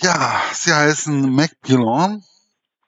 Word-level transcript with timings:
Ja, 0.00 0.40
Sie 0.52 0.72
heißen 0.72 1.34
Mac 1.34 1.50
Pilon 1.62 2.22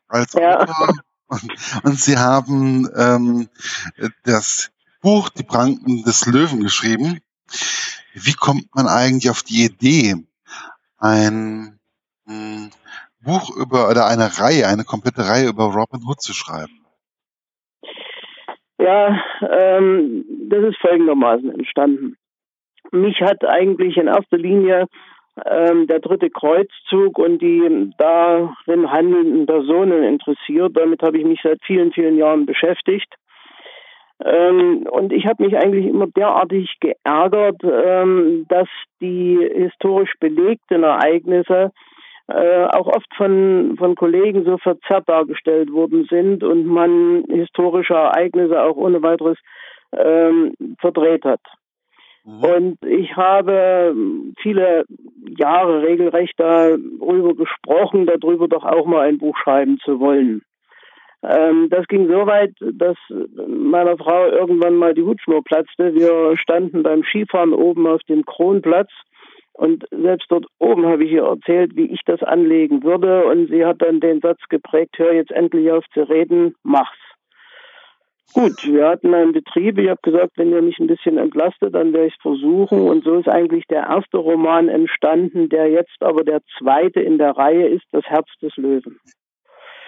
als 0.09 0.33
ja. 0.35 0.60
Autor 0.60 0.94
und, 1.29 1.85
und, 1.85 1.98
Sie 1.98 2.17
haben 2.17 2.89
ähm, 2.97 3.48
das 4.25 4.71
Buch 5.00 5.28
Die 5.30 5.42
Pranken 5.42 6.02
des 6.04 6.26
Löwen 6.26 6.60
geschrieben. 6.60 7.20
Wie 8.14 8.34
kommt 8.34 8.74
man 8.74 8.86
eigentlich 8.86 9.30
auf 9.30 9.42
die 9.42 9.64
Idee, 9.64 10.14
ein 10.98 11.78
mh, 12.26 12.34
hm, 12.34 12.70
Buch 13.22 13.56
über 13.56 13.88
oder 13.88 14.06
eine 14.06 14.38
Reihe, 14.38 14.66
eine 14.66 14.84
komplette 14.84 15.27
Reihe 15.27 15.48
über 15.48 15.64
Robin 15.64 16.02
Hood 16.06 16.22
zu 16.22 16.32
schreiben? 16.32 16.80
Ja, 18.79 19.20
ähm, 19.50 20.24
das 20.48 20.64
ist 20.64 20.79
folgendermaßen 20.80 21.50
entstanden. 21.50 22.16
Mich 22.92 23.20
hat 23.20 23.45
eigentlich 23.45 23.96
in 23.96 24.06
erster 24.06 24.38
Linie 24.38 24.86
ähm, 25.44 25.86
der 25.86 26.00
dritte 26.00 26.30
Kreuzzug 26.30 27.18
und 27.18 27.40
die 27.40 27.90
darin 27.98 28.90
handelnden 28.90 29.46
Personen 29.46 30.02
interessiert. 30.02 30.76
Damit 30.76 31.02
habe 31.02 31.18
ich 31.18 31.25
mich 31.25 31.40
seit 31.43 31.61
vielen, 31.64 31.93
vielen 31.93 32.16
Jahren 32.16 32.47
beschäftigt. 32.47 33.15
Ähm, 34.23 34.87
und 34.91 35.12
ich 35.12 35.27
habe 35.27 35.45
mich 35.45 35.57
eigentlich 35.57 35.87
immer 35.87 36.07
derartig 36.09 36.77
geärgert, 36.80 37.62
ähm, 37.65 38.45
dass 38.48 38.69
die 39.01 39.38
historisch 39.55 40.12
belegten 40.21 40.83
Ereignisse 40.83 41.73
äh, 42.29 42.65
auch 42.66 42.87
oft 42.87 43.12
von, 43.16 43.77
von 43.79 43.95
Kollegen 43.95 44.45
so 44.45 44.59
verzerrt 44.59 45.09
dargestellt 45.09 45.73
worden 45.73 46.07
sind 46.10 46.45
und 46.45 46.66
man 46.66 47.24
historische 47.29 47.95
Ereignisse 47.95 48.62
auch 48.62 48.77
ohne 48.77 49.02
weiteres 49.02 49.38
ähm, 49.97 50.55
verdreht 50.79 51.24
hat. 51.24 51.41
Mhm. 52.24 52.45
Und 52.45 52.84
ich 52.84 53.16
habe 53.16 53.95
viele 54.41 54.84
Jahre 55.38 55.83
regelrecht 55.83 56.34
darüber 56.38 57.34
gesprochen, 57.34 58.06
darüber 58.06 58.48
doch 58.48 58.65
auch 58.65 58.87
mal 58.87 59.06
ein 59.06 59.19
Buch 59.19 59.37
schreiben 59.38 59.79
zu 59.84 60.01
wollen. 60.01 60.43
Ähm, 61.23 61.68
das 61.71 61.87
ging 61.87 62.09
so 62.09 62.27
weit, 62.27 62.54
dass 62.60 62.96
meiner 63.46 63.96
Frau 63.99 64.27
irgendwann 64.27 64.77
mal 64.77 64.94
die 64.94 65.02
Hutschnur 65.02 65.44
platzte. 65.44 65.94
Wir 65.94 66.36
standen 66.38 66.82
beim 66.82 67.04
Skifahren 67.04 67.52
oben 67.52 67.86
auf 67.86 68.02
dem 68.04 68.24
Kronplatz 68.24 68.90
und 69.52 69.84
selbst 69.90 70.30
dort 70.30 70.46
oben 70.58 70.86
habe 70.86 71.05
ich 71.05 71.12
ihr 71.12 71.24
erzählt, 71.24 71.77
wie 71.77 71.92
ich 71.92 72.00
das 72.06 72.22
anlegen 72.22 72.82
würde. 72.82 73.27
Und 73.27 73.48
sie 73.48 73.66
hat 73.66 73.82
dann 73.82 74.00
den 74.00 74.20
Satz 74.20 74.40
geprägt, 74.48 74.98
hör 74.98 75.12
jetzt 75.12 75.32
endlich 75.32 75.70
auf 75.70 75.84
zu 75.92 76.08
reden, 76.08 76.55
mach's. 76.62 76.96
Gut, 78.33 78.64
wir 78.64 78.89
hatten 78.89 79.12
einen 79.12 79.33
Betrieb. 79.33 79.78
Ich 79.78 79.89
habe 79.89 80.00
gesagt, 80.03 80.33
wenn 80.36 80.53
ihr 80.53 80.62
mich 80.62 80.78
ein 80.78 80.86
bisschen 80.86 81.19
entlastet, 81.19 81.75
dann 81.75 81.92
werde 81.92 82.06
ich 82.06 82.14
es 82.14 82.23
versuchen. 82.23 82.89
Und 82.89 83.05
so 83.05 83.19
ist 83.19 83.28
eigentlich 83.28 83.67
der 83.67 83.86
erste 83.86 84.19
Roman 84.19 84.69
entstanden, 84.69 85.48
der 85.48 85.69
jetzt 85.69 86.00
aber 86.00 86.23
der 86.23 86.41
zweite 86.58 87.01
in 87.01 87.19
der 87.19 87.36
Reihe 87.36 87.67
ist, 87.69 87.84
Das 87.91 88.05
Herz 88.05 88.28
des 88.41 88.56
Löwen. 88.56 89.01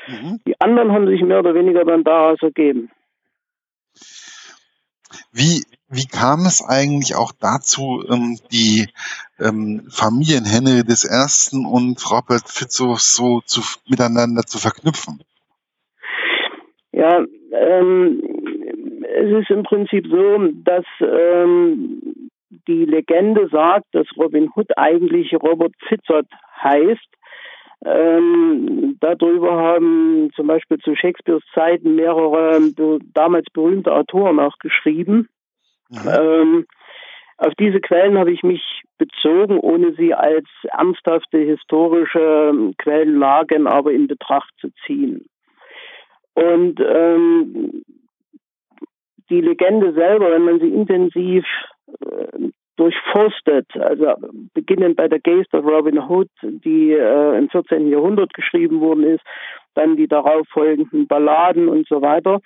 Mhm. 0.09 0.41
Die 0.47 0.61
anderen 0.61 0.93
haben 0.93 1.07
sich 1.07 1.23
mehr 1.23 1.39
oder 1.39 1.55
weniger 1.55 1.85
dann 1.85 2.03
daraus 2.03 2.43
ergeben. 2.43 2.91
Wie, 5.31 5.65
wie 5.89 6.07
kam 6.07 6.47
es 6.47 6.65
eigentlich 6.67 7.15
auch 7.15 7.33
dazu, 7.33 8.05
ähm, 8.11 8.39
die 8.51 8.89
ähm, 9.39 9.87
Familien 9.91 10.45
Henry 10.45 10.85
des 10.85 11.05
Ersten 11.05 11.65
und 11.65 12.11
Robert 12.11 12.48
Fitzow 12.48 12.98
so 12.98 13.41
zu, 13.45 13.61
miteinander 13.89 14.43
zu 14.43 14.59
verknüpfen? 14.59 15.23
Ja, 16.93 17.25
ähm, 17.53 18.22
es 19.14 19.42
ist 19.42 19.50
im 19.50 19.62
Prinzip 19.62 20.06
so, 20.08 20.39
dass 20.64 20.84
ähm, 21.00 22.31
die 22.67 22.84
Legende 22.84 23.48
sagt, 23.48 23.86
dass 23.92 24.06
Robin 24.17 24.50
Hood 24.55 24.77
eigentlich 24.77 25.33
Robert 25.34 25.75
Fitzot 25.89 26.27
heißt. 26.62 27.08
Ähm, 27.84 28.97
darüber 29.00 29.56
haben 29.56 30.30
zum 30.36 30.47
Beispiel 30.47 30.78
zu 30.78 30.95
Shakespeares 30.95 31.42
Zeiten 31.53 31.97
mehrere 31.97 32.61
damals 33.12 33.47
berühmte 33.53 33.92
Autoren 33.92 34.39
auch 34.39 34.58
geschrieben. 34.58 35.29
Mhm. 35.90 36.08
Ähm, 36.08 36.67
auf 37.39 37.55
diese 37.58 37.80
Quellen 37.80 38.19
habe 38.19 38.33
ich 38.33 38.45
mich 38.45 38.63
bezogen, 38.98 39.58
ohne 39.58 39.95
sie 39.95 40.14
als 40.14 40.46
ernsthafte 40.70 41.39
historische 41.39 42.73
Quellenlagen 42.79 43.67
aber 43.67 43.92
in 43.92 44.07
Betracht 44.07 44.52
zu 44.61 44.69
ziehen. 44.86 45.27
Und 46.35 46.81
ähm, 46.81 47.83
die 49.31 49.41
Legende 49.41 49.93
selber, 49.93 50.31
wenn 50.31 50.45
man 50.45 50.61
sie 50.61 50.69
intensiv 50.69 51.45
äh, 52.01 52.48
durchforstet, 52.77 53.67
also 53.77 54.15
beginnend 54.55 54.97
bei 54.97 55.09
der 55.09 55.20
Geist 55.20 55.53
of 55.55 55.65
Robin 55.65 55.98
Hood, 55.98 56.29
die 56.43 56.93
äh, 56.93 57.39
im 57.39 57.48
14. 57.51 57.89
Jahrhundert 57.89 58.33
geschrieben 58.35 58.81
worden 58.81 59.05
ist, 59.05 59.23
dann 59.75 59.97
die 59.97 60.09
darauf 60.09 60.47
folgenden 60.48 61.07
Balladen 61.07 61.69
und 61.69 61.87
so 61.89 62.03
weiter, 62.03 62.41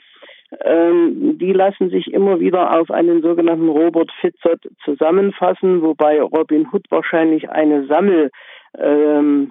ähm, 0.65 1.39
die 1.39 1.53
lassen 1.53 1.91
sich 1.91 2.13
immer 2.13 2.39
wieder 2.39 2.79
auf 2.79 2.91
einen 2.91 3.23
sogenannten 3.23 3.69
Robert 3.69 4.11
Fitzot 4.21 4.61
zusammenfassen, 4.85 5.83
wobei 5.83 6.21
Robin 6.21 6.69
Hood 6.73 6.87
wahrscheinlich 6.91 7.51
eine 7.51 7.87
Sammelbezeichnung 7.87 8.31
ähm, 8.79 9.51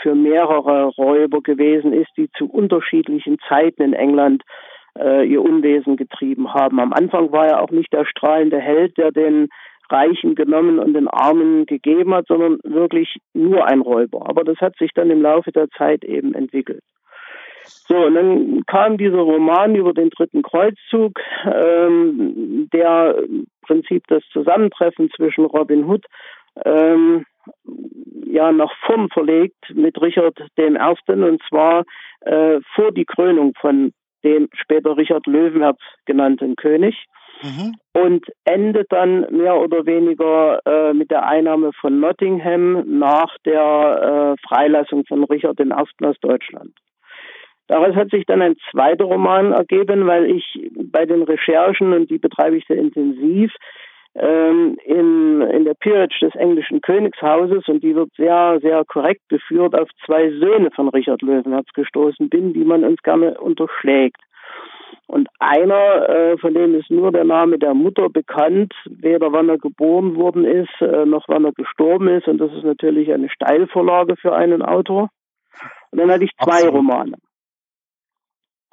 für 0.00 0.14
mehrere 0.14 0.86
Räuber 0.86 1.40
gewesen 1.40 1.92
ist, 1.92 2.10
die 2.16 2.30
zu 2.36 2.46
unterschiedlichen 2.46 3.38
Zeiten 3.48 3.82
in 3.82 3.92
England 3.92 4.42
äh, 4.98 5.26
ihr 5.26 5.42
Unwesen 5.42 5.96
getrieben 5.96 6.52
haben. 6.54 6.80
Am 6.80 6.92
Anfang 6.92 7.32
war 7.32 7.46
er 7.46 7.62
auch 7.62 7.70
nicht 7.70 7.92
der 7.92 8.04
strahlende 8.04 8.58
Held, 8.58 8.96
der 8.98 9.10
den 9.12 9.48
Reichen 9.90 10.34
genommen 10.34 10.78
und 10.78 10.94
den 10.94 11.08
Armen 11.08 11.66
gegeben 11.66 12.14
hat, 12.14 12.26
sondern 12.26 12.58
wirklich 12.64 13.16
nur 13.34 13.66
ein 13.66 13.80
Räuber. 13.80 14.28
Aber 14.28 14.44
das 14.44 14.58
hat 14.58 14.76
sich 14.78 14.90
dann 14.94 15.10
im 15.10 15.22
Laufe 15.22 15.52
der 15.52 15.68
Zeit 15.70 16.04
eben 16.04 16.34
entwickelt. 16.34 16.82
So, 17.66 17.96
und 17.96 18.14
dann 18.14 18.62
kam 18.66 18.98
dieser 18.98 19.18
Roman 19.18 19.74
über 19.74 19.92
den 19.92 20.10
dritten 20.10 20.42
Kreuzzug, 20.42 21.18
ähm, 21.44 22.68
der 22.72 23.16
im 23.18 23.46
Prinzip 23.62 24.04
das 24.08 24.22
Zusammentreffen 24.32 25.10
zwischen 25.16 25.44
Robin 25.46 25.84
Hood 25.84 26.04
ähm, 26.64 27.24
ja 28.26 28.52
nach 28.52 28.72
vorn 28.86 29.08
verlegt 29.10 29.72
mit 29.74 30.00
Richard 30.00 30.38
dem 30.58 30.76
Ersten 30.76 31.22
und 31.22 31.42
zwar 31.48 31.84
äh, 32.20 32.60
vor 32.74 32.92
die 32.92 33.04
Krönung 33.04 33.52
von 33.60 33.92
dem 34.24 34.48
später 34.54 34.96
Richard 34.96 35.26
Löwenherz 35.26 35.78
genannten 36.06 36.56
König. 36.56 36.96
Mhm. 37.42 37.74
Und 37.92 38.26
endet 38.44 38.90
dann 38.90 39.26
mehr 39.30 39.60
oder 39.60 39.86
weniger 39.86 40.60
äh, 40.64 40.94
mit 40.94 41.10
der 41.10 41.26
Einnahme 41.26 41.72
von 41.80 42.00
Nottingham 42.00 42.98
nach 42.98 43.36
der 43.44 44.36
äh, 44.38 44.48
Freilassung 44.48 45.04
von 45.06 45.24
Richard 45.24 45.60
I. 45.60 45.70
aus 45.72 46.16
Deutschland. 46.20 46.70
Daraus 47.66 47.94
hat 47.94 48.10
sich 48.10 48.24
dann 48.26 48.42
ein 48.42 48.56
zweiter 48.70 49.04
Roman 49.04 49.52
ergeben, 49.52 50.06
weil 50.06 50.26
ich 50.26 50.70
bei 50.76 51.06
den 51.06 51.22
Recherchen, 51.22 51.92
und 51.92 52.10
die 52.10 52.18
betreibe 52.18 52.56
ich 52.56 52.66
sehr 52.66 52.76
intensiv, 52.76 53.52
ähm, 54.14 54.76
in, 54.84 55.40
in 55.42 55.64
der 55.64 55.74
Peerage 55.74 56.18
des 56.20 56.34
englischen 56.36 56.80
Königshauses, 56.80 57.68
und 57.68 57.82
die 57.82 57.94
wird 57.94 58.10
sehr, 58.16 58.58
sehr 58.60 58.84
korrekt 58.84 59.22
geführt, 59.28 59.74
auf 59.78 59.88
zwei 60.06 60.30
Söhne 60.30 60.70
von 60.70 60.88
Richard 60.88 61.22
Löwenherz 61.22 61.68
gestoßen 61.74 62.28
bin, 62.28 62.52
die 62.52 62.64
man 62.64 62.84
uns 62.84 63.02
gerne 63.02 63.38
unterschlägt. 63.40 64.20
Und 65.06 65.28
einer, 65.38 66.08
äh, 66.08 66.38
von 66.38 66.54
dem 66.54 66.74
ist 66.74 66.90
nur 66.90 67.12
der 67.12 67.24
Name 67.24 67.58
der 67.58 67.74
Mutter 67.74 68.08
bekannt, 68.08 68.72
weder 68.86 69.32
wann 69.32 69.48
er 69.48 69.58
geboren 69.58 70.16
worden 70.16 70.44
ist, 70.44 70.80
äh, 70.80 71.04
noch 71.04 71.24
wann 71.28 71.44
er 71.44 71.52
gestorben 71.52 72.08
ist. 72.08 72.26
Und 72.26 72.38
das 72.38 72.52
ist 72.52 72.64
natürlich 72.64 73.12
eine 73.12 73.28
Steilvorlage 73.28 74.16
für 74.16 74.34
einen 74.34 74.62
Autor. 74.62 75.10
Und 75.90 76.00
dann 76.00 76.10
hatte 76.10 76.24
ich 76.24 76.30
zwei 76.42 76.52
Absolut. 76.52 76.76
Romane. 76.76 77.16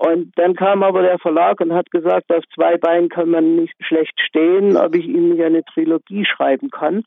Und 0.02 0.32
dann 0.36 0.56
kam 0.56 0.82
aber 0.82 1.04
der 1.04 1.20
Verlag 1.20 1.62
und 1.62 1.74
hat 1.74 1.92
gesagt, 1.92 2.34
auf 2.34 2.44
zwei 2.56 2.76
Beinen 2.78 3.08
kann 3.08 3.30
man 3.30 3.56
nicht 3.56 3.76
schlecht 3.82 4.20
stehen, 4.20 4.76
ob 4.76 4.96
ich 4.96 5.06
ihm 5.06 5.30
nicht 5.30 5.44
eine 5.44 5.64
Trilogie 5.64 6.26
schreiben 6.26 6.72
kann. 6.72 7.04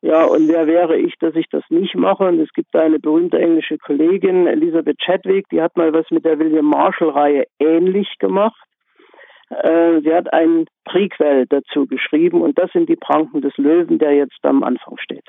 Ja, 0.00 0.24
und 0.24 0.46
wer 0.46 0.68
wäre 0.68 0.96
ich, 0.96 1.14
dass 1.18 1.34
ich 1.34 1.48
das 1.50 1.64
nicht 1.70 1.96
mache? 1.96 2.22
Und 2.22 2.38
es 2.38 2.52
gibt 2.52 2.76
eine 2.76 3.00
berühmte 3.00 3.38
englische 3.40 3.78
Kollegin, 3.78 4.46
Elisabeth 4.46 4.98
Chadwick, 5.00 5.48
die 5.50 5.60
hat 5.60 5.76
mal 5.76 5.92
was 5.92 6.08
mit 6.10 6.24
der 6.24 6.38
William 6.38 6.66
Marshall-Reihe 6.66 7.46
ähnlich 7.58 8.14
gemacht. 8.20 8.62
Äh, 9.50 10.00
sie 10.02 10.14
hat 10.14 10.32
ein 10.32 10.66
Prequel 10.84 11.46
dazu 11.48 11.88
geschrieben 11.88 12.42
und 12.42 12.56
das 12.56 12.70
sind 12.70 12.88
die 12.88 12.96
Pranken 12.96 13.40
des 13.40 13.56
Löwen, 13.56 13.98
der 13.98 14.12
jetzt 14.12 14.38
am 14.42 14.62
Anfang 14.62 14.98
steht. 14.98 15.28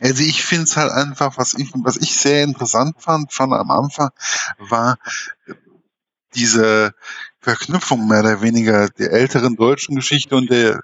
Also 0.00 0.22
ich 0.22 0.44
finde 0.44 0.64
es 0.64 0.76
halt 0.76 0.92
einfach, 0.92 1.38
was 1.38 1.54
ich, 1.54 1.70
was 1.74 1.96
ich 1.96 2.14
sehr 2.14 2.44
interessant 2.44 2.96
fand 2.98 3.32
von 3.32 3.52
am 3.52 3.70
Anfang, 3.70 4.10
war 4.58 4.98
diese 6.34 6.94
Verknüpfung 7.40 8.06
mehr 8.06 8.20
oder 8.20 8.40
weniger 8.40 8.88
der 8.88 9.12
älteren 9.12 9.56
deutschen 9.56 9.96
Geschichte 9.96 10.36
und 10.36 10.50
der 10.50 10.80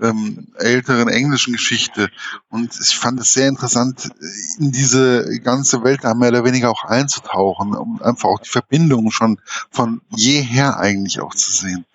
ähm, 0.00 0.48
älteren 0.56 1.08
englischen 1.08 1.52
Geschichte. 1.52 2.10
Und 2.48 2.74
ich 2.80 2.98
fand 2.98 3.20
es 3.20 3.32
sehr 3.32 3.48
interessant, 3.48 4.10
in 4.58 4.72
diese 4.72 5.38
ganze 5.40 5.84
Welt 5.84 6.00
da 6.02 6.14
mehr 6.14 6.30
oder 6.30 6.44
weniger 6.44 6.70
auch 6.70 6.84
einzutauchen, 6.84 7.74
um 7.74 8.02
einfach 8.02 8.28
auch 8.28 8.40
die 8.40 8.48
Verbindungen 8.48 9.12
schon 9.12 9.40
von 9.70 10.00
jeher 10.08 10.78
eigentlich 10.78 11.20
auch 11.20 11.34
zu 11.34 11.52
sehen. 11.52 11.86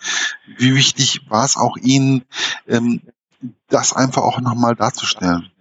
Wie 0.58 0.76
wichtig 0.76 1.22
war 1.30 1.44
es 1.44 1.58
auch 1.58 1.76
Ihnen, 1.76 2.24
ähm, 2.68 3.02
das 3.68 3.92
einfach 3.94 4.22
auch 4.22 4.40
nochmal 4.40 4.76
darzustellen? 4.76 5.52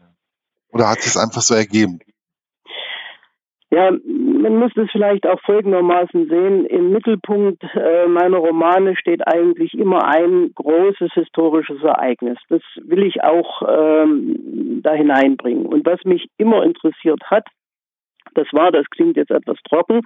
Oder 0.75 0.89
hat 0.89 0.99
sich 0.99 1.15
es 1.15 1.17
einfach 1.17 1.41
so 1.41 1.55
ergeben? 1.55 2.01
Ja, 3.71 3.91
man 3.91 4.57
muss 4.57 4.73
es 4.77 4.91
vielleicht 4.93 5.27
auch 5.27 5.41
folgendermaßen 5.41 6.29
sehen. 6.29 6.67
Im 6.67 6.91
Mittelpunkt 6.93 7.63
äh, 7.75 8.07
meiner 8.07 8.39
Romane 8.39 8.97
steht 8.97 9.27
eigentlich 9.27 9.75
immer 9.75 10.07
ein 10.07 10.53
großes 10.55 11.13
historisches 11.13 11.83
Ereignis. 11.83 12.39
Das 12.49 12.63
will 12.83 13.05
ich 13.05 13.25
auch 13.25 13.63
ähm, 13.67 14.81
da 14.83 14.93
hineinbringen. 14.93 15.67
Und 15.67 15.87
was 15.87 16.05
mich 16.05 16.29
immer 16.37 16.63
interessiert 16.63 17.21
hat, 17.25 17.47
das 18.35 18.47
war, 18.53 18.71
das 18.71 18.89
klingt 18.91 19.17
jetzt 19.17 19.31
etwas 19.31 19.59
trocken, 19.69 20.03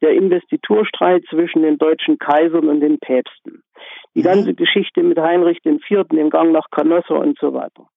der 0.00 0.10
Investiturstreit 0.10 1.24
zwischen 1.30 1.62
den 1.62 1.78
deutschen 1.78 2.18
Kaisern 2.18 2.68
und 2.68 2.80
den 2.80 2.98
Päpsten. 2.98 3.62
Die 4.14 4.20
mhm. 4.20 4.24
ganze 4.24 4.54
Geschichte 4.54 5.02
mit 5.02 5.18
Heinrich 5.18 5.58
IV., 5.64 6.04
dem 6.12 6.30
Gang 6.30 6.52
nach 6.52 6.70
Canossa 6.70 7.14
und 7.14 7.38
so 7.38 7.52
weiter. 7.52 7.88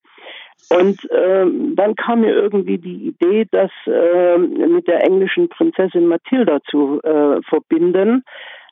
Und 0.69 1.07
ähm, 1.11 1.75
dann 1.75 1.95
kam 1.95 2.21
mir 2.21 2.33
irgendwie 2.33 2.77
die 2.77 3.07
Idee, 3.07 3.47
das 3.51 3.71
äh, 3.85 4.37
mit 4.37 4.87
der 4.87 5.03
englischen 5.03 5.49
Prinzessin 5.49 6.07
Mathilda 6.07 6.59
zu 6.69 7.01
äh, 7.01 7.41
verbinden, 7.43 8.23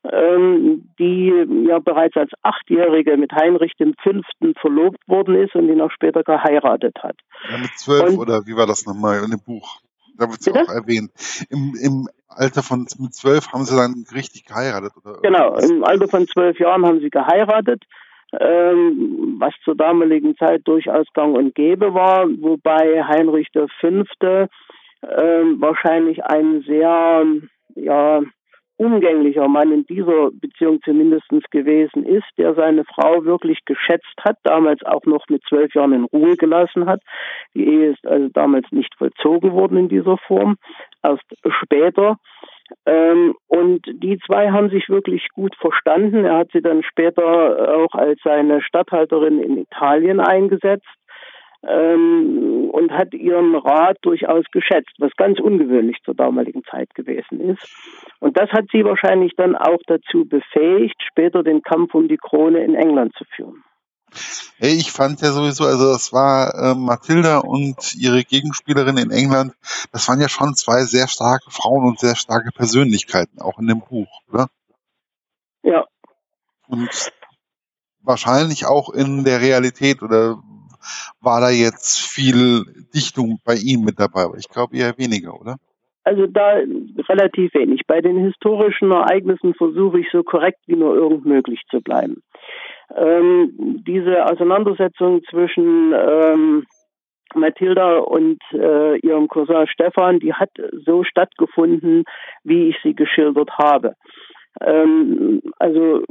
ähm, 0.10 0.90
die 0.98 1.34
ja 1.68 1.80
bereits 1.80 2.16
als 2.16 2.32
Achtjährige 2.42 3.18
mit 3.18 3.32
Heinrich 3.34 3.74
V. 3.78 4.22
verlobt 4.62 5.06
worden 5.08 5.36
ist 5.36 5.56
und 5.56 5.68
ihn 5.68 5.82
auch 5.82 5.92
später 5.92 6.24
geheiratet 6.24 6.96
hat. 7.04 7.18
Ja, 7.50 7.58
mit 7.58 7.72
zwölf 7.78 8.18
oder 8.18 8.46
wie 8.46 8.56
war 8.56 8.68
das 8.68 8.86
nochmal 8.86 9.22
in 9.24 9.32
dem 9.32 9.42
Buch? 9.46 9.82
Da 10.18 10.30
wird 10.30 10.42
es 10.42 10.48
auch 10.50 10.74
erwähnt. 10.74 11.12
Im, 11.50 11.74
Im 11.82 12.08
Alter 12.28 12.62
von 12.62 12.86
mit 13.00 13.14
zwölf 13.14 13.52
haben 13.52 13.64
sie 13.64 13.76
dann 13.76 14.06
richtig 14.14 14.46
geheiratet, 14.46 14.92
oder? 15.04 15.20
Genau, 15.22 15.56
im 15.58 15.84
Alter 15.84 16.08
von 16.08 16.28
zwölf 16.28 16.60
Jahren 16.60 16.86
haben 16.86 17.00
sie 17.00 17.10
geheiratet 17.10 17.84
ähm, 18.40 19.38
was 19.40 19.54
zur 19.64 19.76
damaligen 19.76 20.36
Zeit 20.36 20.62
durchaus 20.66 21.08
gang 21.14 21.36
und 21.36 21.56
gäbe 21.56 21.94
war, 21.94 22.28
wobei 22.40 23.04
Heinrich 23.04 23.48
V. 23.54 24.48
Ähm, 25.02 25.62
wahrscheinlich 25.62 26.24
ein 26.26 26.62
sehr 26.62 27.26
ja, 27.76 28.22
umgänglicher 28.80 29.48
Mann 29.48 29.72
in 29.72 29.86
dieser 29.86 30.32
Beziehung 30.32 30.80
zumindest 30.84 31.30
gewesen 31.52 32.06
ist, 32.06 32.26
der 32.38 32.56
seine 32.56 32.86
Frau 32.86 33.26
wirklich 33.26 33.60
geschätzt 33.66 34.16
hat, 34.22 34.38
damals 34.44 34.82
auch 34.86 35.04
noch 35.06 35.26
mit 35.30 35.44
zwölf 35.48 35.74
Jahren 35.74 35.94
in 35.94 36.06
Ruhe 36.06 36.36
gelassen 36.38 36.86
hat. 36.86 37.02
Die 37.54 37.66
Ehe 37.66 37.92
ist 37.92 38.08
also 38.08 38.30
damals 38.30 38.66
nicht 38.72 38.96
vollzogen 38.98 39.52
worden 39.52 39.78
in 39.78 39.90
dieser 39.90 40.18
Form, 40.18 40.56
erst 41.04 41.26
später. 41.62 42.18
Ähm, 42.86 43.36
und 43.48 43.86
die 43.88 44.20
zwei 44.26 44.52
haben 44.52 44.70
sich 44.70 44.90
wirklich 44.90 45.28
gut 45.34 45.56
verstanden. 45.56 46.26
Er 46.26 46.38
hat 46.38 46.52
sie 46.52 46.62
dann 46.62 46.84
später 46.84 47.78
auch 47.78 47.94
als 47.94 48.20
seine 48.24 48.62
Statthalterin 48.62 49.42
in 49.42 49.58
Italien 49.58 50.20
eingesetzt 50.20 50.88
ähm, 51.68 52.70
und 52.72 52.92
hat 52.92 53.14
ihren 53.14 53.56
Rat 53.56 53.98
durchaus 54.02 54.46
geschätzt, 54.52 54.94
was 55.00 55.16
ganz 55.18 55.40
ungewöhnlich 55.40 55.98
zur 56.04 56.16
damaligen 56.16 56.64
Zeit 56.64 56.94
gewesen 56.96 57.42
ist. 57.42 57.68
Und 58.20 58.38
das 58.38 58.50
hat 58.52 58.66
sie 58.72 58.86
wahrscheinlich 58.86 59.36
dann 59.36 59.56
auch 59.56 59.82
dazu 59.88 60.26
befähigt, 60.26 61.02
später 61.02 61.44
den 61.44 61.62
Kampf 61.62 61.94
um 61.94 62.08
die 62.08 62.18
Krone 62.18 62.64
in 62.64 62.76
England 62.76 63.14
zu 63.16 63.26
führen. 63.26 63.64
Ich 64.60 64.92
fand 64.92 65.22
ja 65.22 65.32
sowieso, 65.32 65.66
also 65.66 65.92
das 65.92 66.12
war 66.12 66.54
äh, 66.56 66.76
Mathilda 66.76 67.40
und 67.40 67.96
ihre 67.96 68.24
Gegenspielerin 68.24 68.98
in 68.98 69.12
England, 69.12 69.54
das 69.92 70.08
waren 70.08 70.20
ja 70.22 70.30
schon 70.30 70.56
zwei 70.56 70.84
sehr 70.84 71.08
starke 71.08 71.50
Frauen 71.52 71.88
und 71.88 72.00
sehr 72.00 72.16
starke 72.16 72.52
Persönlichkeiten, 72.52 73.40
auch 73.42 73.60
in 73.60 73.68
dem 73.68 73.80
Buch, 73.82 74.10
oder? 74.32 74.48
Ja. 75.64 75.86
Und 76.68 77.12
wahrscheinlich 78.02 78.66
auch 78.66 78.90
in 78.90 79.24
der 79.24 79.42
Realität 79.42 80.02
oder 80.02 80.42
war 81.22 81.42
da 81.42 81.50
jetzt 81.50 82.00
viel 82.00 82.66
Dichtung 82.94 83.40
bei 83.46 83.56
ihm 83.56 83.82
mit 83.82 84.00
dabei? 84.00 84.24
Aber 84.24 84.38
ich 84.38 84.50
glaube 84.50 84.78
eher 84.78 84.98
weniger, 84.98 85.40
oder? 85.40 85.58
Also 86.04 86.26
da 86.26 86.56
relativ 87.08 87.54
wenig. 87.54 87.82
Bei 87.86 88.02
den 88.02 88.18
historischen 88.18 88.92
Ereignissen 88.92 89.54
versuche 89.54 90.00
ich 90.00 90.08
so 90.12 90.24
korrekt 90.24 90.60
wie 90.66 90.76
nur 90.76 90.96
irgend 90.96 91.26
möglich 91.26 91.62
zu 91.70 91.82
bleiben. 91.82 92.24
Ähm, 92.96 93.84
diese 93.86 94.26
Auseinandersetzung 94.26 95.22
zwischen 95.30 95.94
ähm, 95.94 96.66
Mathilda 97.36 98.00
und 98.00 98.40
äh, 98.54 98.98
ihrem 99.00 99.28
Cousin 99.28 99.68
Stefan, 99.68 100.20
die 100.20 100.34
hat 100.34 100.50
so 100.86 101.04
stattgefunden, 101.04 102.04
wie 102.44 102.70
ich 102.70 102.78
sie 102.84 102.96
geschildert 102.96 103.52
habe. 103.58 103.94
Ähm, 104.62 105.42
also 105.60 106.04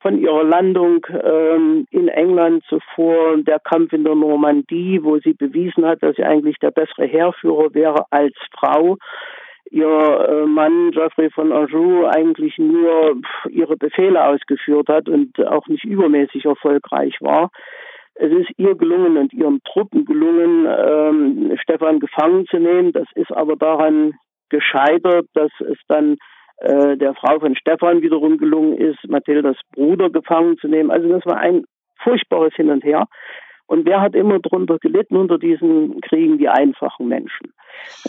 von 0.00 0.18
ihrer 0.18 0.44
Landung 0.44 1.06
ähm, 1.10 1.86
in 1.90 2.08
England 2.08 2.64
zuvor 2.68 3.38
der 3.38 3.60
Kampf 3.60 3.92
in 3.92 4.04
der 4.04 4.14
Normandie, 4.14 5.00
wo 5.02 5.18
sie 5.18 5.32
bewiesen 5.32 5.86
hat, 5.86 6.02
dass 6.02 6.16
sie 6.16 6.24
eigentlich 6.24 6.58
der 6.58 6.70
bessere 6.70 7.06
Heerführer 7.06 7.72
wäre 7.74 8.04
als 8.10 8.34
Frau 8.58 8.96
ihr 9.70 9.86
äh, 9.86 10.46
Mann 10.46 10.90
Geoffrey 10.90 11.30
von 11.30 11.52
Anjou 11.52 12.06
eigentlich 12.06 12.58
nur 12.58 13.16
ihre 13.48 13.76
Befehle 13.76 14.24
ausgeführt 14.24 14.88
hat 14.88 15.08
und 15.08 15.38
auch 15.46 15.66
nicht 15.68 15.84
übermäßig 15.84 16.44
erfolgreich 16.44 17.16
war. 17.20 17.50
Es 18.14 18.32
ist 18.32 18.50
ihr 18.56 18.74
gelungen 18.74 19.16
und 19.16 19.32
ihren 19.32 19.62
Truppen 19.62 20.04
gelungen, 20.04 20.66
ähm, 20.66 21.56
Stefan 21.62 22.00
gefangen 22.00 22.46
zu 22.46 22.58
nehmen. 22.58 22.92
Das 22.92 23.06
ist 23.14 23.30
aber 23.30 23.56
daran 23.56 24.14
gescheitert, 24.48 25.26
dass 25.34 25.52
es 25.60 25.78
dann 25.86 26.16
äh, 26.58 26.96
der 26.96 27.14
Frau 27.14 27.38
von 27.38 27.54
Stefan 27.54 28.02
wiederum 28.02 28.38
gelungen 28.38 28.76
ist, 28.76 28.98
Mathildas 29.08 29.56
Bruder 29.72 30.10
gefangen 30.10 30.58
zu 30.58 30.66
nehmen. 30.66 30.90
Also 30.90 31.08
das 31.08 31.24
war 31.26 31.36
ein 31.36 31.64
furchtbares 32.02 32.54
Hin 32.54 32.70
und 32.70 32.82
Her. 32.82 33.06
Und 33.68 33.84
wer 33.84 34.00
hat 34.00 34.14
immer 34.14 34.38
drunter 34.40 34.78
gelitten 34.78 35.16
unter 35.16 35.38
diesen 35.38 36.00
Kriegen? 36.00 36.38
Die 36.38 36.48
einfachen 36.48 37.06
Menschen, 37.06 37.52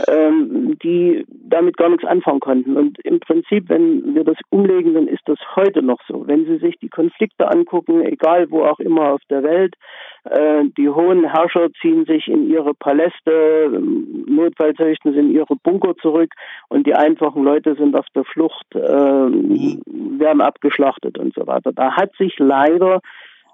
ähm, 0.08 0.78
die 0.82 1.26
damit 1.28 1.76
gar 1.76 1.90
nichts 1.90 2.06
anfangen 2.06 2.40
konnten. 2.40 2.78
Und 2.78 2.98
im 3.04 3.20
Prinzip, 3.20 3.68
wenn 3.68 4.16
wir 4.16 4.24
das 4.24 4.38
umlegen, 4.50 4.94
dann 4.94 5.08
ist 5.08 5.22
das 5.26 5.38
heute 5.58 5.82
noch 5.82 6.00
so. 6.08 6.26
Wenn 6.26 6.46
Sie 6.46 6.58
sich 6.58 6.78
die 6.80 6.88
Konflikte 6.88 7.52
angucken, 7.52 8.02
egal 8.06 8.50
wo 8.50 8.64
auch 8.64 8.80
immer 8.80 9.12
auf 9.12 9.22
der 9.30 9.44
Welt, 9.44 9.76
äh, 10.24 10.64
die 10.78 10.88
hohen 10.88 11.30
Herrscher 11.30 11.70
ziehen 11.82 12.06
sich 12.06 12.30
in 12.30 12.50
ihre 12.50 12.74
Paläste, 12.74 13.82
notfalls 14.28 14.80
richten 14.80 15.14
sie 15.14 15.20
in 15.20 15.32
ihre 15.32 15.56
Bunker 15.58 15.96
zurück 15.98 16.34
und 16.70 16.88
die 16.88 16.96
einfachen 16.96 17.44
Leute 17.44 17.76
sind 17.76 17.96
auf 17.98 18.06
der 18.16 18.24
Flucht, 18.24 18.66
äh, 18.76 18.80
werden 18.80 20.42
abgeschlachtet 20.42 21.18
und 21.18 21.34
so 21.34 21.48
weiter. 21.48 21.74
Da 21.74 21.96
hat 21.96 22.16
sich 22.18 22.38
leider 22.40 23.02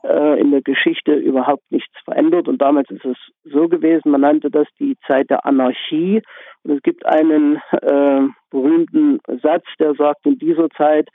äh, 0.07 0.39
in 0.39 0.51
der 0.51 0.61
Geschichte 0.61 1.13
überhaupt 1.13 1.63
nichts 1.71 1.93
verändert. 2.03 2.47
Und 2.47 2.61
damals 2.61 2.89
ist 2.89 3.05
es 3.05 3.17
so 3.43 3.67
gewesen, 3.67 4.11
man 4.11 4.21
nannte 4.21 4.49
das 4.49 4.67
die 4.79 4.97
Zeit 5.07 5.29
der 5.29 5.45
Anarchie. 5.45 6.21
Und 6.63 6.71
es 6.75 6.81
gibt 6.83 7.05
einen 7.05 7.61
äh, 7.81 8.21
berühmten 8.49 9.19
Satz, 9.41 9.65
der 9.79 9.95
sagt, 9.95 10.25
in 10.25 10.37
dieser 10.37 10.69
Zeit 10.71 11.09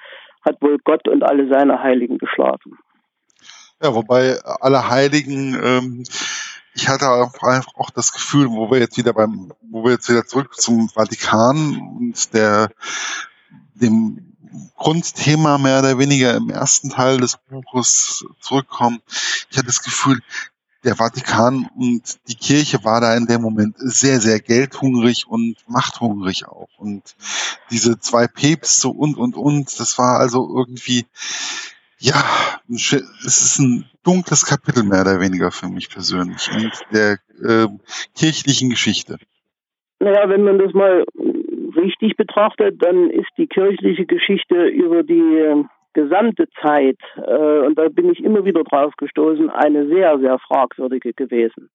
hat 0.44 0.60
wohl 0.60 0.78
Gott 0.84 1.06
und 1.08 1.22
alle 1.22 1.48
seine 1.48 1.82
Heiligen 1.82 2.18
geschlafen. 2.18 2.78
Ja, 3.82 3.94
wobei 3.94 4.36
alle 4.60 4.90
Heiligen, 4.90 5.58
ähm, 5.62 6.04
ich 6.74 6.88
hatte 6.88 7.06
auch 7.08 7.32
auch 7.76 7.90
das 7.90 8.12
Gefühl, 8.12 8.48
wo 8.48 8.70
wir 8.70 8.78
jetzt 8.78 8.98
wieder 8.98 9.12
beim, 9.12 9.52
wo 9.70 9.84
wir 9.84 9.92
jetzt 9.92 10.08
wieder 10.08 10.24
zurück 10.24 10.54
zum 10.54 10.88
Vatikan 10.88 11.96
und 11.98 12.34
der 12.34 12.70
dem 13.74 14.29
Grundthema 14.76 15.58
mehr 15.58 15.80
oder 15.80 15.98
weniger 15.98 16.34
im 16.36 16.50
ersten 16.50 16.90
Teil 16.90 17.18
des 17.18 17.38
Buches 17.48 18.24
zurückkommen. 18.40 19.00
Ich 19.50 19.56
hatte 19.56 19.66
das 19.66 19.82
Gefühl, 19.82 20.20
der 20.84 20.96
Vatikan 20.96 21.68
und 21.76 22.18
die 22.28 22.36
Kirche 22.36 22.84
war 22.84 23.00
da 23.00 23.14
in 23.16 23.26
dem 23.26 23.42
Moment 23.42 23.74
sehr, 23.78 24.20
sehr 24.20 24.40
geldhungrig 24.40 25.26
und 25.28 25.56
machthungrig 25.68 26.46
auch. 26.46 26.68
Und 26.78 27.16
diese 27.70 27.98
zwei 27.98 28.26
Päpste 28.26 28.88
und, 28.88 29.18
und, 29.18 29.36
und, 29.36 29.78
das 29.78 29.98
war 29.98 30.18
also 30.18 30.48
irgendwie, 30.56 31.04
ja, 31.98 32.24
es 32.70 32.92
ist 33.24 33.58
ein 33.58 33.90
dunkles 34.04 34.46
Kapitel 34.46 34.82
mehr 34.82 35.02
oder 35.02 35.20
weniger 35.20 35.50
für 35.50 35.68
mich 35.68 35.90
persönlich 35.90 36.48
in 36.50 36.70
der 36.92 37.18
äh, 37.44 37.66
kirchlichen 38.16 38.70
Geschichte. 38.70 39.18
Naja, 39.98 40.30
wenn 40.30 40.44
man 40.44 40.58
das 40.58 40.72
mal 40.72 41.04
richtig 41.80 42.16
betrachtet, 42.16 42.82
dann 42.82 43.10
ist 43.10 43.30
die 43.36 43.46
kirchliche 43.46 44.06
Geschichte 44.06 44.66
über 44.66 45.02
die 45.02 45.38
äh, 45.38 45.64
gesamte 45.92 46.48
Zeit, 46.60 46.98
äh, 47.16 47.66
und 47.66 47.76
da 47.78 47.88
bin 47.88 48.10
ich 48.10 48.22
immer 48.22 48.44
wieder 48.44 48.62
drauf 48.64 48.94
gestoßen, 48.96 49.50
eine 49.50 49.86
sehr, 49.88 50.18
sehr 50.18 50.38
fragwürdige 50.38 51.12
gewesen. 51.12 51.70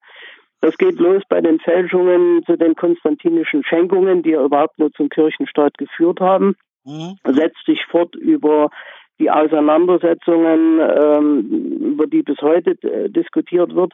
Das 0.62 0.78
geht 0.78 1.00
los 1.00 1.22
bei 1.30 1.42
den 1.42 1.60
Fälschungen 1.60 2.44
zu 2.46 2.58
den 2.58 2.76
konstantinischen 2.76 3.64
Schenkungen, 3.64 4.24
die 4.24 4.32
ja 4.32 4.44
überhaupt 4.44 4.80
nur 4.80 4.92
zum 4.94 5.10
Kirchenstaat 5.10 5.78
geführt 5.78 6.20
haben, 6.20 6.56
mhm. 6.86 7.18
setzt 7.26 7.66
sich 7.66 7.86
fort 7.86 8.16
über 8.16 8.70
die 9.20 9.32
Auseinandersetzungen, 9.32 10.80
ähm, 10.80 11.94
über 11.94 12.08
die 12.08 12.22
bis 12.22 12.38
heute 12.42 12.72
äh, 12.84 13.10
diskutiert 13.10 13.74
wird. 13.76 13.94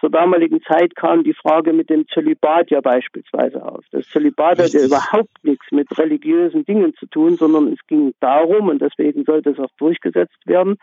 Zur 0.00 0.10
damaligen 0.10 0.62
Zeit 0.62 0.94
kam 0.94 1.24
die 1.24 1.34
Frage 1.34 1.72
mit 1.72 1.90
dem 1.90 2.06
Zölibat 2.08 2.70
ja 2.70 2.80
beispielsweise 2.80 3.64
auf. 3.64 3.84
Das 3.90 4.06
Zölibat 4.08 4.58
hat 4.58 4.72
ja 4.72 4.84
überhaupt 4.84 5.42
nichts 5.42 5.66
mit 5.72 5.86
religiösen 5.98 6.64
Dingen 6.64 6.94
zu 6.94 7.06
tun, 7.06 7.36
sondern 7.36 7.72
es 7.72 7.84
ging 7.88 8.12
darum, 8.20 8.68
und 8.68 8.80
deswegen 8.80 9.24
sollte 9.24 9.50
es 9.50 9.58
auch 9.58 9.72
durchgesetzt 9.78 10.46
werden, 10.46 10.76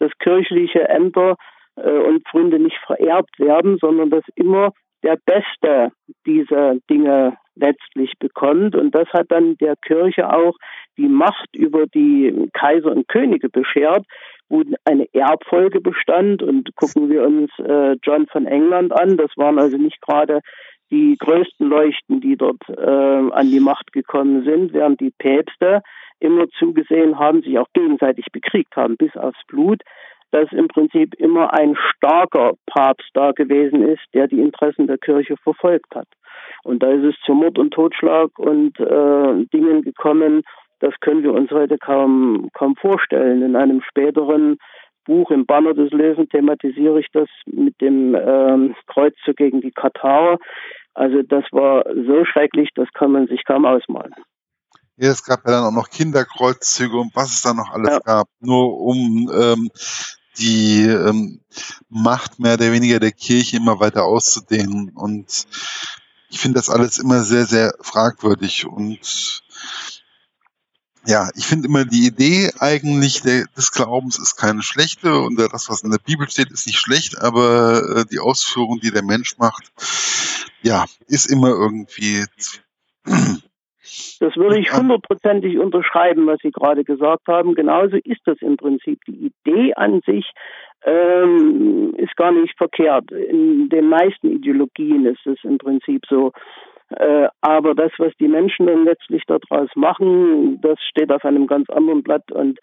dass 0.00 0.10
kirchliche 0.18 0.88
Ämter 0.88 1.36
äh, 1.76 1.90
und 1.90 2.26
Pfründe 2.26 2.58
nicht 2.58 2.78
vererbt 2.84 3.38
werden, 3.38 3.78
sondern 3.80 4.10
dass 4.10 4.24
immer 4.34 4.72
der 5.04 5.18
Beste 5.24 5.92
diese 6.26 6.80
Dinge 6.90 7.36
letztlich 7.54 8.14
bekommt. 8.18 8.74
Und 8.74 8.94
das 8.94 9.08
hat 9.10 9.26
dann 9.28 9.56
der 9.58 9.76
Kirche 9.76 10.32
auch 10.32 10.56
die 10.98 11.08
Macht 11.08 11.54
über 11.54 11.86
die 11.86 12.50
Kaiser 12.52 12.92
und 12.92 13.08
Könige 13.08 13.48
beschert, 13.48 14.04
wo 14.48 14.62
eine 14.84 15.06
Erbfolge 15.14 15.80
bestand. 15.80 16.42
Und 16.42 16.74
gucken 16.76 17.08
wir 17.08 17.24
uns 17.24 17.50
äh, 17.58 17.96
John 18.02 18.26
von 18.26 18.46
England 18.46 18.92
an, 18.92 19.16
das 19.16 19.30
waren 19.36 19.58
also 19.58 19.76
nicht 19.76 20.00
gerade 20.02 20.40
die 20.90 21.16
größten 21.18 21.68
Leuchten, 21.68 22.20
die 22.20 22.36
dort 22.36 22.62
äh, 22.68 22.80
an 22.80 23.50
die 23.50 23.60
Macht 23.60 23.92
gekommen 23.92 24.44
sind, 24.44 24.72
während 24.72 25.00
die 25.00 25.12
Päpste 25.18 25.82
immer 26.18 26.48
zugesehen 26.58 27.18
haben, 27.18 27.42
sich 27.42 27.58
auch 27.58 27.68
gegenseitig 27.74 28.26
bekriegt 28.32 28.74
haben 28.76 28.96
bis 28.96 29.14
aufs 29.16 29.40
Blut 29.46 29.82
dass 30.30 30.50
im 30.52 30.68
Prinzip 30.68 31.14
immer 31.14 31.54
ein 31.54 31.76
starker 31.76 32.52
Papst 32.66 33.08
da 33.14 33.32
gewesen 33.32 33.82
ist, 33.82 34.02
der 34.14 34.28
die 34.28 34.40
Interessen 34.40 34.86
der 34.86 34.98
Kirche 34.98 35.36
verfolgt 35.42 35.94
hat. 35.94 36.08
Und 36.64 36.82
da 36.82 36.90
ist 36.90 37.04
es 37.04 37.14
zu 37.24 37.34
Mord 37.34 37.58
und 37.58 37.72
Totschlag 37.72 38.38
und 38.38 38.78
äh, 38.78 39.46
Dingen 39.52 39.82
gekommen, 39.82 40.42
das 40.80 40.94
können 41.00 41.22
wir 41.22 41.32
uns 41.32 41.50
heute 41.50 41.78
kaum, 41.78 42.48
kaum 42.54 42.76
vorstellen. 42.76 43.42
In 43.42 43.56
einem 43.56 43.82
späteren 43.82 44.58
Buch 45.04 45.30
im 45.30 45.46
Banner 45.46 45.74
des 45.74 45.90
Löwen 45.90 46.28
thematisiere 46.28 47.00
ich 47.00 47.08
das 47.12 47.28
mit 47.46 47.80
dem 47.80 48.14
äh, 48.14 48.74
Kreuzzug 48.86 49.36
gegen 49.36 49.60
die 49.60 49.72
Katarer. 49.72 50.38
Also 50.94 51.22
das 51.22 51.44
war 51.52 51.84
so 51.86 52.24
schrecklich, 52.24 52.70
das 52.74 52.88
kann 52.92 53.12
man 53.12 53.26
sich 53.26 53.44
kaum 53.44 53.64
ausmalen. 53.64 54.14
Ja, 54.96 55.10
es 55.10 55.24
gab 55.24 55.44
ja 55.46 55.52
dann 55.52 55.64
auch 55.64 55.72
noch 55.72 55.90
Kinderkreuzzüge 55.90 56.96
und 56.96 57.14
was 57.14 57.30
es 57.30 57.42
da 57.42 57.54
noch 57.54 57.70
alles 57.72 57.90
ja. 57.90 57.98
gab, 58.00 58.28
nur 58.40 58.80
um 58.80 59.30
ähm, 59.32 59.70
die 60.38 60.86
ähm, 60.86 61.40
Macht 61.88 62.38
mehr 62.38 62.54
oder 62.54 62.72
weniger 62.72 62.98
der 62.98 63.12
Kirche 63.12 63.56
immer 63.56 63.80
weiter 63.80 64.04
auszudehnen. 64.04 64.90
Und 64.94 65.46
ich 66.30 66.40
finde 66.40 66.58
das 66.58 66.68
alles 66.68 66.98
immer 66.98 67.20
sehr, 67.20 67.46
sehr 67.46 67.74
fragwürdig. 67.80 68.66
Und 68.66 69.42
ja, 71.08 71.30
ich 71.34 71.46
finde 71.46 71.68
immer 71.68 71.86
die 71.86 72.06
Idee 72.06 72.50
eigentlich 72.60 73.22
des 73.22 73.72
Glaubens 73.72 74.18
ist 74.18 74.36
keine 74.36 74.62
schlechte 74.62 75.18
und 75.18 75.38
das, 75.38 75.70
was 75.70 75.82
in 75.82 75.90
der 75.90 76.04
Bibel 76.04 76.28
steht, 76.28 76.50
ist 76.50 76.66
nicht 76.66 76.78
schlecht, 76.78 77.18
aber 77.18 77.80
äh, 77.96 78.04
die 78.12 78.18
Ausführung, 78.18 78.78
die 78.80 78.90
der 78.90 79.02
Mensch 79.02 79.38
macht, 79.38 79.72
ja, 80.60 80.84
ist 81.06 81.32
immer 81.32 81.48
irgendwie 81.48 82.26
das 84.20 84.36
würde 84.36 84.58
ich 84.58 84.70
hundertprozentig 84.70 85.58
unterschreiben, 85.58 86.26
was 86.26 86.40
Sie 86.42 86.50
gerade 86.50 86.84
gesagt 86.84 87.26
haben. 87.26 87.54
Genauso 87.54 87.96
ist 87.96 88.20
das 88.26 88.36
im 88.42 88.58
Prinzip. 88.58 89.00
Die 89.06 89.32
Idee 89.32 89.72
an 89.76 90.02
sich 90.04 90.30
ähm, 90.84 91.94
ist 91.96 92.16
gar 92.16 92.32
nicht 92.32 92.54
verkehrt. 92.58 93.10
In 93.12 93.70
den 93.70 93.88
meisten 93.88 94.30
Ideologien 94.30 95.06
ist 95.06 95.26
es 95.26 95.38
im 95.42 95.56
Prinzip 95.56 96.02
so. 96.06 96.32
Äh, 96.90 97.28
aber 97.40 97.74
das, 97.74 97.92
was 97.98 98.12
die 98.18 98.28
Menschen 98.28 98.66
dann 98.66 98.84
letztlich 98.84 99.22
daraus 99.26 99.68
machen, 99.74 100.60
das 100.62 100.78
steht 100.88 101.12
auf 101.12 101.24
einem 101.24 101.46
ganz 101.46 101.68
anderen 101.70 102.02
Blatt. 102.02 102.30
Und 102.32 102.58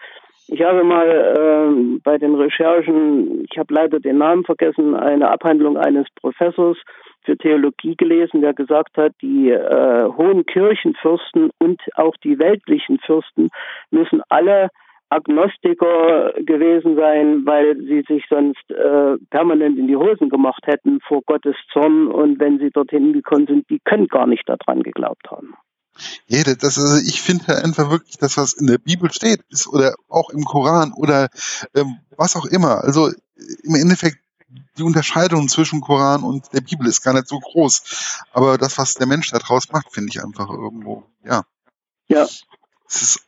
ich 0.47 0.61
habe 0.61 0.83
mal 0.83 1.07
äh, 1.07 1.99
bei 2.03 2.17
den 2.17 2.35
Recherchen, 2.35 3.45
ich 3.49 3.57
habe 3.57 3.73
leider 3.73 3.99
den 3.99 4.17
Namen 4.17 4.43
vergessen, 4.43 4.95
eine 4.95 5.29
Abhandlung 5.29 5.77
eines 5.77 6.07
Professors 6.15 6.77
für 7.23 7.37
Theologie 7.37 7.95
gelesen, 7.95 8.41
der 8.41 8.53
gesagt 8.53 8.97
hat, 8.97 9.13
die 9.21 9.49
äh, 9.49 10.05
hohen 10.05 10.45
Kirchenfürsten 10.45 11.49
und 11.59 11.81
auch 11.95 12.15
die 12.23 12.37
weltlichen 12.37 12.99
Fürsten 12.99 13.49
müssen 13.89 14.21
alle 14.29 14.69
Agnostiker 15.15 16.33
gewesen 16.45 16.95
sein, 16.95 17.45
weil 17.45 17.77
sie 17.77 18.03
sich 18.07 18.23
sonst 18.29 18.69
äh, 18.69 19.17
permanent 19.29 19.79
in 19.79 19.87
die 19.87 19.95
Hosen 19.95 20.29
gemacht 20.29 20.63
hätten 20.65 20.99
vor 21.07 21.21
Gottes 21.25 21.55
Zorn 21.71 22.07
und 22.07 22.39
wenn 22.39 22.59
sie 22.59 22.69
dorthin 22.69 23.13
gekommen 23.13 23.47
sind, 23.47 23.69
die 23.69 23.79
können 23.79 24.07
gar 24.07 24.27
nicht 24.27 24.47
daran 24.47 24.83
geglaubt 24.83 25.29
haben. 25.31 25.55
Ja, 26.27 26.43
das, 26.43 26.77
also 26.77 26.97
ich 27.07 27.21
finde 27.21 27.63
einfach 27.63 27.89
wirklich, 27.89 28.17
das, 28.17 28.37
was 28.37 28.53
in 28.53 28.67
der 28.67 28.77
Bibel 28.77 29.11
steht, 29.11 29.41
ist 29.49 29.67
oder 29.67 29.95
auch 30.09 30.29
im 30.29 30.43
Koran 30.43 30.91
oder 30.93 31.29
ähm, 31.73 31.99
was 32.17 32.35
auch 32.35 32.45
immer. 32.45 32.83
Also 32.83 33.11
im 33.63 33.75
Endeffekt 33.75 34.17
die 34.77 34.83
Unterscheidung 34.83 35.47
zwischen 35.47 35.81
Koran 35.81 36.23
und 36.23 36.51
der 36.53 36.61
Bibel 36.61 36.87
ist 36.87 37.01
gar 37.01 37.13
nicht 37.13 37.27
so 37.27 37.39
groß. 37.39 38.23
Aber 38.33 38.57
das, 38.57 38.77
was 38.77 38.95
der 38.95 39.07
Mensch 39.07 39.31
da 39.31 39.39
draus 39.39 39.71
macht, 39.71 39.93
finde 39.93 40.09
ich 40.09 40.21
einfach 40.21 40.49
irgendwo, 40.49 41.03
ja. 41.23 41.43
Ja. 42.07 42.23
Es 42.87 43.01
ist 43.01 43.27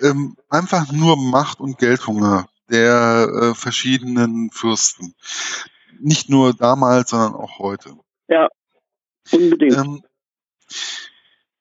ähm, 0.00 0.36
einfach 0.48 0.90
nur 0.92 1.16
Macht 1.16 1.60
und 1.60 1.78
Geldhunger 1.78 2.48
der 2.70 3.28
äh, 3.28 3.54
verschiedenen 3.54 4.50
Fürsten. 4.50 5.14
Nicht 6.00 6.28
nur 6.28 6.54
damals, 6.54 7.10
sondern 7.10 7.34
auch 7.34 7.58
heute. 7.58 7.96
Ja, 8.28 8.48
unbedingt. 9.30 9.76
Ähm, 9.76 10.02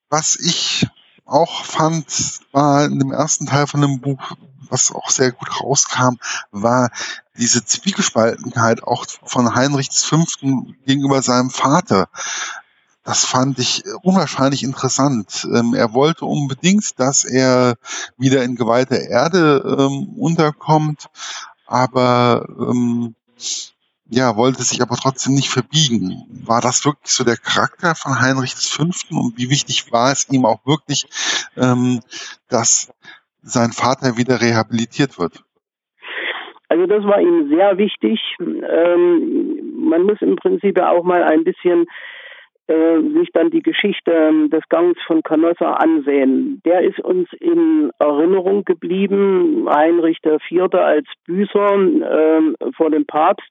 was 0.10 0.36
ich 0.36 0.88
auch 1.26 1.66
fand, 1.66 2.42
war 2.52 2.86
in 2.86 3.00
dem 3.00 3.12
ersten 3.12 3.46
Teil 3.46 3.68
von 3.68 3.82
dem 3.82 4.02
Buch, 4.02 4.36
was 4.70 4.92
auch 4.92 5.10
sehr 5.10 5.32
gut 5.32 5.62
rauskam, 5.62 6.18
war 6.52 6.92
diese 7.38 7.66
Zwiegespaltenheit 7.66 8.84
auch 8.84 9.06
von 9.24 9.56
Heinrich 9.56 9.90
V. 9.92 10.24
gegenüber 10.86 11.22
seinem 11.22 11.50
Vater. 11.50 12.10
Das 13.04 13.26
fand 13.26 13.60
ich 13.60 13.84
unwahrscheinlich 14.02 14.64
interessant. 14.64 15.46
Ähm, 15.54 15.74
er 15.74 15.94
wollte 15.94 16.26
unbedingt, 16.26 17.00
dass 17.00 17.26
er 17.26 17.76
wieder 18.18 18.44
in 18.44 18.56
geweihter 18.56 19.00
Erde 19.00 19.62
ähm, 19.78 20.16
unterkommt, 20.18 21.08
aber 21.68 22.46
ähm, 22.60 23.16
ja, 24.10 24.36
wollte 24.38 24.64
sich 24.64 24.82
aber 24.82 24.96
trotzdem 24.96 25.34
nicht 25.34 25.50
verbiegen. 25.50 26.24
War 26.46 26.62
das 26.62 26.86
wirklich 26.86 27.12
so 27.12 27.24
der 27.24 27.38
Charakter 27.38 27.96
von 27.96 28.22
Heinrich 28.22 28.54
V. 28.56 28.84
und 28.84 29.38
wie 29.38 29.50
wichtig 29.50 29.92
war 29.92 30.12
es 30.12 30.30
ihm 30.30 30.46
auch 30.46 30.66
wirklich, 30.66 31.06
ähm, 31.58 32.02
dass 32.50 32.94
sein 33.42 33.72
Vater 33.72 34.18
wieder 34.18 34.40
rehabilitiert 34.40 35.20
wird? 35.20 35.44
Also 36.70 36.86
das 36.86 37.04
war 37.04 37.22
ihm 37.22 37.50
sehr 37.50 37.78
wichtig. 37.78 38.20
Ähm, 38.40 39.90
man 39.90 40.04
muss 40.04 40.22
im 40.22 40.36
Prinzip 40.38 40.80
auch 40.80 41.04
mal 41.04 41.24
ein 41.24 41.44
bisschen 41.44 41.86
äh, 42.68 43.00
sich 43.20 43.30
dann 43.34 43.50
die 43.50 43.62
Geschichte 43.62 44.12
ähm, 44.12 44.50
des 44.50 44.68
Gangs 44.70 44.98
von 45.06 45.22
Canossa 45.24 45.74
ansehen. 45.74 46.62
Der 46.66 46.82
ist 46.82 47.00
uns 47.00 47.28
in 47.40 47.92
Erinnerung 48.00 48.64
geblieben, 48.64 49.68
Heinrich 49.70 50.20
IV. 50.24 50.74
als 50.74 51.08
Büßer 51.26 51.76
äh, 51.76 52.72
vor 52.76 52.90
dem 52.90 53.06
Papst 53.06 53.50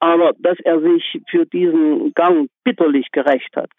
aber 0.00 0.32
dass 0.38 0.58
er 0.64 0.80
sich 0.80 1.20
für 1.30 1.46
diesen 1.46 2.12
Gang 2.14 2.48
bitterlich 2.64 3.10
gerecht 3.12 3.54
hat, 3.54 3.70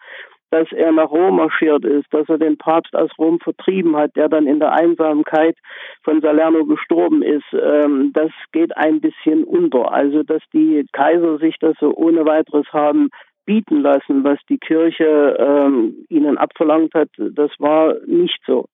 dass 0.50 0.70
er 0.70 0.92
nach 0.92 1.10
Rom 1.10 1.36
marschiert 1.36 1.84
ist, 1.84 2.06
dass 2.12 2.28
er 2.28 2.38
den 2.38 2.56
Papst 2.58 2.94
aus 2.94 3.10
Rom 3.18 3.40
vertrieben 3.40 3.96
hat, 3.96 4.14
der 4.16 4.28
dann 4.28 4.46
in 4.46 4.60
der 4.60 4.72
Einsamkeit 4.72 5.56
von 6.02 6.20
Salerno 6.20 6.64
gestorben 6.64 7.22
ist, 7.22 7.46
ähm, 7.52 8.12
das 8.12 8.30
geht 8.52 8.76
ein 8.76 9.00
bisschen 9.00 9.44
unter. 9.44 9.92
Also 9.92 10.22
dass 10.22 10.42
die 10.52 10.86
Kaiser 10.92 11.38
sich 11.38 11.56
das 11.58 11.74
so 11.80 11.92
ohne 11.94 12.24
weiteres 12.24 12.66
haben 12.72 13.08
bieten 13.44 13.82
lassen, 13.82 14.24
was 14.24 14.38
die 14.48 14.58
Kirche 14.58 15.36
ähm, 15.38 16.06
ihnen 16.08 16.38
abverlangt 16.38 16.94
hat, 16.94 17.08
das 17.16 17.50
war 17.58 17.96
nicht 18.06 18.38
so. 18.46 18.66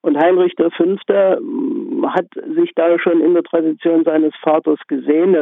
Und 0.00 0.16
Heinrich 0.16 0.54
V. 0.56 0.68
Hm, 0.68 2.06
hat 2.08 2.26
sich 2.56 2.72
da 2.74 2.98
schon 2.98 3.20
in 3.20 3.34
der 3.34 3.42
Tradition 3.42 4.04
seines 4.04 4.32
Vaters 4.42 4.78
gesehen. 4.86 5.36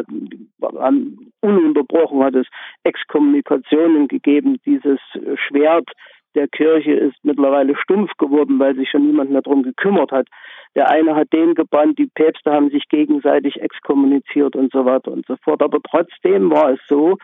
Ununterbrochen 1.40 2.24
hat 2.24 2.34
es 2.34 2.46
Exkommunikationen 2.84 4.08
gegeben. 4.08 4.58
Dieses 4.64 4.98
Schwert 5.46 5.90
der 6.36 6.48
Kirche 6.48 6.92
ist 6.92 7.16
mittlerweile 7.22 7.74
stumpf 7.76 8.12
geworden, 8.18 8.58
weil 8.58 8.76
sich 8.76 8.90
schon 8.90 9.06
niemand 9.06 9.30
mehr 9.30 9.42
darum 9.42 9.62
gekümmert 9.62 10.12
hat. 10.12 10.28
Der 10.74 10.90
eine 10.90 11.16
hat 11.16 11.32
den 11.32 11.54
gebannt, 11.54 11.98
die 11.98 12.10
Päpste 12.14 12.52
haben 12.52 12.68
sich 12.68 12.86
gegenseitig 12.90 13.60
exkommuniziert 13.62 14.54
und 14.54 14.70
so 14.70 14.84
weiter 14.84 15.10
und 15.10 15.26
so 15.26 15.36
fort. 15.42 15.62
Aber 15.62 15.78
trotzdem 15.82 16.50
war 16.50 16.72
es 16.72 16.80
so, 16.86 17.16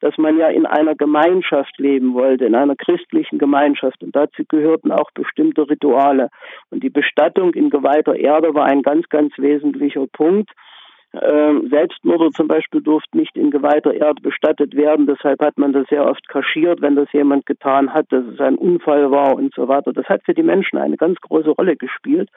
dass 0.00 0.16
man 0.16 0.38
ja 0.38 0.46
in 0.46 0.64
einer 0.64 0.94
Gemeinschaft 0.94 1.76
leben 1.78 2.14
wollte, 2.14 2.44
in 2.44 2.54
einer 2.54 2.76
christlichen 2.76 3.38
Gemeinschaft. 3.38 4.02
Und 4.04 4.14
dazu 4.14 4.44
gehörten 4.48 4.92
auch 4.92 5.10
bestimmte 5.10 5.68
Rituale. 5.68 6.30
Und 6.70 6.84
die 6.84 6.90
Bestattung 6.90 7.52
in 7.54 7.68
geweihter 7.70 8.14
Erde 8.14 8.54
war 8.54 8.66
ein 8.66 8.82
ganz, 8.82 9.08
ganz 9.08 9.32
wesentlicher 9.36 10.06
Punkt. 10.06 10.50
Ähm, 11.12 11.68
Selbstmorde 11.70 12.30
zum 12.30 12.46
Beispiel 12.46 12.80
durften 12.80 13.18
nicht 13.18 13.36
in 13.36 13.50
geweihter 13.50 13.92
Erde 13.92 14.22
bestattet 14.22 14.76
werden. 14.76 15.06
Deshalb 15.06 15.42
hat 15.42 15.58
man 15.58 15.72
das 15.72 15.88
sehr 15.88 16.06
oft 16.06 16.28
kaschiert, 16.28 16.80
wenn 16.82 16.94
das 16.94 17.12
jemand 17.12 17.46
getan 17.46 17.92
hat, 17.92 18.06
dass 18.10 18.24
es 18.26 18.38
ein 18.40 18.54
Unfall 18.54 19.10
war 19.10 19.34
und 19.34 19.52
so 19.54 19.66
weiter. 19.66 19.92
Das 19.92 20.06
hat 20.06 20.22
für 20.24 20.34
die 20.34 20.44
Menschen 20.44 20.78
eine 20.78 20.96
ganz 20.96 21.20
große 21.20 21.50
Rolle 21.50 21.76
gespielt. 21.76 22.30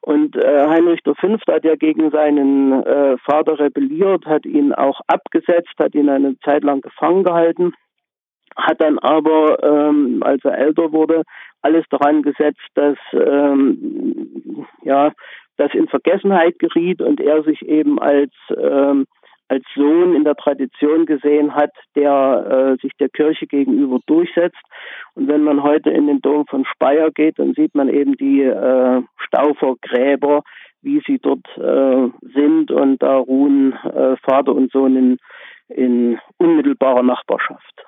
Und 0.00 0.36
äh, 0.36 0.66
Heinrich 0.68 1.00
V. 1.04 1.14
hat 1.48 1.64
ja 1.64 1.76
gegen 1.76 2.10
seinen 2.10 2.82
äh, 2.82 3.18
Vater 3.18 3.58
rebelliert, 3.58 4.24
hat 4.24 4.46
ihn 4.46 4.72
auch 4.72 5.00
abgesetzt, 5.06 5.74
hat 5.78 5.94
ihn 5.94 6.08
eine 6.08 6.38
Zeit 6.40 6.64
lang 6.64 6.80
gefangen 6.80 7.24
gehalten 7.24 7.74
hat 8.56 8.80
dann 8.80 8.98
aber, 8.98 9.62
ähm, 9.62 10.22
als 10.22 10.44
er 10.44 10.58
älter 10.58 10.92
wurde, 10.92 11.22
alles 11.62 11.84
daran 11.90 12.22
gesetzt, 12.22 12.66
dass 12.74 12.96
ähm, 13.12 14.66
ja 14.82 15.12
das 15.58 15.74
in 15.74 15.88
Vergessenheit 15.88 16.58
geriet 16.58 17.02
und 17.02 17.20
er 17.20 17.42
sich 17.42 17.62
eben 17.62 18.00
als 18.00 18.32
ähm, 18.56 19.06
als 19.48 19.64
Sohn 19.74 20.14
in 20.14 20.24
der 20.24 20.36
Tradition 20.36 21.06
gesehen 21.06 21.54
hat, 21.54 21.72
der 21.96 22.76
äh, 22.76 22.82
sich 22.82 22.92
der 23.00 23.08
Kirche 23.08 23.46
gegenüber 23.46 23.98
durchsetzt. 24.06 24.60
Und 25.14 25.26
wenn 25.28 25.42
man 25.42 25.62
heute 25.62 25.90
in 25.90 26.06
den 26.06 26.20
Dom 26.20 26.46
von 26.46 26.66
Speyer 26.66 27.10
geht, 27.10 27.38
dann 27.38 27.54
sieht 27.54 27.74
man 27.74 27.88
eben 27.88 28.14
die 28.16 28.42
äh, 28.42 29.02
Staufergräber, 29.26 30.42
wie 30.82 31.02
sie 31.06 31.18
dort 31.18 31.46
äh, 31.56 32.10
sind 32.34 32.70
und 32.70 33.02
da 33.02 33.16
ruhen 33.16 33.72
äh, 33.72 34.16
Vater 34.22 34.54
und 34.54 34.70
Sohn 34.70 34.96
in, 34.96 35.18
in 35.68 36.18
unmittelbarer 36.36 37.02
Nachbarschaft. 37.02 37.84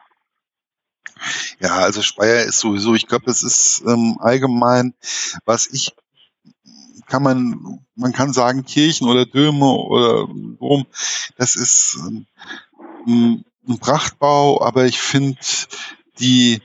Ja, 1.61 1.83
also 1.85 2.01
Speyer 2.01 2.47
ist 2.47 2.61
sowieso, 2.61 2.95
ich 2.95 3.07
glaube, 3.07 3.27
das 3.27 3.43
ist 3.43 3.85
ähm, 3.87 4.17
allgemein, 4.21 4.95
was 5.45 5.71
ich 5.73 5.95
kann 7.11 7.23
man, 7.23 7.81
man 7.95 8.13
kann 8.13 8.33
sagen 8.33 8.65
Kirchen 8.65 9.09
oder 9.09 9.27
Döme 9.27 9.67
oder 9.67 10.27
Dom, 10.27 10.87
das 11.37 11.57
ist 11.57 11.99
ähm, 13.07 13.45
ein 13.69 13.79
Prachtbau, 13.79 14.63
aber 14.63 14.87
ich 14.87 15.01
finde 15.01 15.39
die, 16.19 16.63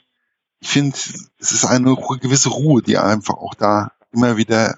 ich 0.59 0.69
finde, 0.69 0.97
es 1.39 1.51
ist 1.51 1.65
eine 1.65 1.95
gewisse 2.21 2.49
Ruhe, 2.49 2.81
die 2.81 2.97
einfach 2.97 3.35
auch 3.35 3.55
da 3.55 3.91
immer 4.11 4.37
wieder 4.37 4.77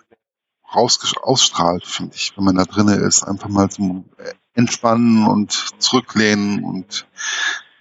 raus, 0.74 1.00
ausstrahlt, 1.22 1.86
finde 1.86 2.16
ich, 2.16 2.34
wenn 2.36 2.44
man 2.44 2.56
da 2.56 2.66
drinnen 2.66 3.00
ist. 3.02 3.24
Einfach 3.24 3.50
mal 3.50 3.70
zum 3.70 4.10
Entspannen 4.54 5.28
und 5.28 5.52
zurücklehnen 5.80 6.64
und 6.64 7.08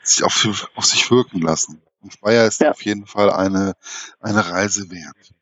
sich 0.02 0.22
auf, 0.24 0.68
auf 0.74 0.84
sich 0.84 1.10
wirken 1.10 1.40
lassen. 1.40 1.80
Und 2.02 2.12
Speyer 2.12 2.46
ist 2.46 2.60
ja. 2.60 2.70
auf 2.70 2.82
jeden 2.84 3.06
Fall 3.06 3.30
eine, 3.30 3.74
eine 4.20 4.48
Reise 4.48 4.90
wert. 4.90 5.34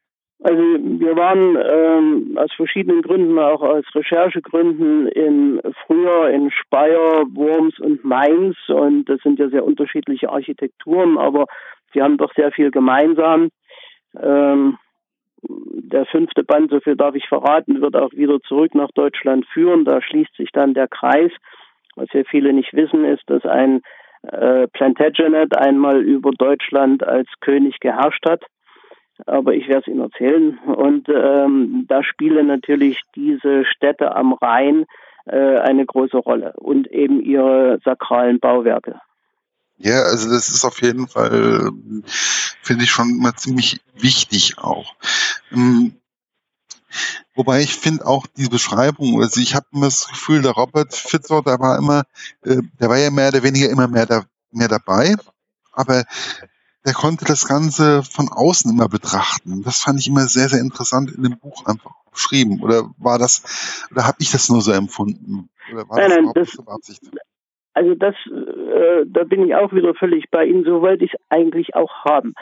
Also 0.45 0.63
wir 0.63 1.17
waren 1.17 1.57
ähm, 1.57 2.37
aus 2.37 2.53
verschiedenen 2.53 3.01
Gründen, 3.01 3.39
auch 3.39 3.63
aus 3.63 3.83
Recherchegründen 3.95 5.09
in 5.09 5.59
früher 5.87 6.29
in 6.29 6.51
Speyer, 6.51 7.25
Worms 7.33 7.79
und 7.79 8.05
Mainz 8.05 8.55
und 8.69 9.07
das 9.07 9.21
sind 9.23 9.39
ja 9.39 9.49
sehr 9.49 9.65
unterschiedliche 9.65 10.29
Architekturen, 10.29 11.17
aber 11.17 11.47
sie 11.95 12.03
haben 12.03 12.19
doch 12.19 12.31
sehr 12.35 12.53
viel 12.53 12.71
gemeinsam. 12.71 13.49
Ähm, 14.21 14.77
der 15.49 16.05
fünfte 16.05 16.45
Band, 16.45 16.71
so 16.71 16.79
viel 16.81 16.97
darf 16.97 17.15
ich 17.15 17.27
verraten, 17.27 17.81
wird 17.81 17.97
auch 17.97 18.13
wieder 18.13 18.39
zurück 18.43 18.75
nach 18.75 18.91
Deutschland 18.95 19.47
führen. 19.47 19.87
Da 19.87 20.03
schließt 20.03 20.37
sich 20.37 20.51
dann 20.53 20.75
der 20.75 20.89
Kreis. 20.89 21.33
Was 21.97 22.09
ja 22.13 22.21
viele 22.29 22.53
nicht 22.53 22.75
wissen, 22.75 23.07
ist, 23.07 23.23
dass 23.29 23.47
ein 23.47 23.81
äh, 24.25 24.67
Plantagenet 24.69 25.57
einmal 25.57 26.03
über 26.03 26.33
Deutschland 26.33 27.03
als 27.03 27.29
König 27.41 27.81
geherrscht 27.81 28.29
hat 28.29 28.43
aber 29.27 29.55
ich 29.55 29.69
werde 29.69 29.83
es 29.83 29.89
Ihnen 29.89 30.01
erzählen. 30.01 30.59
Und 30.59 31.09
ähm, 31.09 31.87
da 31.89 32.03
spielen 32.03 32.47
natürlich 32.47 33.03
diese 33.15 33.65
Städte 33.65 34.15
am 34.15 34.33
Rhein 34.33 34.87
äh, 35.27 35.59
eine 35.59 35.87
große 35.87 36.19
Rolle 36.19 36.53
und 36.57 36.87
eben 36.89 37.23
ihre 37.23 37.81
sakralen 37.85 38.41
Bauwerke. 38.41 39.01
Ja, 39.77 40.03
also 40.03 40.31
das 40.31 40.49
ist 40.49 40.65
auf 40.65 40.83
jeden 40.83 41.09
Fall, 41.09 41.71
finde 42.63 42.85
ich 42.85 42.91
schon 42.91 43.11
immer 43.11 43.35
ziemlich 43.35 43.81
wichtig 43.97 44.59
auch. 44.59 44.95
Ähm, 45.51 45.95
wobei 47.35 47.61
ich 47.61 47.75
finde 47.75 48.07
auch 48.07 48.27
die 48.27 48.49
Beschreibung, 48.49 49.21
also 49.21 49.41
ich 49.41 49.55
habe 49.55 49.67
immer 49.73 49.87
das 49.87 50.09
Gefühl, 50.09 50.43
der 50.43 50.53
Robert 50.53 50.95
Fitzer, 50.95 51.43
der 51.43 51.59
war 51.59 51.77
immer, 51.79 52.05
äh, 52.43 52.63
der 52.81 52.89
war 52.89 52.99
ja 52.99 53.11
mehr 53.11 53.29
oder 53.29 53.43
weniger 53.43 53.69
immer 53.69 53.89
mehr, 53.89 54.07
da, 54.07 54.25
mehr 54.53 54.69
dabei, 54.69 55.17
aber 55.73 56.05
der 56.85 56.93
konnte 56.93 57.25
das 57.25 57.49
Ganze 57.49 58.03
von 58.03 58.29
außen 58.29 58.71
immer 58.71 58.89
betrachten. 58.89 59.63
Das 59.65 59.83
fand 59.83 60.01
ich 60.01 60.09
immer 60.09 60.23
sehr, 60.23 60.49
sehr 60.49 60.61
interessant 60.61 61.11
in 61.11 61.23
dem 61.23 61.39
Buch 61.39 61.65
einfach 61.67 61.93
beschrieben. 62.11 62.63
Oder 62.63 62.91
war 62.99 63.19
das, 63.19 63.89
oder 63.91 64.07
habe 64.07 64.19
ich 64.21 64.31
das 64.31 64.51
nur 64.51 64.61
so 64.61 64.73
empfunden? 64.73 65.49
Oder 65.73 65.89
war 65.89 65.99
nein, 65.99 66.09
das 66.09 66.17
nein, 66.17 66.33
das, 66.35 66.51
so 66.53 66.63
beabsichtigt? 66.63 67.17
Also 67.73 67.95
das, 67.95 68.15
äh, 68.27 69.05
da 69.07 69.25
bin 69.25 69.47
ich 69.47 69.55
auch 69.55 69.73
wieder 69.73 69.95
völlig 69.95 70.31
bei 70.31 70.45
Ihnen. 70.45 70.65
So 70.65 70.81
wollte 70.81 71.05
ich 71.05 71.15
es 71.15 71.21
eigentlich 71.29 71.75
auch 71.75 72.05
haben. 72.05 72.35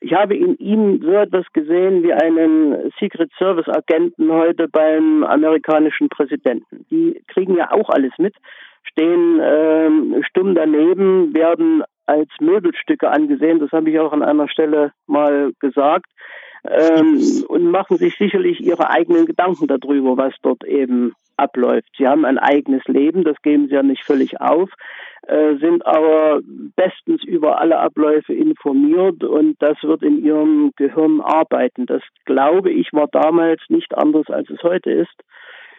Ich 0.00 0.12
habe 0.12 0.36
in 0.36 0.56
ihm 0.58 1.00
so 1.02 1.12
etwas 1.12 1.46
gesehen 1.52 2.02
wie 2.02 2.12
einen 2.12 2.92
Secret 3.00 3.32
Service 3.38 3.66
Agenten 3.68 4.30
heute 4.30 4.68
beim 4.68 5.24
amerikanischen 5.24 6.08
Präsidenten. 6.10 6.86
Die 6.90 7.22
kriegen 7.28 7.56
ja 7.56 7.72
auch 7.72 7.88
alles 7.88 8.12
mit, 8.18 8.34
stehen 8.84 9.40
ähm, 9.42 10.22
stumm 10.28 10.54
daneben, 10.54 11.34
werden 11.34 11.82
als 12.06 12.28
Möbelstücke 12.40 13.10
angesehen, 13.10 13.58
das 13.58 13.72
habe 13.72 13.90
ich 13.90 13.98
auch 13.98 14.12
an 14.12 14.22
einer 14.22 14.48
Stelle 14.48 14.92
mal 15.06 15.52
gesagt, 15.60 16.06
ähm, 16.68 17.44
und 17.48 17.70
machen 17.70 17.96
sich 17.96 18.16
sicherlich 18.16 18.60
ihre 18.60 18.90
eigenen 18.90 19.26
Gedanken 19.26 19.66
darüber, 19.66 20.16
was 20.16 20.34
dort 20.42 20.64
eben 20.64 21.14
abläuft. 21.36 21.88
Sie 21.98 22.08
haben 22.08 22.24
ein 22.24 22.38
eigenes 22.38 22.84
Leben, 22.86 23.24
das 23.24 23.40
geben 23.42 23.68
sie 23.68 23.74
ja 23.74 23.82
nicht 23.82 24.04
völlig 24.04 24.40
auf, 24.40 24.70
äh, 25.26 25.56
sind 25.56 25.86
aber 25.86 26.40
bestens 26.76 27.22
über 27.24 27.60
alle 27.60 27.78
Abläufe 27.78 28.32
informiert 28.32 29.22
und 29.22 29.56
das 29.60 29.76
wird 29.82 30.02
in 30.02 30.24
ihrem 30.24 30.72
Gehirn 30.76 31.20
arbeiten. 31.20 31.86
Das 31.86 32.02
glaube 32.24 32.70
ich 32.70 32.92
war 32.92 33.08
damals 33.08 33.60
nicht 33.68 33.96
anders, 33.96 34.28
als 34.28 34.48
es 34.50 34.62
heute 34.62 34.90
ist. 34.90 35.14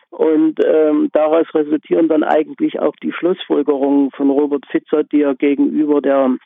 Und 0.09 0.59
ähm, 0.65 1.09
daraus 1.13 1.47
resultieren 1.53 2.07
dann 2.07 2.23
eigentlich 2.23 2.79
auch 2.79 2.95
die 3.03 3.11
Schlussfolgerungen 3.11 4.11
von 4.11 4.29
Robert 4.29 4.65
Fitzer, 4.71 5.03
die 5.03 5.21
er 5.21 5.35
gegenüber 5.35 6.01
der 6.01 6.37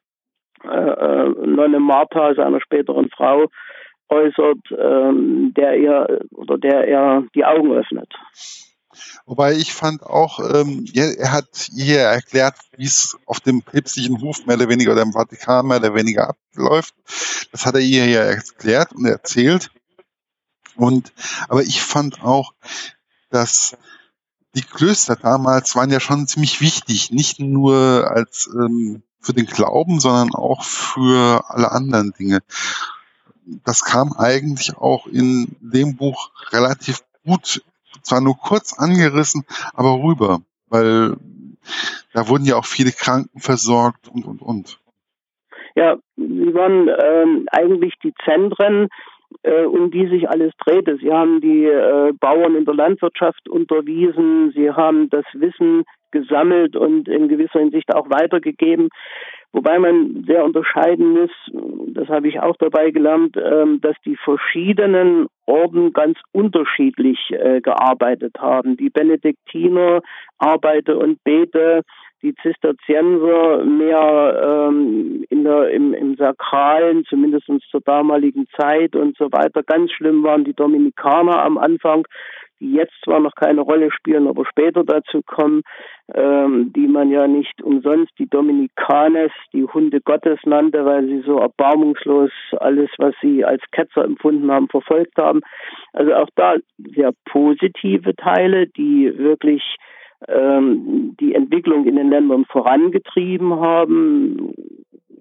äh, 0.64 0.68
äh, 0.68 1.30
Nonne 1.46 1.80
Martha, 1.80 2.34
seiner 2.34 2.62
späteren 2.62 3.10
Frau, 3.10 3.48
äußert, 4.10 4.60
ähm, 4.78 5.54
der 5.56 5.74
er 5.74 6.22
oder 6.32 6.58
der 6.58 6.88
er 6.88 7.24
die 7.34 7.46
Augen 7.46 7.72
öffnet. 7.72 8.10
Wobei 9.26 9.54
ich 9.54 9.74
fand 9.74 10.04
auch, 10.04 10.40
ähm, 10.40 10.86
er 10.94 11.32
hat 11.32 11.70
hier 11.74 12.00
erklärt, 12.00 12.56
wie 12.76 12.86
es 12.86 13.18
auf 13.26 13.40
dem 13.40 13.62
päpstlichen 13.62 14.22
Hof 14.22 14.46
mehr 14.46 14.58
oder 14.58 14.68
weniger 14.68 14.92
oder 14.92 15.04
im 15.04 15.14
Vatikan 15.14 15.68
mehr 15.68 15.78
oder 15.78 15.96
weniger 15.96 16.30
abläuft. 16.30 16.94
Das 17.52 17.66
hat 17.66 17.76
er 17.76 17.82
hier 17.82 18.06
ja 18.06 18.22
erklärt 18.22 18.94
und 18.94 19.06
erzählt. 19.06 19.72
Und 20.76 21.14
aber 21.48 21.62
ich 21.62 21.82
fand 21.82 22.22
auch, 22.24 22.54
dass 23.32 23.78
die 24.56 24.62
Klöster 24.62 25.16
damals 25.16 25.76
waren 25.76 25.92
ja 25.92 26.00
schon 26.00 26.28
ziemlich 26.28 26.62
wichtig, 26.62 27.12
nicht 27.12 27.40
nur 27.40 28.12
als 28.12 28.50
ähm, 28.54 29.02
für 29.20 29.34
den 29.34 29.46
Glauben, 29.46 30.00
sondern 30.00 30.34
auch 30.34 30.64
für 30.64 31.44
alle 31.48 31.72
anderen 31.72 32.12
Dinge. 32.12 32.40
Das 33.64 33.84
kam 33.84 34.14
eigentlich 34.14 34.76
auch 34.78 35.08
in 35.08 35.56
dem 35.62 35.96
Buch 35.96 36.32
relativ 36.52 37.02
gut, 37.26 37.64
zwar 38.02 38.22
nur 38.22 38.38
kurz 38.38 38.74
angerissen, 38.78 39.46
aber 39.74 40.04
rüber, 40.04 40.42
weil 40.68 41.18
da 42.14 42.28
wurden 42.28 42.46
ja 42.46 42.56
auch 42.56 42.66
viele 42.66 42.92
Kranken 42.92 43.40
versorgt 43.40 44.08
und 44.08 44.26
und 44.26 44.42
und. 44.42 44.80
Ja, 45.76 45.96
sie 46.18 46.54
waren 46.54 46.90
ähm, 46.90 47.48
eigentlich 47.52 47.94
die 48.04 48.14
Zentren 48.26 48.90
äh, 49.44 49.64
um 49.64 49.92
die 49.92 50.08
sich 50.08 50.30
alles 50.30 50.54
drehte. 50.66 50.98
Sie 50.98 51.12
haben 51.12 51.42
die 51.42 51.66
äh, 51.66 52.14
Bauern 52.20 52.56
in 52.56 52.66
der 52.66 52.76
Landwirtschaft 52.76 53.48
unterwiesen, 53.50 54.52
sie 54.56 54.72
haben 54.72 55.10
das 55.10 55.26
Wissen 55.34 55.84
gesammelt 56.12 56.76
und 56.76 57.08
in 57.08 57.30
gewisser 57.30 57.60
Hinsicht 57.60 57.94
auch 57.96 58.10
weitergegeben. 58.10 58.90
Wobei 59.54 59.80
man 59.80 60.24
sehr 60.26 60.46
unterscheiden 60.46 61.12
muss, 61.12 61.32
das 61.88 62.08
habe 62.08 62.30
ich 62.30 62.40
auch 62.40 62.56
dabei 62.58 62.92
gelernt, 62.92 63.36
ähm, 63.36 63.82
dass 63.82 63.96
die 64.06 64.16
verschiedenen 64.16 65.28
Orden 65.46 65.92
ganz 65.92 66.18
unterschiedlich 66.32 67.20
äh, 67.32 67.60
gearbeitet 67.60 68.38
haben. 68.40 68.78
Die 68.78 68.90
Benediktiner 68.90 70.02
arbeite 70.38 70.98
und 70.98 71.22
bete 71.26 71.82
die 72.22 72.36
Zisterzienser 72.36 73.64
mehr 73.66 74.70
ähm, 74.70 75.26
in 75.30 75.44
der, 75.44 75.70
im, 75.72 75.94
im 75.94 76.16
Sakralen, 76.16 77.04
zumindest 77.06 77.48
zur 77.70 77.82
damaligen 77.82 78.48
Zeit 78.60 78.96
und 78.96 79.18
so 79.18 79.26
weiter. 79.32 79.64
Ganz 79.64 79.92
schlimm 79.92 80.24
waren 80.24 80.44
die 80.44 80.54
Dominikaner 80.54 81.44
am 81.44 81.58
Anfang, 81.58 82.06
die 82.60 82.74
jetzt 82.74 82.94
zwar 83.04 83.20
noch 83.20 83.34
keine 83.34 83.62
Rolle 83.62 83.92
spielen, 83.92 84.28
aber 84.28 84.46
später 84.46 84.84
dazu 84.84 85.22
kommen, 85.26 85.64
ähm, 86.14 86.72
die 86.76 86.88
man 86.88 87.10
ja 87.10 87.28
nicht 87.28 87.62
umsonst 87.64 88.12
die 88.20 88.30
Dominikanes, 88.30 89.32
die 89.52 89.66
Hunde 89.66 90.00
Gottes 90.00 90.40
nannte, 90.46 90.86
weil 90.86 91.08
sie 91.08 91.22
so 91.22 91.40
erbarmungslos 91.40 92.32
alles, 92.60 92.92
was 93.00 93.16
sie 93.22 93.44
als 93.44 93.64
Ketzer 93.72 94.06
empfunden 94.06 94.52
haben, 94.52 94.68
verfolgt 94.70 95.18
haben. 95.18 95.42
Also 95.94 96.14
auch 96.14 96.30
da 96.36 96.56
sehr 96.78 97.12
positive 97.26 98.16
Teile, 98.16 98.68
die 98.68 99.12
wirklich 99.18 99.64
ähm, 100.28 101.16
die 101.20 101.34
Entwicklung 101.34 101.86
in 101.86 101.96
den 101.96 102.10
Ländern 102.10 102.46
vorangetrieben 102.46 103.60
haben, 103.60 104.54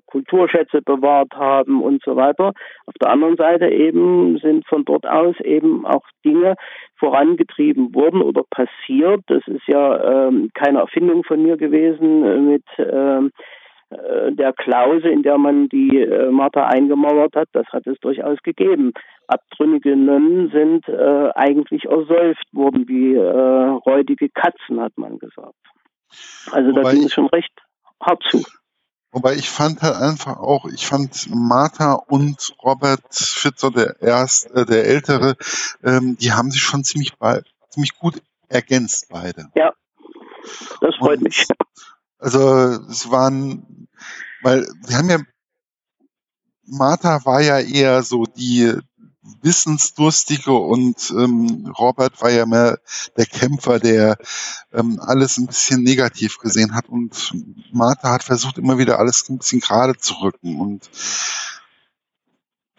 Kulturschätze 0.06 0.82
bewahrt 0.82 1.32
haben 1.34 1.82
und 1.82 2.02
so 2.02 2.16
weiter. 2.16 2.52
Auf 2.86 2.94
der 3.00 3.10
anderen 3.10 3.36
Seite 3.36 3.68
eben 3.68 4.38
sind 4.38 4.66
von 4.66 4.84
dort 4.84 5.06
aus 5.06 5.38
eben 5.40 5.86
auch 5.86 6.04
Dinge 6.24 6.56
vorangetrieben 6.96 7.94
worden 7.94 8.20
oder 8.20 8.42
passiert. 8.50 9.22
Das 9.28 9.46
ist 9.46 9.66
ja 9.66 10.28
ähm, 10.28 10.50
keine 10.54 10.80
Erfindung 10.80 11.24
von 11.24 11.42
mir 11.42 11.56
gewesen 11.56 12.50
mit 12.50 12.64
ähm, 12.78 13.26
äh, 13.26 13.30
der 13.90 14.53
Klause, 14.53 15.09
in 15.09 15.22
der 15.22 15.38
man 15.38 15.68
die 15.68 15.98
äh, 15.98 16.31
Martha 16.31 16.66
eingemauert 16.66 17.35
hat, 17.35 17.48
das 17.53 17.66
hat 17.68 17.87
es 17.87 17.98
durchaus 18.00 18.38
gegeben. 18.42 18.92
Abtrünnige 19.26 19.96
Nonnen 19.96 20.50
sind 20.50 20.88
äh, 20.88 21.31
eigentlich 21.35 21.85
ersäuft 21.85 22.46
worden 22.53 22.87
wie 22.88 23.14
äh, 23.14 23.20
räudige 23.20 24.29
Katzen, 24.29 24.81
hat 24.81 24.96
man 24.96 25.18
gesagt. 25.18 25.55
Also 26.50 26.72
da 26.72 26.90
ging 26.92 27.05
es 27.05 27.12
schon 27.12 27.26
recht 27.26 27.53
hart 28.00 28.22
zu. 28.31 28.42
Wobei 29.12 29.35
ich 29.35 29.50
fand 29.50 29.83
halt 29.83 29.96
einfach 29.96 30.38
auch, 30.38 30.66
ich 30.66 30.87
fand 30.87 31.29
Martha 31.31 31.94
und 31.94 32.55
Robert 32.62 33.03
Fitzer, 33.11 33.72
der 33.72 34.00
erst, 34.00 34.50
äh, 34.53 34.64
der 34.64 34.85
Ältere, 34.85 35.35
ähm, 35.83 36.16
die 36.20 36.33
haben 36.33 36.53
sich 36.53 36.62
schon 36.62 36.85
ziemlich, 36.85 37.12
ziemlich 37.70 37.98
gut 37.98 38.22
ergänzt, 38.48 39.09
beide. 39.11 39.46
Ja, 39.57 39.72
das 40.81 40.94
freut 40.96 41.18
und, 41.18 41.24
mich. 41.24 41.46
Also 42.20 42.68
es 42.90 43.11
waren, 43.11 43.88
weil 44.42 44.68
wir 44.87 44.96
haben 44.96 45.11
ja, 45.11 45.18
Martha 46.66 47.24
war 47.24 47.40
ja 47.40 47.59
eher 47.59 48.02
so 48.02 48.24
die 48.24 48.74
Wissensdurstige 49.42 50.52
und 50.52 51.11
ähm, 51.11 51.72
Robert 51.78 52.20
war 52.20 52.30
ja 52.30 52.46
mehr 52.46 52.78
der 53.16 53.26
Kämpfer, 53.26 53.78
der 53.78 54.18
ähm, 54.72 55.00
alles 55.00 55.38
ein 55.38 55.46
bisschen 55.46 55.83
negativ 55.83 56.38
gesehen 56.38 56.74
hat. 56.74 56.88
Und 56.88 57.33
Martha 57.72 58.11
hat 58.11 58.22
versucht 58.24 58.59
immer 58.59 58.78
wieder 58.78 58.98
alles 58.98 59.28
ein 59.28 59.38
bisschen 59.38 59.61
gerade 59.61 59.96
zu 59.96 60.14
rücken. 60.14 60.61
Und 60.61 60.90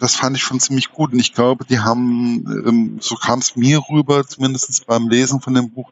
das 0.02 0.16
fand 0.16 0.36
ich 0.36 0.42
schon 0.42 0.60
ziemlich 0.60 0.92
gut 0.92 1.14
und 1.14 1.20
ich 1.20 1.34
glaube, 1.34 1.64
die 1.64 1.80
haben, 1.80 2.44
ähm, 2.68 2.98
so 3.00 3.16
kam 3.16 3.40
es 3.40 3.56
mir 3.56 3.80
rüber, 3.90 4.24
zumindest 4.24 4.88
beim 4.88 5.08
Lesen 5.10 5.42
von 5.42 5.54
dem 5.54 5.72
Buch, 5.72 5.92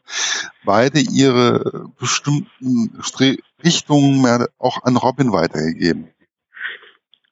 beide 0.64 0.98
ihre 0.98 1.88
bestimmten 1.98 2.98
Richtungen 3.64 4.20
mehr 4.20 4.48
auch 4.58 4.82
an 4.82 4.96
Robin 4.96 5.32
weitergegeben. 5.32 6.08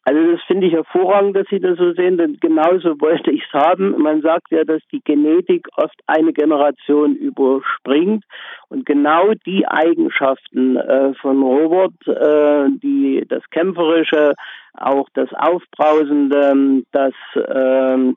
Also 0.09 0.33
das 0.33 0.41
finde 0.47 0.67
ich 0.67 0.73
hervorragend, 0.73 1.37
dass 1.37 1.47
Sie 1.51 1.61
das 1.61 1.77
so 1.77 1.93
sehen, 1.93 2.17
denn 2.17 2.39
genauso 2.41 2.99
wollte 2.99 3.31
ich 3.31 3.43
es 3.43 3.53
haben. 3.53 3.91
Man 4.01 4.23
sagt 4.23 4.51
ja, 4.51 4.65
dass 4.65 4.81
die 4.91 5.03
Genetik 5.05 5.69
oft 5.77 6.01
eine 6.07 6.33
Generation 6.33 7.15
überspringt 7.15 8.25
und 8.71 8.87
genau 8.87 9.35
die 9.45 9.69
Eigenschaften 9.69 10.77
äh, 10.77 11.13
von 11.21 11.43
Robert, 11.43 11.93
äh, 12.07 12.71
die 12.83 13.23
das 13.29 13.43
Kämpferische, 13.51 14.33
auch 14.81 15.09
das 15.15 15.29
Aufbrausende, 15.35 16.83
das 16.93 17.15
äh, 17.35 18.13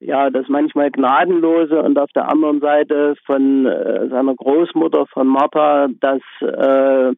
ja, 0.00 0.28
das 0.28 0.48
manchmal 0.48 0.90
Gnadenlose 0.90 1.80
und 1.82 1.98
auf 1.98 2.10
der 2.14 2.28
anderen 2.28 2.60
Seite 2.60 3.14
von 3.24 3.64
äh, 3.64 4.08
seiner 4.08 4.34
Großmutter, 4.34 5.06
von 5.06 5.26
Martha, 5.26 5.88
das 6.00 6.20
äh, 6.40 7.14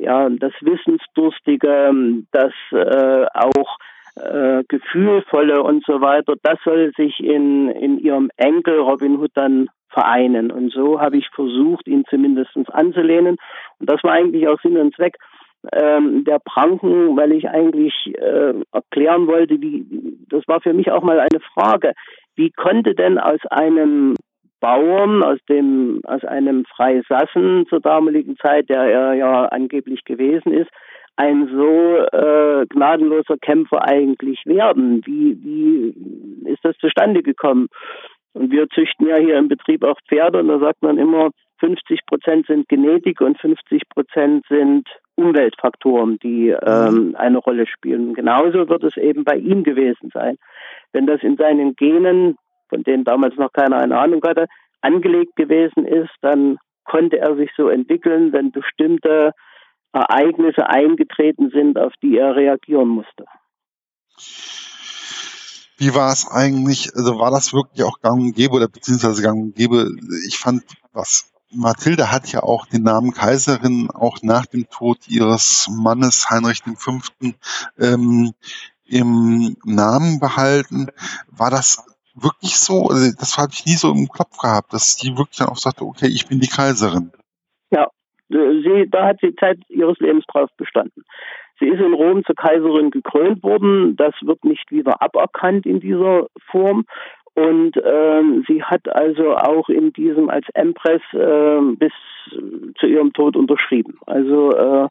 ja, 0.00 0.28
das 0.30 0.52
Wissensdurstige, 0.60 1.92
das 2.30 2.52
äh, 2.70 3.26
auch 3.34 3.78
äh, 4.16 4.62
Gefühlvolle 4.68 5.62
und 5.62 5.84
so 5.84 6.00
weiter, 6.00 6.34
das 6.42 6.58
soll 6.64 6.92
sich 6.96 7.18
in, 7.18 7.68
in 7.70 7.98
ihrem 7.98 8.30
Enkel 8.36 8.78
Robin 8.78 9.18
Hood 9.18 9.32
dann 9.34 9.68
vereinen. 9.88 10.50
Und 10.50 10.72
so 10.72 11.00
habe 11.00 11.16
ich 11.16 11.28
versucht, 11.30 11.86
ihn 11.88 12.04
zumindest 12.08 12.50
anzulehnen. 12.70 13.36
Und 13.78 13.90
das 13.90 14.02
war 14.04 14.12
eigentlich 14.12 14.46
auch 14.46 14.60
Sinn 14.60 14.76
und 14.76 14.94
Zweck 14.94 15.16
ähm, 15.72 16.24
der 16.24 16.38
Pranken, 16.38 17.16
weil 17.16 17.32
ich 17.32 17.48
eigentlich 17.48 17.94
äh, 18.18 18.54
erklären 18.72 19.26
wollte, 19.26 19.60
wie, 19.60 20.16
das 20.28 20.42
war 20.46 20.60
für 20.60 20.72
mich 20.72 20.90
auch 20.90 21.02
mal 21.02 21.20
eine 21.20 21.40
Frage, 21.54 21.92
wie 22.36 22.50
konnte 22.50 22.94
denn 22.94 23.18
aus 23.18 23.40
einem 23.50 24.14
Bauern 24.60 25.22
aus 25.22 25.38
dem 25.48 26.00
aus 26.04 26.24
einem 26.24 26.64
Freisassen 26.64 27.66
zur 27.68 27.80
damaligen 27.80 28.36
Zeit, 28.38 28.70
der 28.70 28.82
er 28.82 29.12
ja 29.12 29.44
angeblich 29.46 30.04
gewesen 30.04 30.54
ist, 30.54 30.70
ein 31.16 31.48
so 31.48 31.98
äh, 31.98 32.64
gnadenloser 32.70 33.36
Kämpfer 33.40 33.86
eigentlich 33.86 34.40
werden? 34.46 35.02
Wie, 35.04 35.36
wie 35.42 36.48
ist 36.50 36.64
das 36.64 36.76
zustande 36.78 37.22
gekommen? 37.22 37.68
Und 38.32 38.50
wir 38.50 38.68
züchten 38.70 39.06
ja 39.06 39.16
hier 39.16 39.36
im 39.36 39.48
Betrieb 39.48 39.84
auch 39.84 39.98
Pferde 40.08 40.40
und 40.40 40.48
da 40.48 40.58
sagt 40.58 40.82
man 40.82 40.98
immer, 40.98 41.30
50 41.64 42.06
Prozent 42.06 42.46
sind 42.46 42.68
Genetik 42.68 43.20
und 43.22 43.40
50 43.40 43.88
Prozent 43.88 44.44
sind 44.48 44.86
Umweltfaktoren, 45.14 46.18
die 46.18 46.48
ähm, 46.48 47.14
eine 47.16 47.38
Rolle 47.38 47.66
spielen. 47.66 48.12
Genauso 48.14 48.68
wird 48.68 48.84
es 48.84 48.96
eben 48.96 49.24
bei 49.24 49.36
ihm 49.36 49.64
gewesen 49.64 50.10
sein. 50.12 50.36
Wenn 50.92 51.06
das 51.06 51.22
in 51.22 51.36
seinen 51.36 51.74
Genen 51.74 52.36
von 52.68 52.82
denen 52.82 53.04
damals 53.04 53.36
noch 53.36 53.52
keiner 53.52 53.78
eine 53.78 53.98
Ahnung 53.98 54.20
hatte, 54.26 54.46
angelegt 54.82 55.36
gewesen 55.36 55.86
ist, 55.86 56.10
dann 56.20 56.58
konnte 56.84 57.18
er 57.18 57.36
sich 57.36 57.50
so 57.56 57.68
entwickeln, 57.68 58.32
wenn 58.32 58.50
bestimmte 58.50 59.32
Ereignisse 59.92 60.68
eingetreten 60.68 61.50
sind, 61.50 61.78
auf 61.78 61.92
die 62.02 62.18
er 62.18 62.36
reagieren 62.36 62.88
musste. 62.88 63.24
Wie 65.78 65.94
war 65.94 66.12
es 66.12 66.28
eigentlich, 66.30 66.90
also 66.94 67.18
war 67.18 67.30
das 67.30 67.54
wirklich 67.54 67.84
auch 67.84 68.00
gang 68.00 68.20
und 68.20 68.34
gäbe 68.34 68.54
oder 68.54 68.68
beziehungsweise 68.68 69.22
gang 69.22 69.40
und 69.40 69.54
gäbe? 69.54 69.88
Ich 70.28 70.38
fand, 70.38 70.62
was 70.92 71.33
Mathilde 71.52 72.10
hat 72.10 72.32
ja 72.32 72.42
auch 72.42 72.66
den 72.66 72.82
Namen 72.82 73.12
Kaiserin 73.12 73.88
auch 73.90 74.18
nach 74.22 74.46
dem 74.46 74.68
Tod 74.68 75.08
ihres 75.08 75.68
Mannes 75.70 76.28
Heinrich 76.30 76.62
V. 76.76 76.98
Ähm, 77.78 78.32
im 78.86 79.56
Namen 79.64 80.20
behalten. 80.20 80.88
War 81.30 81.50
das 81.50 81.84
wirklich 82.14 82.56
so, 82.56 82.88
also 82.88 83.10
das 83.18 83.38
habe 83.38 83.50
ich 83.52 83.66
nie 83.66 83.72
so 83.72 83.92
im 83.92 84.08
Kopf 84.08 84.38
gehabt, 84.38 84.72
dass 84.72 84.96
sie 84.96 85.16
wirklich 85.16 85.38
dann 85.38 85.48
auch 85.48 85.56
sagte, 85.56 85.84
okay, 85.84 86.06
ich 86.06 86.28
bin 86.28 86.40
die 86.40 86.48
Kaiserin. 86.48 87.12
Ja, 87.70 87.88
sie, 88.28 88.86
da 88.90 89.06
hat 89.06 89.18
sie 89.20 89.34
Zeit 89.36 89.58
ihres 89.68 89.98
Lebens 89.98 90.24
drauf 90.26 90.50
bestanden. 90.56 91.04
Sie 91.60 91.66
ist 91.66 91.80
in 91.80 91.94
Rom 91.94 92.24
zur 92.24 92.34
Kaiserin 92.34 92.90
gekrönt 92.90 93.42
worden. 93.42 93.96
Das 93.96 94.14
wird 94.22 94.44
nicht 94.44 94.70
wieder 94.70 95.00
aberkannt 95.00 95.66
in 95.66 95.80
dieser 95.80 96.26
Form. 96.50 96.84
Und 97.34 97.72
ähm, 97.84 98.44
sie 98.46 98.62
hat 98.62 98.88
also 98.94 99.36
auch 99.36 99.68
in 99.68 99.92
diesem 99.92 100.30
als 100.30 100.46
Empress 100.54 101.02
äh, 101.12 101.60
bis 101.76 101.92
zu 102.78 102.86
ihrem 102.86 103.12
Tod 103.12 103.36
unterschrieben. 103.36 103.98
Also 104.06 104.50
äh, 104.52 104.88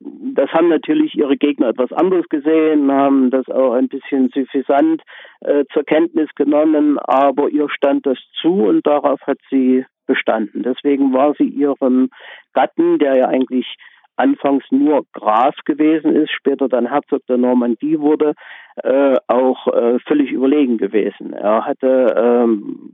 das 0.00 0.50
haben 0.50 0.68
natürlich 0.68 1.14
ihre 1.14 1.36
Gegner 1.36 1.68
etwas 1.68 1.92
anderes 1.92 2.28
gesehen, 2.28 2.90
haben 2.90 3.30
das 3.30 3.48
auch 3.48 3.74
ein 3.74 3.88
bisschen 3.88 4.28
suffisant 4.34 5.02
äh, 5.40 5.64
zur 5.72 5.84
Kenntnis 5.84 6.28
genommen, 6.34 6.98
aber 6.98 7.48
ihr 7.48 7.68
stand 7.70 8.06
das 8.06 8.18
zu 8.40 8.64
und 8.64 8.84
darauf 8.84 9.20
hat 9.22 9.38
sie 9.50 9.86
bestanden. 10.06 10.64
Deswegen 10.64 11.12
war 11.12 11.34
sie 11.38 11.48
ihrem 11.48 12.10
Gatten, 12.54 12.98
der 12.98 13.16
ja 13.16 13.28
eigentlich 13.28 13.76
anfangs 14.16 14.64
nur 14.70 15.04
Graf 15.12 15.54
gewesen 15.64 16.14
ist, 16.14 16.30
später 16.32 16.68
dann 16.68 16.88
Herzog 16.88 17.26
der 17.26 17.38
Normandie 17.38 17.98
wurde, 17.98 18.34
äh, 18.76 19.16
auch 19.26 19.66
äh, 19.68 19.98
völlig 20.06 20.30
überlegen 20.30 20.78
gewesen. 20.78 21.32
Er 21.32 21.64
hatte 21.64 22.14
ähm, 22.16 22.92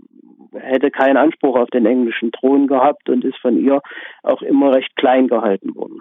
hätte 0.53 0.91
keinen 0.91 1.17
Anspruch 1.17 1.57
auf 1.57 1.71
den 1.71 1.87
englischen 1.87 2.33
Thron 2.33 2.67
gehabt 2.67 3.09
und 3.09 3.25
ist 3.25 3.39
von 3.39 3.59
ihr 3.59 3.81
auch 4.23 4.43
immer 4.43 4.73
recht 4.73 4.97
klein 4.97 5.29
gehalten 5.29 5.75
worden. 5.75 6.01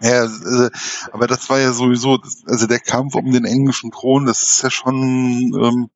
Ja, 0.00 0.22
also, 0.22 0.68
aber 1.12 1.28
das 1.28 1.48
war 1.48 1.60
ja 1.60 1.72
sowieso, 1.72 2.18
also 2.46 2.66
der 2.66 2.80
Kampf 2.80 3.14
um 3.14 3.30
den 3.30 3.44
englischen 3.44 3.92
Thron, 3.92 4.26
das 4.26 4.42
ist 4.42 4.62
ja 4.62 4.70
schon 4.70 5.52
ähm, 5.54 5.90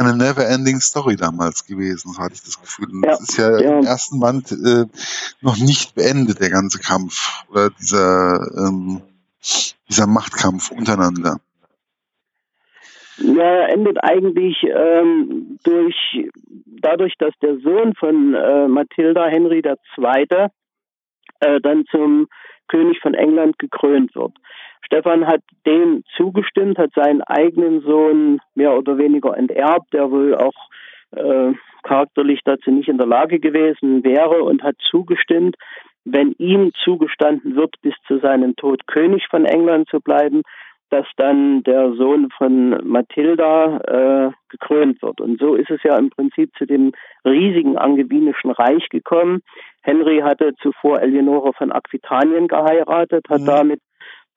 eine 0.00 0.16
never-ending 0.16 0.80
Story 0.80 1.16
damals 1.16 1.66
gewesen, 1.66 2.12
so 2.12 2.20
hatte 2.20 2.34
ich 2.34 2.42
das 2.42 2.60
Gefühl. 2.60 2.90
Und 2.90 3.04
ja, 3.04 3.10
das 3.10 3.20
ist 3.20 3.38
ja, 3.38 3.60
ja, 3.60 3.78
im 3.78 3.84
ersten 3.84 4.20
Band 4.20 4.52
äh, 4.52 4.86
noch 5.40 5.56
nicht 5.58 5.94
beendet, 5.94 6.40
der 6.40 6.50
ganze 6.50 6.78
Kampf 6.78 7.44
oder 7.50 7.70
dieser 7.70 8.40
ähm, 8.56 9.02
dieser 9.88 10.06
Machtkampf 10.06 10.70
untereinander. 10.70 11.36
Ja, 13.18 13.42
er 13.42 13.68
endet 13.70 14.02
eigentlich 14.02 14.56
ähm, 14.64 15.58
durch 15.62 16.28
dadurch, 16.66 17.14
dass 17.18 17.34
der 17.42 17.58
Sohn 17.58 17.94
von 17.94 18.34
äh, 18.34 18.68
Mathilda 18.68 19.26
Henry 19.26 19.62
II. 19.64 20.48
Äh, 21.40 21.60
dann 21.60 21.84
zum 21.90 22.28
König 22.68 23.00
von 23.00 23.14
England 23.14 23.58
gekrönt 23.58 24.14
wird. 24.14 24.32
Stefan 24.90 25.24
hat 25.24 25.42
dem 25.66 26.02
zugestimmt, 26.16 26.76
hat 26.76 26.90
seinen 26.96 27.22
eigenen 27.22 27.80
Sohn 27.82 28.40
mehr 28.56 28.76
oder 28.76 28.98
weniger 28.98 29.36
enterbt, 29.36 29.92
der 29.92 30.10
wohl 30.10 30.34
auch 30.34 30.52
äh, 31.12 31.52
charakterlich 31.84 32.40
dazu 32.44 32.72
nicht 32.72 32.88
in 32.88 32.98
der 32.98 33.06
Lage 33.06 33.38
gewesen 33.38 34.02
wäre 34.02 34.42
und 34.42 34.64
hat 34.64 34.74
zugestimmt, 34.90 35.54
wenn 36.04 36.32
ihm 36.38 36.72
zugestanden 36.82 37.54
wird, 37.54 37.76
bis 37.82 37.94
zu 38.08 38.18
seinem 38.18 38.56
Tod 38.56 38.88
König 38.88 39.28
von 39.30 39.44
England 39.44 39.88
zu 39.88 40.00
bleiben, 40.00 40.42
dass 40.88 41.06
dann 41.16 41.62
der 41.62 41.92
Sohn 41.92 42.28
von 42.36 42.70
Mathilda 42.84 43.76
äh, 43.78 44.30
gekrönt 44.48 45.00
wird. 45.02 45.20
Und 45.20 45.38
so 45.38 45.54
ist 45.54 45.70
es 45.70 45.80
ja 45.84 45.96
im 45.96 46.10
Prinzip 46.10 46.50
zu 46.58 46.66
dem 46.66 46.90
riesigen 47.24 47.78
angewinischen 47.78 48.50
Reich 48.50 48.88
gekommen. 48.88 49.42
Henry 49.82 50.18
hatte 50.18 50.52
zuvor 50.60 51.00
Eleonore 51.00 51.52
von 51.52 51.70
Aquitanien 51.70 52.48
geheiratet, 52.48 53.26
hat 53.28 53.42
mhm. 53.42 53.46
damit 53.46 53.80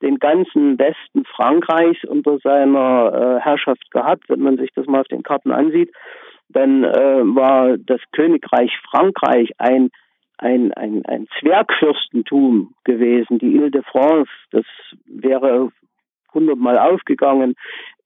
den 0.04 0.20
ganzen 0.20 0.78
Westen 0.78 1.26
Frankreichs 1.26 2.04
unter 2.04 2.38
seiner 2.40 3.40
äh, 3.40 3.42
Herrschaft 3.42 3.90
gehabt. 3.92 4.26
Wenn 4.28 4.42
man 4.42 4.58
sich 4.58 4.70
das 4.76 4.86
mal 4.86 5.02
auf 5.02 5.08
den 5.08 5.24
Karten 5.24 5.52
ansieht, 5.52 5.92
dann 6.50 6.84
äh, 6.84 7.22
war 7.36 7.78
das 7.78 8.02
Königreich 8.12 8.72
Frankreich 8.92 9.50
ein 9.58 9.90
ein, 10.38 10.74
ein, 10.74 11.06
ein 11.06 11.28
Zwergfürstentum 11.40 12.74
gewesen, 12.84 13.40
die 13.40 13.56
Ile 13.56 13.72
de 13.72 13.82
France. 13.84 14.30
Das 14.52 14.66
wäre 15.06 15.72
hundertmal 16.34 16.78
aufgegangen 16.78 17.56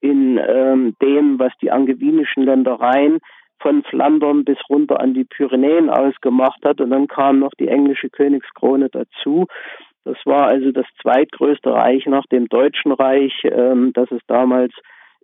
in 0.00 0.38
ähm, 0.38 0.94
dem, 1.02 1.38
was 1.38 1.52
die 1.60 1.70
angewinischen 1.70 2.44
Ländereien 2.44 3.18
von 3.60 3.82
Flandern 3.82 4.44
bis 4.44 4.58
runter 4.68 5.00
an 5.00 5.14
die 5.14 5.24
Pyrenäen 5.24 5.90
ausgemacht 5.90 6.64
hat. 6.64 6.80
Und 6.80 6.90
dann 6.90 7.08
kam 7.08 7.40
noch 7.40 7.52
die 7.58 7.68
englische 7.68 8.08
Königskrone 8.08 8.88
dazu. 8.88 9.46
Das 10.08 10.16
war 10.24 10.46
also 10.46 10.72
das 10.72 10.86
zweitgrößte 11.02 11.70
Reich 11.70 12.06
nach 12.06 12.24
dem 12.32 12.48
Deutschen 12.48 12.92
Reich, 12.92 13.34
ähm, 13.44 13.92
das 13.92 14.10
es 14.10 14.22
damals 14.26 14.72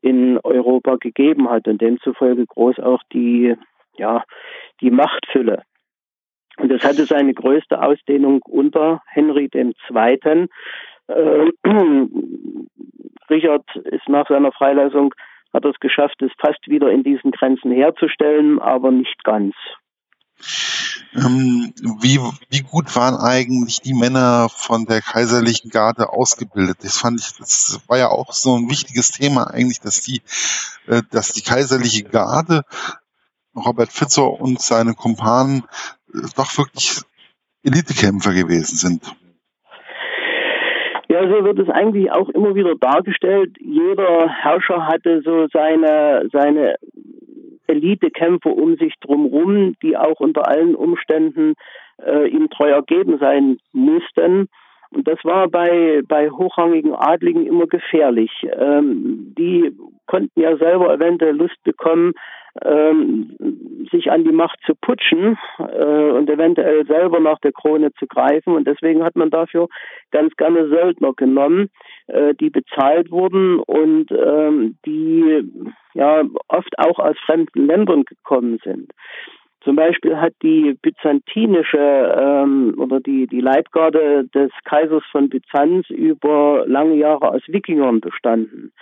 in 0.02 0.38
Europa 0.44 0.96
gegeben 0.96 1.48
hat 1.48 1.66
und 1.66 1.80
demzufolge 1.80 2.44
groß 2.44 2.80
auch 2.80 3.02
die, 3.10 3.54
ja, 3.96 4.24
die 4.82 4.90
Machtfülle. 4.90 5.62
Und 6.58 6.70
das 6.70 6.84
hatte 6.84 7.06
seine 7.06 7.32
größte 7.32 7.80
Ausdehnung 7.82 8.42
unter 8.46 9.00
Henry 9.06 9.48
II. 9.54 10.48
Äh, 11.08 11.50
Richard 13.30 13.76
ist 13.76 14.08
nach 14.08 14.28
seiner 14.28 14.52
Freilassung, 14.52 15.14
hat 15.54 15.64
es 15.64 15.80
geschafft, 15.80 16.20
es 16.20 16.32
fast 16.38 16.68
wieder 16.68 16.90
in 16.90 17.02
diesen 17.02 17.30
Grenzen 17.30 17.72
herzustellen, 17.72 18.58
aber 18.58 18.90
nicht 18.90 19.24
ganz. 19.24 19.54
Ähm, 21.14 21.72
wie, 22.00 22.18
wie 22.50 22.62
gut 22.62 22.94
waren 22.96 23.14
eigentlich 23.14 23.80
die 23.80 23.94
Männer 23.94 24.48
von 24.48 24.84
der 24.84 25.00
kaiserlichen 25.00 25.70
Garde 25.70 26.12
ausgebildet? 26.12 26.78
Das 26.82 26.98
fand 26.98 27.20
ich, 27.20 27.36
das 27.38 27.80
war 27.86 27.98
ja 27.98 28.08
auch 28.08 28.32
so 28.32 28.56
ein 28.56 28.68
wichtiges 28.68 29.10
Thema 29.10 29.44
eigentlich, 29.44 29.80
dass 29.80 30.00
die, 30.00 30.22
äh, 30.86 31.02
dass 31.12 31.32
die 31.32 31.42
kaiserliche 31.42 32.02
Garde, 32.02 32.62
Robert 33.54 33.92
Fitzer 33.92 34.28
und 34.28 34.60
seine 34.60 34.94
Kumpanen, 34.94 35.64
äh, 36.12 36.26
doch 36.36 36.58
wirklich 36.58 37.02
Elitekämpfer 37.62 38.32
gewesen 38.32 38.76
sind. 38.76 39.16
Ja, 41.08 41.22
so 41.28 41.44
wird 41.44 41.60
es 41.60 41.68
eigentlich 41.68 42.10
auch 42.10 42.28
immer 42.30 42.56
wieder 42.56 42.74
dargestellt. 42.74 43.56
Jeder 43.60 44.28
Herrscher 44.28 44.86
hatte 44.86 45.22
so 45.24 45.46
seine, 45.52 46.28
seine 46.32 46.74
Elitekämpfer 47.66 48.54
um 48.54 48.76
sich 48.76 48.94
drumherum, 49.00 49.74
die 49.82 49.96
auch 49.96 50.20
unter 50.20 50.48
allen 50.48 50.74
Umständen 50.74 51.54
äh, 52.04 52.28
ihm 52.28 52.50
treu 52.50 52.70
ergeben 52.70 53.18
sein 53.18 53.58
mussten. 53.72 54.48
Und 54.90 55.08
das 55.08 55.18
war 55.24 55.48
bei, 55.48 56.02
bei 56.06 56.30
hochrangigen 56.30 56.94
Adligen 56.94 57.46
immer 57.46 57.66
gefährlich. 57.66 58.30
Ähm, 58.56 59.34
die 59.36 59.76
konnten 60.06 60.40
ja 60.40 60.56
selber 60.56 60.94
eventuell 60.94 61.36
Lust 61.36 61.60
bekommen, 61.64 62.12
ähm, 62.62 63.36
sich 63.90 64.12
an 64.12 64.22
die 64.22 64.32
Macht 64.32 64.58
zu 64.64 64.74
putschen 64.80 65.36
äh, 65.58 66.10
und 66.10 66.30
eventuell 66.30 66.86
selber 66.86 67.18
nach 67.18 67.40
der 67.40 67.52
Krone 67.52 67.92
zu 67.94 68.06
greifen. 68.06 68.54
Und 68.54 68.68
deswegen 68.68 69.02
hat 69.02 69.16
man 69.16 69.30
dafür 69.30 69.68
ganz 70.12 70.36
gerne 70.36 70.68
Söldner 70.68 71.12
genommen, 71.14 71.70
äh, 72.06 72.34
die 72.34 72.50
bezahlt 72.50 73.10
wurden 73.10 73.60
und 73.60 74.10
ähm, 74.10 74.76
die 74.84 75.42
ja 75.94 76.22
oft 76.48 76.78
auch 76.78 76.98
aus 76.98 77.16
fremden 77.24 77.66
Ländern 77.66 78.04
gekommen 78.04 78.58
sind. 78.62 78.92
Zum 79.64 79.76
Beispiel 79.76 80.18
hat 80.18 80.34
die 80.42 80.76
byzantinische 80.82 81.78
ähm, 81.78 82.74
oder 82.76 83.00
die, 83.00 83.26
die 83.26 83.40
Leibgarde 83.40 84.28
des 84.34 84.50
Kaisers 84.64 85.02
von 85.10 85.30
Byzanz 85.30 85.88
über 85.88 86.64
lange 86.66 86.96
Jahre 86.96 87.30
aus 87.30 87.40
Wikingern 87.46 88.00
bestanden. 88.00 88.72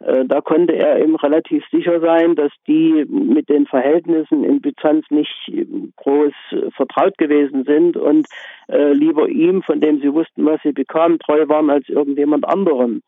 Äh, 0.00 0.24
da 0.24 0.40
konnte 0.40 0.74
er 0.74 0.98
eben 0.98 1.14
relativ 1.14 1.64
sicher 1.70 2.00
sein, 2.00 2.34
dass 2.34 2.50
die 2.66 3.06
mit 3.08 3.48
den 3.48 3.66
Verhältnissen 3.66 4.42
in 4.42 4.60
Byzanz 4.60 5.06
nicht 5.10 5.52
groß 5.96 6.32
vertraut 6.74 7.16
gewesen 7.16 7.62
sind 7.64 7.96
und 7.96 8.26
äh, 8.68 8.92
lieber 8.92 9.28
ihm, 9.28 9.62
von 9.62 9.80
dem 9.80 10.00
sie 10.00 10.12
wussten, 10.12 10.44
was 10.44 10.60
sie 10.64 10.72
bekamen, 10.72 11.20
treu 11.20 11.48
waren 11.48 11.70
als 11.70 11.88
irgendjemand 11.88 12.44
anderem. 12.44 13.02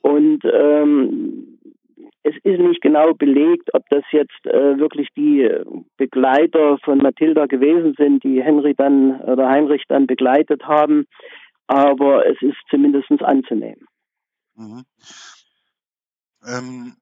Und 0.00 0.42
ähm, 0.44 1.58
es 2.24 2.34
ist 2.44 2.60
nicht 2.60 2.80
genau 2.80 3.14
belegt, 3.14 3.74
ob 3.74 3.88
das 3.88 4.04
jetzt 4.12 4.46
äh, 4.46 4.78
wirklich 4.78 5.08
die 5.16 5.48
Begleiter 5.96 6.78
von 6.84 6.98
Mathilda 6.98 7.46
gewesen 7.46 7.94
sind, 7.96 8.22
die 8.22 8.42
Henry 8.42 8.74
dann 8.74 9.20
oder 9.20 9.48
Heinrich 9.48 9.84
dann 9.88 10.06
begleitet 10.06 10.62
haben, 10.64 11.06
aber 11.66 12.26
es 12.26 12.40
ist 12.40 12.58
zumindest 12.70 13.10
anzunehmen. 13.22 13.86
Mhm. 14.54 14.84
Ähm, 16.46 16.96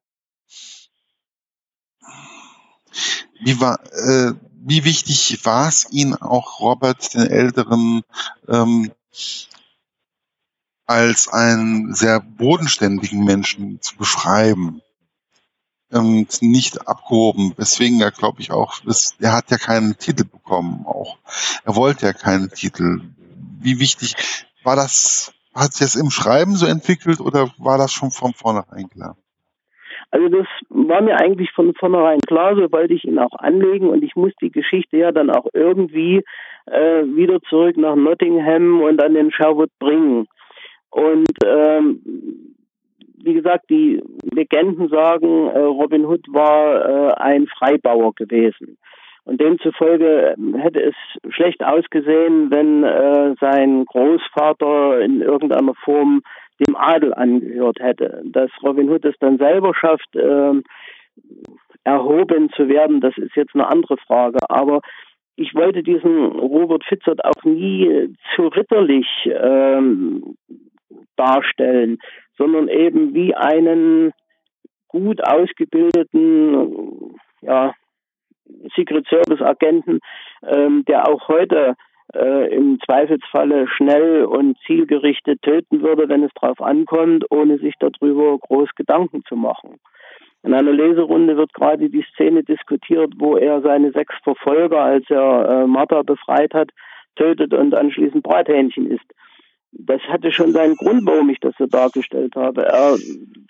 wie 3.40 3.60
war, 3.60 3.80
äh, 3.92 4.32
wie 4.62 4.84
wichtig 4.84 5.44
war 5.44 5.68
es 5.68 5.90
Ihnen 5.92 6.14
auch 6.14 6.60
Robert 6.60 7.14
den 7.14 7.26
Älteren 7.26 8.02
ähm, 8.48 8.90
als 10.86 11.28
einen 11.28 11.94
sehr 11.94 12.20
bodenständigen 12.20 13.24
Menschen 13.24 13.80
zu 13.80 13.96
beschreiben? 13.96 14.82
Ähm, 15.92 16.26
nicht 16.40 16.88
abgehoben, 16.88 17.52
weswegen 17.56 18.00
er, 18.00 18.10
glaube 18.10 18.40
ich, 18.40 18.50
auch, 18.50 18.80
das, 18.84 19.16
er 19.20 19.32
hat 19.32 19.50
ja 19.50 19.58
keinen 19.58 19.96
Titel 19.98 20.24
bekommen 20.24 20.84
auch. 20.86 21.18
Er 21.64 21.76
wollte 21.76 22.06
ja 22.06 22.12
keinen 22.12 22.50
Titel. 22.50 23.00
Wie 23.60 23.80
wichtig 23.80 24.14
war 24.64 24.76
das, 24.76 25.34
hat 25.54 25.72
sich 25.72 25.86
das 25.86 25.96
im 25.96 26.10
Schreiben 26.10 26.54
so 26.54 26.66
entwickelt 26.66 27.20
oder 27.20 27.50
war 27.58 27.78
das 27.78 27.92
schon 27.92 28.10
von 28.10 28.32
vornherein 28.32 28.88
klar? 28.88 29.16
Also 30.12 30.28
das 30.28 30.46
war 30.70 31.02
mir 31.02 31.16
eigentlich 31.16 31.52
von 31.52 31.72
vornherein 31.74 32.20
klar, 32.26 32.56
so 32.56 32.72
wollte 32.72 32.94
ich 32.94 33.04
ihn 33.04 33.18
auch 33.18 33.38
anlegen 33.38 33.88
und 33.88 34.02
ich 34.02 34.16
muss 34.16 34.32
die 34.40 34.50
Geschichte 34.50 34.96
ja 34.96 35.12
dann 35.12 35.30
auch 35.30 35.46
irgendwie 35.52 36.24
äh, 36.66 37.04
wieder 37.04 37.40
zurück 37.48 37.76
nach 37.76 37.94
Nottingham 37.94 38.80
und 38.80 39.02
an 39.02 39.14
den 39.14 39.30
Sherwood 39.30 39.70
bringen. 39.78 40.26
Und 40.90 41.30
ähm, 41.46 42.02
wie 43.22 43.34
gesagt, 43.34 43.70
die 43.70 44.02
Legenden 44.32 44.88
sagen, 44.88 45.48
äh, 45.48 45.58
Robin 45.60 46.06
Hood 46.06 46.26
war 46.28 46.84
äh, 46.84 47.12
ein 47.14 47.46
Freibauer 47.46 48.14
gewesen. 48.14 48.78
Und 49.24 49.40
demzufolge 49.40 50.34
ähm, 50.36 50.54
hätte 50.54 50.82
es 50.82 50.94
schlecht 51.32 51.62
ausgesehen, 51.62 52.50
wenn 52.50 52.84
äh, 52.84 53.34
sein 53.40 53.84
Großvater 53.84 55.00
in 55.00 55.20
irgendeiner 55.20 55.74
Form 55.84 56.22
dem 56.66 56.76
Adel 56.76 57.14
angehört 57.14 57.78
hätte. 57.80 58.22
Dass 58.24 58.50
Robin 58.62 58.90
Hood 58.90 59.04
es 59.04 59.14
dann 59.20 59.38
selber 59.38 59.74
schafft, 59.74 60.14
äh, 60.16 60.52
erhoben 61.84 62.50
zu 62.50 62.68
werden, 62.68 63.00
das 63.00 63.16
ist 63.16 63.36
jetzt 63.36 63.54
eine 63.54 63.68
andere 63.68 63.96
Frage. 63.98 64.38
Aber 64.48 64.80
ich 65.36 65.54
wollte 65.54 65.82
diesen 65.82 66.26
Robert 66.26 66.84
Fitzert 66.84 67.24
auch 67.24 67.44
nie 67.44 68.14
zu 68.34 68.48
ritterlich 68.48 69.06
ähm, 69.26 70.36
darstellen, 71.16 71.98
sondern 72.36 72.68
eben 72.68 73.14
wie 73.14 73.34
einen 73.34 74.12
gut 74.88 75.22
ausgebildeten 75.22 77.14
ja, 77.42 77.74
Secret 78.74 79.06
Service 79.08 79.40
Agenten, 79.40 80.00
ähm, 80.46 80.84
der 80.86 81.08
auch 81.08 81.28
heute 81.28 81.74
äh, 82.14 82.54
im 82.54 82.78
Zweifelsfalle 82.84 83.68
schnell 83.68 84.24
und 84.24 84.58
zielgerichtet 84.66 85.42
töten 85.42 85.82
würde, 85.82 86.08
wenn 86.08 86.24
es 86.24 86.32
darauf 86.40 86.60
ankommt, 86.60 87.24
ohne 87.30 87.58
sich 87.58 87.74
darüber 87.78 88.38
groß 88.38 88.70
Gedanken 88.74 89.22
zu 89.28 89.36
machen. 89.36 89.76
In 90.42 90.54
einer 90.54 90.72
Leserunde 90.72 91.36
wird 91.36 91.52
gerade 91.52 91.90
die 91.90 92.04
Szene 92.14 92.42
diskutiert, 92.42 93.12
wo 93.18 93.36
er 93.36 93.60
seine 93.60 93.92
sechs 93.92 94.14
Verfolger, 94.24 94.82
als 94.82 95.04
er 95.10 95.48
äh, 95.48 95.66
Martha 95.66 96.02
befreit 96.02 96.54
hat, 96.54 96.70
tötet 97.14 97.52
und 97.52 97.74
anschließend 97.74 98.22
Brathähnchen 98.22 98.90
isst 98.90 99.12
das 99.72 100.00
hatte 100.02 100.32
schon 100.32 100.52
seinen 100.52 100.74
Grund, 100.76 101.06
warum 101.06 101.30
ich 101.30 101.38
das 101.40 101.54
so 101.58 101.66
dargestellt 101.66 102.34
habe. 102.34 102.64
Er 102.64 102.96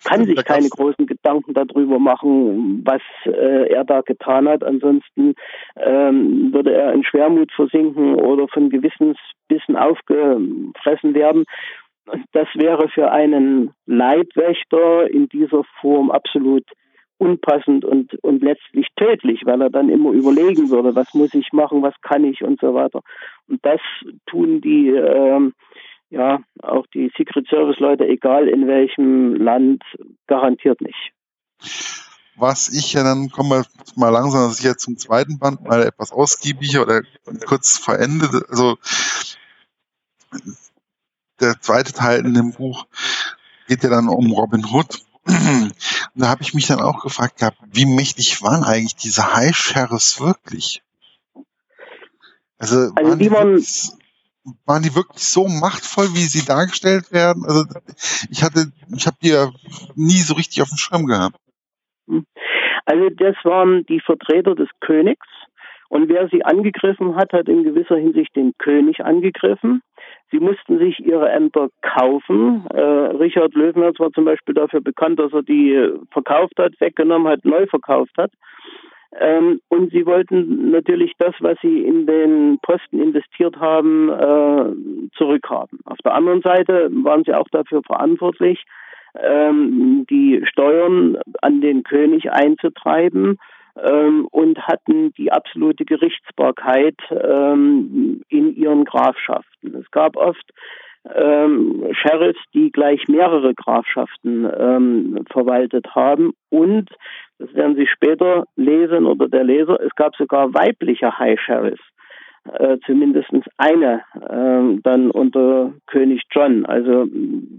kann 0.05 0.25
sich 0.25 0.45
keine 0.45 0.69
großen 0.69 1.07
Gedanken 1.07 1.55
darüber 1.55 1.99
machen, 1.99 2.83
was 2.85 3.01
äh, 3.25 3.73
er 3.73 3.85
da 3.85 4.03
getan 4.03 4.49
hat. 4.49 4.63
Ansonsten 4.63 5.35
ähm, 5.77 6.53
würde 6.53 6.75
er 6.75 6.93
in 6.93 7.05
Schwermut 7.05 7.51
versinken 7.53 8.17
oder 8.17 8.49
von 8.49 8.69
Gewissensbissen 8.69 9.77
aufgefressen 9.77 11.15
werden. 11.15 11.45
Das 12.33 12.49
wäre 12.55 12.89
für 12.89 13.11
einen 13.11 13.73
Leibwächter 13.87 15.09
in 15.11 15.29
dieser 15.29 15.65
Form 15.81 16.11
absolut 16.11 16.65
unpassend 17.19 17.85
und, 17.85 18.15
und 18.25 18.43
letztlich 18.43 18.89
tödlich, 18.97 19.43
weil 19.45 19.61
er 19.61 19.71
dann 19.71 19.91
immer 19.91 20.11
überlegen 20.11 20.71
würde, 20.71 20.95
was 20.97 21.13
muss 21.13 21.35
ich 21.35 21.53
machen, 21.53 21.83
was 21.83 21.95
kann 22.01 22.25
ich 22.25 22.43
und 22.43 22.59
so 22.61 22.75
weiter. 22.75 23.03
Und 23.47 23.61
das 23.63 23.81
tun 24.27 24.63
die 24.63 24.89
ähm, 24.89 25.53
ja, 26.11 26.41
auch 26.63 26.87
die 26.89 27.11
Secret 27.17 27.47
Service 27.49 27.79
Leute, 27.79 28.07
egal 28.07 28.49
in 28.49 28.67
welchem 28.67 29.35
Land, 29.37 29.83
garantiert 30.27 30.81
nicht. 30.81 31.13
Was 32.37 32.69
ich 32.69 32.93
ja 32.95 33.05
dann 33.05 33.31
kommen 33.31 33.51
wir 33.51 33.65
mal 33.97 34.09
langsam, 34.11 34.49
dass 34.49 34.59
ich 34.59 34.65
jetzt 34.65 34.83
zum 34.83 34.97
zweiten 34.97 35.39
Band 35.39 35.63
mal 35.63 35.83
etwas 35.83 36.11
ausgiebiger 36.11 36.83
oder 36.83 37.03
kurz 37.47 37.79
verendet. 37.79 38.31
Also 38.49 38.79
der 41.41 41.61
zweite 41.61 41.93
Teil 41.93 42.25
in 42.25 42.35
dem 42.35 42.53
Buch 42.53 42.87
geht 43.69 43.83
ja 43.83 43.91
dann 43.91 44.09
um 44.09 44.33
Robin 44.33 44.65
Hood. 44.65 45.03
Und 45.27 45.75
da 46.15 46.29
habe 46.29 46.43
ich 46.43 46.55
mich 46.55 46.67
dann 46.67 46.81
auch 46.81 47.03
gefragt 47.03 47.39
gehabt, 47.39 47.59
wie 47.71 47.87
mächtig 47.87 48.43
waren 48.43 48.65
eigentlich 48.65 48.97
diese 48.97 49.35
High 49.35 49.55
Sheriffs 49.55 50.21
wirklich? 50.21 50.83
Also, 52.59 52.91
also 52.95 53.15
die 53.17 53.31
man, 53.31 53.63
waren 54.67 54.83
die 54.83 54.95
wirklich 54.95 55.23
so 55.23 55.47
machtvoll, 55.49 56.07
wie 56.15 56.27
sie 56.27 56.47
dargestellt 56.47 57.13
werden? 57.13 57.45
Also 57.47 57.65
ich 58.31 58.43
hatte, 58.43 58.73
ich 58.95 59.07
habe 59.07 59.17
die 59.23 59.31
ja 59.31 59.51
nie 59.95 60.21
so 60.21 60.35
richtig 60.35 60.63
auf 60.63 60.69
dem 60.69 60.79
Schirm 60.79 61.07
gehabt. 61.07 61.37
Hm. 62.09 62.27
Also 62.87 63.09
das 63.11 63.37
waren 63.45 63.85
die 63.87 64.01
Vertreter 64.01 64.55
des 64.55 64.69
Königs 64.81 65.27
und 65.91 66.09
wer 66.09 66.29
sie 66.29 66.45
angegriffen 66.45 67.17
hat, 67.17 67.33
hat 67.33 67.49
in 67.49 67.65
gewisser 67.65 67.97
Hinsicht 67.97 68.35
den 68.37 68.53
König 68.59 69.05
angegriffen. 69.05 69.83
Sie 70.31 70.39
mussten 70.39 70.79
sich 70.79 71.01
ihre 71.01 71.29
Ämter 71.29 71.69
kaufen. 71.83 72.65
Äh, 72.73 72.81
Richard 72.81 73.55
Löwenherz 73.55 73.99
war 73.99 74.13
zum 74.13 74.25
Beispiel 74.25 74.55
dafür 74.55 74.81
bekannt, 74.81 75.19
dass 75.19 75.33
er 75.33 75.43
die 75.43 75.93
verkauft 76.13 76.55
hat, 76.59 76.81
weggenommen 76.81 77.27
hat, 77.27 77.45
neu 77.45 77.67
verkauft 77.67 78.17
hat. 78.17 78.31
Ähm, 79.19 79.61
und 79.69 79.91
sie 79.91 80.07
wollten 80.07 80.71
natürlich 80.71 81.15
das, 81.19 81.35
was 81.41 81.59
sie 81.63 81.81
in 81.85 82.07
den 82.07 82.59
Posten 82.63 83.01
investiert 83.01 83.57
haben, 83.57 84.09
äh, 84.09 85.11
zurückhaben. 85.17 85.81
Auf 85.85 85.99
der 86.05 86.15
anderen 86.15 86.43
Seite 86.43 86.91
waren 87.03 87.25
sie 87.25 87.35
auch 87.35 87.49
dafür 87.51 87.83
verantwortlich, 87.83 88.65
ähm, 89.21 90.07
die 90.09 90.41
Steuern 90.47 91.19
an 91.43 91.61
den 91.61 91.83
König 91.83 92.31
einzutreiben 92.31 93.39
ähm, 93.77 94.29
und 94.31 94.59
hatten 94.67 95.13
die 95.15 95.33
absolute 95.33 95.85
Gerichtsbarkeit 95.85 96.97
ähm, 97.11 98.23
in 98.29 98.55
ihren 98.55 98.85
Grafschaften. 98.85 99.75
Es 99.75 99.91
gab 99.91 100.17
oft 100.17 100.53
ähm, 101.15 101.87
Sheriffs, 101.93 102.41
die 102.55 102.71
gleich 102.71 103.09
mehrere 103.09 103.55
Grafschaften 103.55 104.49
ähm, 104.59 105.25
verwaltet 105.31 105.95
haben 105.95 106.33
und 106.51 106.91
das 107.39 107.55
werden 107.55 107.75
Sie 107.77 107.87
später 107.87 108.45
lesen 108.57 109.07
oder 109.07 109.29
der 109.29 109.45
Leser, 109.45 109.81
es 109.81 109.95
gab 109.95 110.15
sogar 110.17 110.53
weibliche 110.53 111.19
High 111.19 111.41
Sheriffs, 111.41 111.83
äh, 112.59 112.77
zumindest 112.85 113.31
eine 113.57 114.03
äh, 114.15 114.81
dann 114.83 115.11
unter 115.11 115.73
König 115.87 116.23
John. 116.31 116.67
Also 116.67 117.07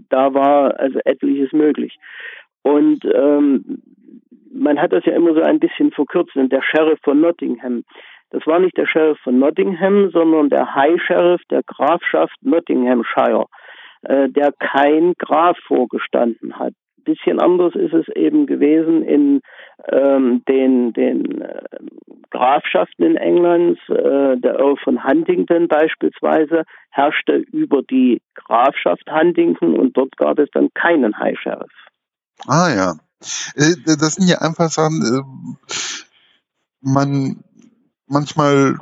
da 0.08 0.34
war 0.34 0.78
also 0.78 1.00
etliches 1.04 1.52
möglich. 1.52 1.96
Und 2.62 3.04
ähm, 3.04 3.82
man 4.52 4.80
hat 4.80 4.92
das 4.92 5.04
ja 5.04 5.14
immer 5.14 5.34
so 5.34 5.40
ein 5.40 5.58
bisschen 5.58 5.90
verkürzt, 5.90 6.36
und 6.36 6.52
der 6.52 6.62
Sheriff 6.62 7.00
von 7.02 7.20
Nottingham. 7.20 7.84
Das 8.32 8.46
war 8.46 8.58
nicht 8.58 8.76
der 8.78 8.86
Sheriff 8.86 9.18
von 9.22 9.38
Nottingham, 9.38 10.10
sondern 10.10 10.48
der 10.48 10.74
High 10.74 11.00
Sheriff 11.06 11.42
der 11.50 11.62
Grafschaft 11.64 12.34
Nottinghamshire, 12.40 13.46
äh, 14.02 14.30
der 14.30 14.52
kein 14.58 15.12
Graf 15.18 15.56
vorgestanden 15.66 16.58
hat. 16.58 16.72
Bisschen 17.04 17.40
anders 17.40 17.74
ist 17.74 17.92
es 17.92 18.08
eben 18.14 18.46
gewesen 18.46 19.02
in 19.02 19.40
ähm, 19.90 20.42
den, 20.48 20.92
den 20.94 21.42
äh, 21.42 21.62
Grafschaften 22.30 23.04
in 23.04 23.16
England. 23.16 23.78
Äh, 23.88 24.38
der 24.38 24.54
Earl 24.58 24.76
von 24.82 25.04
Huntington 25.04 25.68
beispielsweise 25.68 26.62
herrschte 26.90 27.34
über 27.52 27.82
die 27.82 28.22
Grafschaft 28.34 29.10
Huntington 29.10 29.78
und 29.78 29.96
dort 29.96 30.16
gab 30.16 30.38
es 30.38 30.48
dann 30.52 30.68
keinen 30.74 31.18
High 31.18 31.38
Sheriff. 31.38 31.72
Ah 32.46 32.70
ja, 32.74 32.92
äh, 33.56 33.74
das 33.84 34.14
sind 34.14 34.28
ja 34.28 34.38
einfach 34.38 34.70
Sachen, 34.70 35.02
äh, 35.02 35.22
man 36.80 37.42
manchmal, 38.12 38.78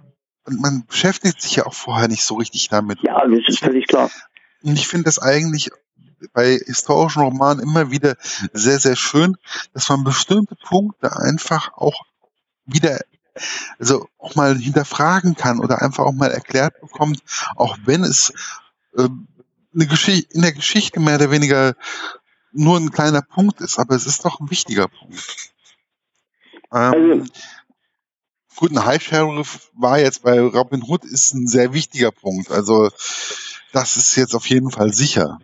man 0.47 0.85
beschäftigt 0.87 1.41
sich 1.41 1.57
ja 1.57 1.67
auch 1.67 1.75
vorher 1.75 2.09
nicht 2.09 2.25
so 2.25 2.35
richtig 2.35 2.69
damit. 2.69 2.99
Ja, 3.03 3.27
das 3.27 3.41
ist 3.47 3.61
völlig 3.61 3.87
klar. 3.87 4.11
Und 4.63 4.77
ich 4.77 4.89
finde 4.89 5.05
das 5.05 5.19
eigentlich 5.19 5.71
bei 6.35 6.59
historischen 6.67 7.23
Romanen 7.23 7.63
immer 7.63 7.91
wieder 7.91 8.17
sehr, 8.53 8.79
sehr 8.79 8.97
schön, 8.97 9.37
dass 9.73 9.89
man 9.89 10.05
bestimmte 10.05 10.55
Punkte 10.55 11.17
einfach 11.17 11.73
auch 11.75 12.05
wieder, 12.67 13.01
also 13.79 14.07
auch 14.19 14.35
mal 14.35 14.57
hinterfragen 14.57 15.35
kann 15.35 15.61
oder 15.61 15.81
einfach 15.81 16.05
auch 16.05 16.13
mal 16.13 16.31
erklärt 16.31 16.79
bekommt, 16.81 17.23
auch 17.57 17.79
wenn 17.85 18.05
es 18.05 18.35
äh, 18.97 19.09
eine 19.75 19.87
Geschichte, 19.87 20.33
in 20.35 20.43
der 20.43 20.53
Geschichte 20.53 21.01
mehr 21.01 21.15
oder 21.15 21.31
weniger 21.31 21.75
nur 22.53 22.77
ein 22.77 22.91
kleiner 22.91 23.23
Punkt 23.23 23.61
ist, 23.61 23.79
aber 23.79 23.95
es 23.95 24.07
ist 24.07 24.25
doch 24.25 24.41
ein 24.41 24.51
wichtiger 24.51 24.89
Punkt. 24.89 25.53
Ähm, 26.73 26.93
also, 26.93 27.25
gut, 28.57 28.71
ein 28.73 28.85
High 28.85 29.03
Sheriff 29.03 29.71
war 29.75 29.99
jetzt 29.99 30.23
bei 30.23 30.41
Robin 30.41 30.83
Hood 30.87 31.05
ist 31.05 31.35
ein 31.35 31.47
sehr 31.47 31.73
wichtiger 31.73 32.11
Punkt. 32.11 32.51
Also 32.51 32.91
das 33.73 33.97
ist 33.97 34.17
jetzt 34.17 34.35
auf 34.35 34.47
jeden 34.47 34.71
Fall 34.71 34.93
sicher. 34.93 35.39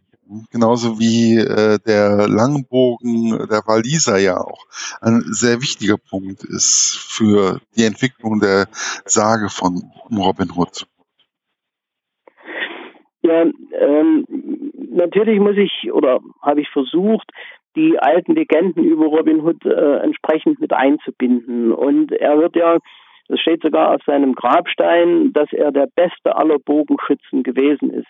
Genauso 0.51 0.99
wie 0.99 1.37
äh, 1.37 1.79
der 1.87 2.27
Langbogen 2.29 3.47
der 3.49 3.63
Waliser 3.67 4.19
ja 4.19 4.39
auch 4.39 4.67
ein 5.01 5.23
sehr 5.27 5.61
wichtiger 5.63 5.99
Punkt 5.99 6.43
ist 6.43 6.99
für 6.99 7.61
die 7.77 7.85
Entwicklung 7.85 8.41
der 8.41 8.67
Sage 9.05 9.49
von 9.51 9.93
Robin 10.11 10.51
Hood. 10.51 10.87
Ja, 13.23 13.43
ähm, 13.43 14.27
natürlich 14.91 15.39
muss 15.39 15.57
ich 15.57 15.93
oder 15.93 16.21
habe 16.43 16.61
ich 16.61 16.69
versucht, 16.71 17.31
die 17.77 17.99
alten 17.99 18.35
Legenden 18.35 18.85
über 18.85 19.07
Robin 19.07 19.43
Hood 19.43 19.65
äh, 19.65 19.99
entsprechend 19.99 20.61
mit 20.61 20.73
einzubinden. 20.73 21.73
Und 21.73 22.13
er 22.13 22.39
wird 22.39 22.57
ja, 22.57 22.79
das 23.29 23.41
steht 23.41 23.63
sogar 23.63 23.95
auf 23.95 24.03
seinem 24.05 24.35
Grabstein, 24.35 25.33
dass 25.33 25.53
er 25.53 25.71
der 25.71 25.89
beste 25.95 26.35
aller 26.35 26.59
Bogenschützen 26.59 27.43
gewesen 27.43 27.91
ist. 27.91 28.09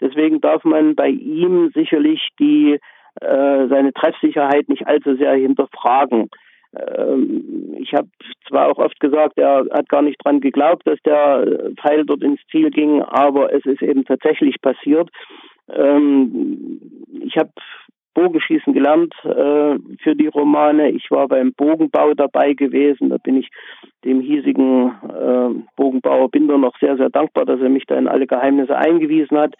Deswegen 0.00 0.40
darf 0.40 0.64
man 0.64 0.94
bei 0.94 1.08
ihm 1.08 1.70
sicherlich 1.74 2.28
die 2.38 2.78
äh, 3.20 3.66
seine 3.68 3.92
Treffsicherheit 3.92 4.68
nicht 4.68 4.86
allzu 4.86 5.16
sehr 5.16 5.34
hinterfragen. 5.34 6.30
Ähm, 6.76 7.74
ich 7.78 7.92
habe 7.94 8.08
zwar 8.48 8.68
auch 8.68 8.78
oft 8.78 9.00
gesagt, 9.00 9.38
er 9.38 9.66
hat 9.72 9.88
gar 9.88 10.02
nicht 10.02 10.24
dran 10.24 10.40
geglaubt, 10.40 10.86
dass 10.86 11.00
der 11.04 11.72
Pfeil 11.80 12.04
dort 12.04 12.22
ins 12.22 12.40
Ziel 12.50 12.70
ging, 12.70 13.02
aber 13.02 13.52
es 13.52 13.64
ist 13.64 13.82
eben 13.82 14.04
tatsächlich 14.04 14.60
passiert. 14.60 15.10
Ähm, 15.68 16.80
ich 17.20 17.36
habe 17.36 17.50
Bogenschießen 18.14 18.72
gelernt 18.72 19.14
äh, 19.24 19.78
für 20.02 20.14
die 20.14 20.26
Romane. 20.26 20.90
Ich 20.90 21.10
war 21.10 21.28
beim 21.28 21.52
Bogenbau 21.52 22.14
dabei 22.14 22.52
gewesen. 22.54 23.10
Da 23.10 23.18
bin 23.18 23.36
ich 23.36 23.48
dem 24.04 24.20
hiesigen 24.20 24.92
äh, 25.02 25.62
Bogenbauer 25.76 26.30
Binder 26.30 26.58
noch 26.58 26.76
sehr, 26.78 26.96
sehr 26.96 27.10
dankbar, 27.10 27.44
dass 27.44 27.60
er 27.60 27.68
mich 27.68 27.86
da 27.86 27.96
in 27.96 28.08
alle 28.08 28.26
Geheimnisse 28.26 28.76
eingewiesen 28.76 29.38
hat. 29.38 29.54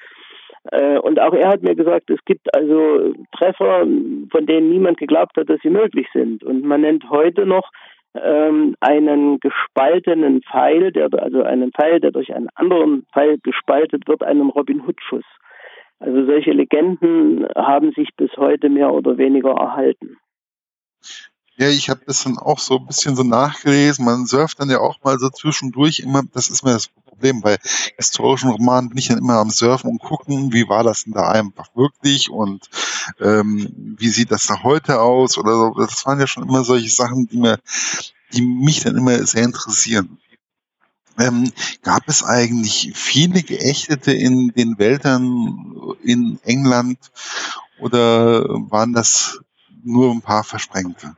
Äh, 0.70 0.98
und 0.98 1.20
auch 1.20 1.32
er 1.34 1.48
hat 1.48 1.62
mir 1.62 1.74
gesagt, 1.74 2.10
es 2.10 2.24
gibt 2.24 2.54
also 2.54 3.14
Treffer, 3.36 3.86
von 4.30 4.46
denen 4.46 4.70
niemand 4.70 4.98
geglaubt 4.98 5.36
hat, 5.36 5.48
dass 5.48 5.60
sie 5.62 5.70
möglich 5.70 6.08
sind. 6.12 6.44
Und 6.44 6.64
man 6.64 6.80
nennt 6.80 7.08
heute 7.10 7.46
noch 7.46 7.70
ähm, 8.14 8.74
einen 8.80 9.38
gespaltenen 9.40 10.42
Pfeil, 10.42 10.92
der 10.92 11.08
also 11.12 11.42
einen 11.42 11.72
Pfeil, 11.72 12.00
der 12.00 12.10
durch 12.10 12.34
einen 12.34 12.48
anderen 12.54 13.06
Pfeil 13.12 13.38
gespaltet 13.42 14.08
wird, 14.08 14.22
einen 14.22 14.50
Robin 14.50 14.82
Hood 14.86 15.00
Schuss. 15.00 15.24
Also 16.00 16.26
solche 16.26 16.52
Legenden 16.52 17.46
haben 17.56 17.92
sich 17.92 18.10
bis 18.16 18.30
heute 18.36 18.68
mehr 18.68 18.92
oder 18.92 19.18
weniger 19.18 19.50
erhalten. 19.50 20.16
Ja, 21.56 21.68
ich 21.68 21.90
habe 21.90 22.02
das 22.06 22.22
dann 22.22 22.38
auch 22.38 22.60
so 22.60 22.78
ein 22.78 22.86
bisschen 22.86 23.16
so 23.16 23.24
nachgelesen. 23.24 24.04
Man 24.04 24.26
surft 24.26 24.60
dann 24.60 24.70
ja 24.70 24.78
auch 24.78 25.02
mal 25.02 25.18
so 25.18 25.28
zwischendurch 25.28 25.98
immer, 25.98 26.22
das 26.32 26.50
ist 26.50 26.62
mir 26.62 26.70
das 26.70 26.86
Problem. 26.86 27.40
Bei 27.40 27.58
historischen 27.96 28.50
Romanen 28.50 28.90
bin 28.90 28.98
ich 28.98 29.08
dann 29.08 29.18
immer 29.18 29.38
am 29.38 29.50
Surfen 29.50 29.90
und 29.90 29.98
gucken, 29.98 30.52
wie 30.52 30.68
war 30.68 30.84
das 30.84 31.02
denn 31.02 31.14
da 31.14 31.28
einfach 31.32 31.74
wirklich 31.74 32.30
und 32.30 32.70
ähm, 33.20 33.96
wie 33.98 34.06
sieht 34.06 34.30
das 34.30 34.46
da 34.46 34.62
heute 34.62 35.00
aus 35.00 35.36
oder 35.36 35.50
so. 35.56 35.74
Das 35.76 36.06
waren 36.06 36.20
ja 36.20 36.28
schon 36.28 36.48
immer 36.48 36.62
solche 36.62 36.90
Sachen, 36.90 37.26
die 37.26 37.38
mir, 37.38 37.58
die 38.32 38.42
mich 38.42 38.84
dann 38.84 38.96
immer 38.96 39.16
sehr 39.26 39.42
interessieren. 39.42 40.20
Ähm, 41.20 41.50
gab 41.82 42.02
es 42.06 42.24
eigentlich 42.24 42.92
viele 42.94 43.42
Geächtete 43.42 44.12
in 44.12 44.52
den 44.56 44.78
Wäldern 44.78 45.96
in 46.02 46.38
England 46.44 46.98
oder 47.80 48.44
waren 48.70 48.92
das 48.92 49.40
nur 49.84 50.10
ein 50.12 50.22
paar 50.22 50.44
Versprengte? 50.44 51.14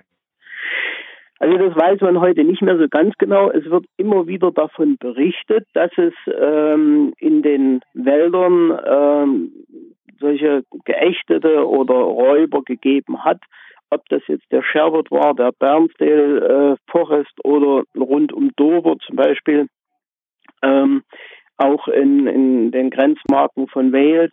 Also 1.39 1.57
das 1.57 1.75
weiß 1.75 2.03
man 2.03 2.21
heute 2.21 2.45
nicht 2.45 2.61
mehr 2.61 2.77
so 2.77 2.87
ganz 2.89 3.15
genau. 3.17 3.51
Es 3.51 3.65
wird 3.65 3.87
immer 3.97 4.27
wieder 4.27 4.53
davon 4.53 4.99
berichtet, 4.99 5.67
dass 5.73 5.91
es 5.97 6.13
ähm, 6.27 7.15
in 7.19 7.43
den 7.43 7.81
Wäldern 7.95 8.79
ähm, 8.87 9.53
solche 10.21 10.65
Geächtete 10.85 11.67
oder 11.67 11.95
Räuber 11.95 12.63
gegeben 12.63 13.25
hat. 13.25 13.41
Ob 13.89 14.07
das 14.11 14.21
jetzt 14.29 14.53
der 14.53 14.63
Sherwood 14.63 15.11
war, 15.11 15.35
der 15.35 15.53
Bernsdale 15.53 16.77
äh, 16.77 16.91
Forest 16.91 17.33
oder 17.43 17.85
rund 17.97 18.35
um 18.35 18.51
Dover 18.57 18.99
zum 18.99 19.17
Beispiel 19.17 19.67
ähm, 20.63 21.03
auch 21.57 21.89
in, 21.89 22.27
in 22.27 22.71
den 22.71 22.91
Grenzmarken 22.91 23.69
von 23.69 23.93
Wales. 23.93 24.33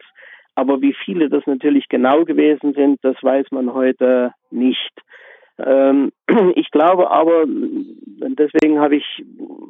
Aber 0.56 0.82
wie 0.82 0.96
viele 1.06 1.30
das 1.30 1.46
natürlich 1.46 1.88
genau 1.88 2.24
gewesen 2.24 2.74
sind, 2.74 3.00
das 3.04 3.16
weiß 3.22 3.48
man 3.52 3.74
heute 3.74 4.34
nicht. 4.50 4.92
Ähm, 5.60 6.12
ich 6.56 6.72
glaube 6.72 7.12
aber, 7.12 7.46
deswegen 7.48 8.80
habe 8.80 8.96
ich 8.96 9.24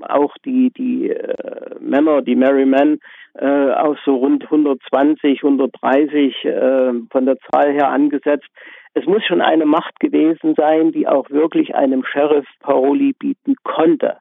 auch 0.07 0.33
die, 0.45 0.71
die 0.71 1.09
äh, 1.09 1.75
Männer, 1.79 2.21
die 2.21 2.35
Merry 2.35 2.65
Men, 2.65 2.99
äh, 3.35 3.71
auch 3.71 3.97
so 4.05 4.15
rund 4.15 4.43
120, 4.43 5.43
130 5.43 6.45
äh, 6.45 6.93
von 7.09 7.25
der 7.25 7.37
Zahl 7.51 7.71
her 7.71 7.89
angesetzt. 7.89 8.47
Es 8.93 9.05
muss 9.05 9.23
schon 9.25 9.41
eine 9.41 9.65
Macht 9.65 9.99
gewesen 9.99 10.55
sein, 10.55 10.91
die 10.91 11.07
auch 11.07 11.29
wirklich 11.29 11.75
einem 11.75 12.03
Sheriff 12.03 12.47
Paroli 12.61 13.13
bieten 13.13 13.55
konnte. 13.63 14.17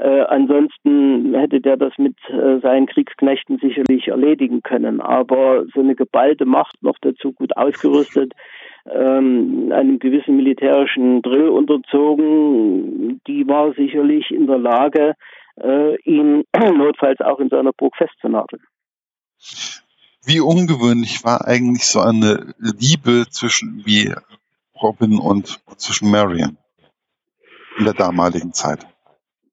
Äh, 0.00 0.22
ansonsten 0.28 1.34
hätte 1.34 1.60
der 1.60 1.76
das 1.76 1.92
mit 1.98 2.16
äh, 2.30 2.58
seinen 2.60 2.86
Kriegsknechten 2.86 3.58
sicherlich 3.58 4.08
erledigen 4.08 4.62
können. 4.62 5.02
Aber 5.02 5.66
so 5.74 5.80
eine 5.80 5.94
geballte 5.94 6.46
Macht 6.46 6.82
noch 6.82 6.96
dazu 7.02 7.32
gut 7.32 7.54
ausgerüstet, 7.54 8.32
ähm, 8.90 9.70
einem 9.74 9.98
gewissen 9.98 10.36
militärischen 10.36 11.20
Drill 11.20 11.48
unterzogen. 11.48 13.20
Die 13.26 13.46
war 13.46 13.74
sicherlich 13.74 14.30
in 14.30 14.46
der 14.46 14.56
Lage, 14.56 15.16
äh, 15.60 16.00
ihn 16.04 16.44
notfalls 16.76 17.20
auch 17.20 17.38
in 17.38 17.50
seiner 17.50 17.72
Burg 17.72 17.94
festzunageln. 17.96 18.62
Wie 20.24 20.40
ungewöhnlich 20.40 21.24
war 21.24 21.46
eigentlich 21.46 21.84
so 21.84 22.00
eine 22.00 22.54
Liebe 22.58 23.26
zwischen 23.28 23.82
wie 23.84 24.14
Robin 24.80 25.18
und 25.18 25.60
zwischen 25.76 26.10
Marion 26.10 26.56
in 27.76 27.84
der 27.84 27.94
damaligen 27.94 28.54
Zeit? 28.54 28.86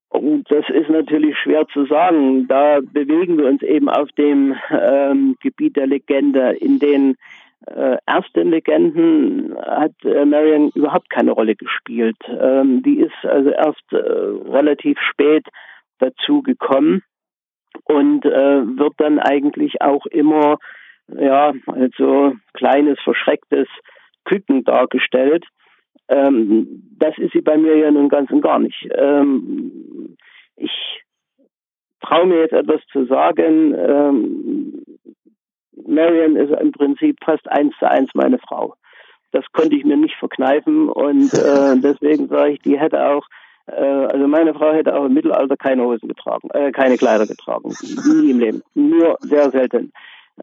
Und 0.09 0.49
das 0.49 0.65
ist 0.69 0.89
natürlich 0.89 1.37
schwer 1.37 1.67
zu 1.67 1.85
sagen. 1.85 2.47
Da 2.47 2.79
bewegen 2.81 3.37
wir 3.37 3.47
uns 3.47 3.61
eben 3.61 3.89
auf 3.89 4.09
dem 4.13 4.55
ähm, 4.71 5.35
Gebiet 5.41 5.75
der 5.75 5.87
Legende. 5.87 6.51
In 6.59 6.79
den 6.79 7.17
äh, 7.65 7.97
ersten 8.05 8.49
Legenden 8.49 9.55
hat 9.57 9.93
äh, 10.03 10.25
Marion 10.25 10.71
überhaupt 10.75 11.09
keine 11.09 11.31
Rolle 11.31 11.55
gespielt. 11.55 12.17
Ähm, 12.27 12.81
die 12.83 12.99
ist 13.01 13.25
also 13.25 13.49
erst 13.49 13.91
äh, 13.91 13.97
relativ 13.97 14.97
spät 14.99 15.45
dazu 15.99 16.41
gekommen 16.41 17.03
und 17.83 18.25
äh, 18.25 18.77
wird 18.77 18.93
dann 18.97 19.19
eigentlich 19.19 19.81
auch 19.81 20.05
immer 20.05 20.57
ja 21.07 21.53
also 21.65 22.35
kleines 22.53 22.99
verschrecktes 23.01 23.67
Küken 24.25 24.63
dargestellt. 24.63 25.45
Ähm, 26.09 26.83
das 26.97 27.17
ist 27.17 27.33
sie 27.33 27.41
bei 27.41 27.57
mir 27.57 27.77
ja 27.77 27.91
nun 27.91 28.09
ganz 28.09 28.31
und 28.31 28.41
gar 28.41 28.59
nicht. 28.59 28.87
Ähm, 28.95 30.15
ich 30.55 30.71
traue 32.01 32.25
mir 32.25 32.41
jetzt 32.41 32.53
etwas 32.53 32.81
zu 32.91 33.05
sagen. 33.05 33.73
Ähm, 33.77 34.83
Marion 35.85 36.35
ist 36.35 36.51
im 36.59 36.71
Prinzip 36.71 37.17
fast 37.23 37.47
eins 37.49 37.73
zu 37.77 37.89
eins 37.89 38.09
meine 38.13 38.39
Frau. 38.39 38.75
Das 39.31 39.45
konnte 39.51 39.75
ich 39.75 39.83
mir 39.83 39.97
nicht 39.97 40.15
verkneifen 40.15 40.89
und 40.89 41.33
äh, 41.33 41.75
deswegen 41.81 42.27
sage 42.27 42.53
ich, 42.53 42.59
die 42.59 42.79
hätte 42.79 43.05
auch, 43.05 43.27
äh, 43.67 43.81
also 43.81 44.27
meine 44.27 44.53
Frau 44.53 44.73
hätte 44.73 44.95
auch 44.95 45.05
im 45.05 45.13
Mittelalter 45.13 45.57
keine 45.57 45.83
Hosen 45.83 46.07
getragen, 46.07 46.49
äh, 46.51 46.71
keine 46.71 46.97
Kleider 46.97 47.27
getragen, 47.27 47.73
nie 48.07 48.31
im 48.31 48.39
Leben, 48.39 48.63
nur 48.73 49.17
sehr 49.21 49.51
selten 49.51 49.91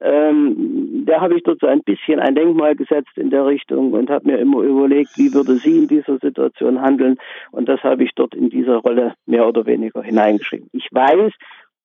ähm, 0.01 1.05
da 1.07 1.21
habe 1.21 1.37
ich 1.37 1.43
dort 1.45 1.61
so 1.61 1.67
ein 1.67 1.83
bisschen 1.83 2.19
ein 2.19 2.35
Denkmal 2.35 2.75
gesetzt 2.75 3.17
in 3.17 3.31
der 3.31 3.47
Richtung 3.47 3.93
und 3.93 4.11
habe 4.11 4.27
mir 4.27 4.39
immer 4.39 4.63
überlegt, 4.63 5.17
wie 5.17 5.33
würde 5.33 5.55
sie 5.57 5.79
in 5.79 5.89
dieser 5.89 6.19
Situation 6.19 6.81
handeln. 6.81 7.17
Und 7.53 7.69
das 7.69 7.83
habe 7.83 8.03
ich 8.03 8.11
dort 8.15 8.35
in 8.35 8.51
dieser 8.51 8.79
Rolle 8.79 9.15
mehr 9.27 9.47
oder 9.47 9.67
weniger 9.67 10.03
hineingeschrieben. 10.03 10.69
Ich 10.73 10.89
weiß, 10.91 11.33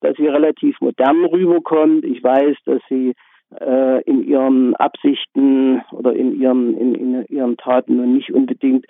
dass 0.00 0.16
sie 0.16 0.26
relativ 0.26 0.80
modern 0.80 1.24
rüberkommt. 1.24 2.04
Ich 2.04 2.22
weiß, 2.22 2.56
dass 2.64 2.80
sie 2.88 3.14
äh, 3.60 4.02
in 4.02 4.24
ihren 4.24 4.74
Absichten 4.76 5.82
oder 5.92 6.12
in 6.12 6.40
ihren, 6.40 6.76
in, 6.76 6.94
in 6.94 7.24
ihren 7.26 7.56
Taten 7.56 7.96
nun 7.96 8.14
nicht 8.14 8.32
unbedingt 8.32 8.86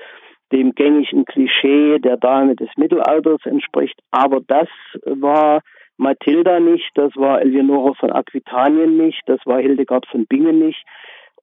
dem 0.53 0.75
gängigen 0.75 1.25
Klischee 1.27 1.99
der 1.99 2.17
Dame 2.17 2.57
des 2.57 2.69
Mittelalters 2.77 3.41
entspricht. 3.45 4.01
Aber 4.11 4.41
das 4.41 4.69
war 5.05 5.61
Mathilda 6.01 6.61
nicht, 6.61 6.91
das 6.95 7.15
war 7.15 7.43
Eleonore 7.43 7.95
von 7.95 8.11
Aquitanien 8.11 8.97
nicht, 8.97 9.21
das 9.27 9.39
war 9.45 9.61
Hildegard 9.61 10.07
von 10.07 10.25
Bingen 10.27 10.59
nicht. 10.59 10.83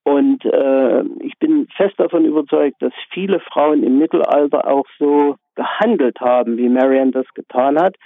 Und 0.03 0.45
äh, 0.45 1.03
ich 1.19 1.37
bin 1.37 1.67
fest 1.75 1.93
davon 1.97 2.25
überzeugt, 2.25 2.81
dass 2.81 2.93
viele 3.11 3.39
Frauen 3.39 3.83
im 3.83 3.99
Mittelalter 3.99 4.67
auch 4.67 4.87
so 4.97 5.35
gehandelt 5.53 6.19
haben, 6.21 6.57
wie 6.57 6.69
Marianne 6.69 7.11
das 7.11 7.27
getan 7.35 7.77
hat. 7.77 7.97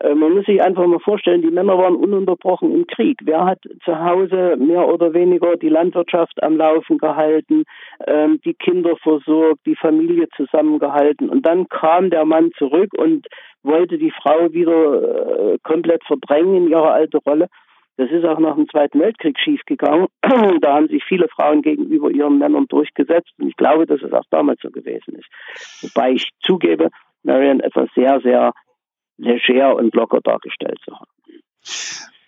Äh, 0.00 0.14
man 0.14 0.34
muss 0.34 0.46
sich 0.46 0.62
einfach 0.62 0.86
mal 0.86 1.00
vorstellen, 1.00 1.42
die 1.42 1.50
Männer 1.50 1.78
waren 1.78 1.96
ununterbrochen 1.96 2.74
im 2.74 2.86
Krieg. 2.86 3.18
Wer 3.24 3.44
hat 3.44 3.60
zu 3.84 3.98
Hause 3.98 4.56
mehr 4.58 4.86
oder 4.88 5.14
weniger 5.14 5.56
die 5.56 5.68
Landwirtschaft 5.68 6.42
am 6.42 6.56
Laufen 6.56 6.98
gehalten, 6.98 7.64
ähm, 8.06 8.40
die 8.44 8.54
Kinder 8.54 8.96
versorgt, 8.96 9.60
die 9.66 9.76
Familie 9.76 10.28
zusammengehalten? 10.36 11.28
Und 11.30 11.46
dann 11.46 11.68
kam 11.68 12.10
der 12.10 12.24
Mann 12.24 12.50
zurück 12.58 12.90
und 12.96 13.26
wollte 13.62 13.98
die 13.98 14.12
Frau 14.12 14.52
wieder 14.52 15.54
äh, 15.54 15.58
komplett 15.62 16.04
verdrängen 16.04 16.56
in 16.56 16.70
ihre 16.70 16.90
alte 16.90 17.18
Rolle. 17.18 17.48
Das 17.98 18.10
ist 18.10 18.26
auch 18.26 18.38
nach 18.38 18.56
dem 18.56 18.68
Zweiten 18.68 19.00
Weltkrieg 19.00 19.38
schiefgegangen. 19.38 20.08
da 20.60 20.74
haben 20.74 20.88
sich 20.88 21.02
viele 21.04 21.28
Frauen 21.28 21.62
gegenüber 21.62 22.10
ihren 22.10 22.38
Männern 22.38 22.66
durchgesetzt. 22.68 23.32
Und 23.38 23.48
ich 23.48 23.56
glaube, 23.56 23.86
dass 23.86 24.02
es 24.02 24.12
auch 24.12 24.26
damals 24.30 24.60
so 24.60 24.70
gewesen 24.70 25.16
ist. 25.16 25.28
Wobei 25.82 26.12
ich 26.12 26.28
zugebe, 26.40 26.90
Marian 27.22 27.60
etwas 27.60 27.88
sehr, 27.94 28.20
sehr 28.20 28.52
leger 29.16 29.76
und 29.76 29.94
locker 29.94 30.20
dargestellt 30.20 30.78
zu 30.84 30.94
haben. 30.94 31.10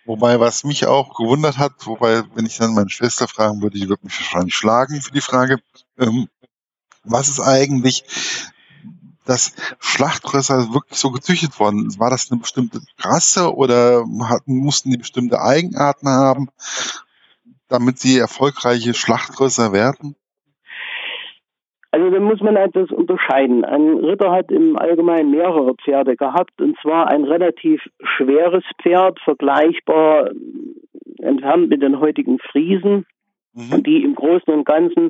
Wobei, 0.05 0.41
was 0.41 0.64
mich 0.64 0.86
auch 0.86 1.14
gewundert 1.16 1.59
hat, 1.59 1.72
wobei, 1.86 2.22
wenn 2.34 2.47
ich 2.47 2.57
dann 2.57 2.74
meine 2.74 2.89
Schwester 2.89 3.28
fragen 3.28 3.61
würde, 3.61 3.78
die 3.78 3.89
würde 3.89 4.05
mich 4.05 4.18
wahrscheinlich 4.18 4.55
schlagen 4.55 5.03
für 5.03 5.12
die 5.12 5.20
Frage, 5.20 5.59
ähm, 5.99 6.28
was 7.05 7.28
ist 7.28 7.41
eigentlich 7.41 8.05
das 9.26 9.55
Schlachtrösser 9.80 10.72
wirklich 10.72 10.99
so 10.99 11.11
gezüchtet 11.11 11.61
worden? 11.61 11.99
War 11.99 12.09
das 12.09 12.30
eine 12.30 12.41
bestimmte 12.41 12.80
Rasse 12.99 13.55
oder 13.55 14.05
hatten, 14.22 14.57
mussten 14.57 14.91
die 14.91 14.97
bestimmte 14.97 15.43
Eigenarten 15.43 16.09
haben, 16.09 16.49
damit 17.68 17.99
sie 17.99 18.18
erfolgreiche 18.18 18.95
Schlachtrösser 18.95 19.72
werden? 19.72 20.16
Also 21.91 22.11
da 22.11 22.20
muss 22.20 22.41
man 22.41 22.57
etwas 22.57 22.91
unterscheiden. 22.91 23.64
Ein 23.64 24.05
Ritter 24.05 24.30
hat 24.30 24.51
im 24.51 24.76
Allgemeinen 24.76 25.30
mehrere 25.30 25.74
Pferde 25.74 26.16
gehabt, 26.16 26.61
und 26.61 26.76
zwar 26.82 27.09
ein 27.09 27.24
relativ 27.24 27.82
schweres 28.03 28.64
Pferd, 28.82 29.18
vergleichbar 29.20 30.30
entfernt 31.18 31.70
mit 31.70 31.82
den 31.82 31.99
heutigen 31.99 32.39
Friesen, 32.39 33.07
mhm. 33.55 33.82
die 33.82 34.03
im 34.03 34.14
Großen 34.14 34.53
und 34.53 34.66
Ganzen 34.66 35.09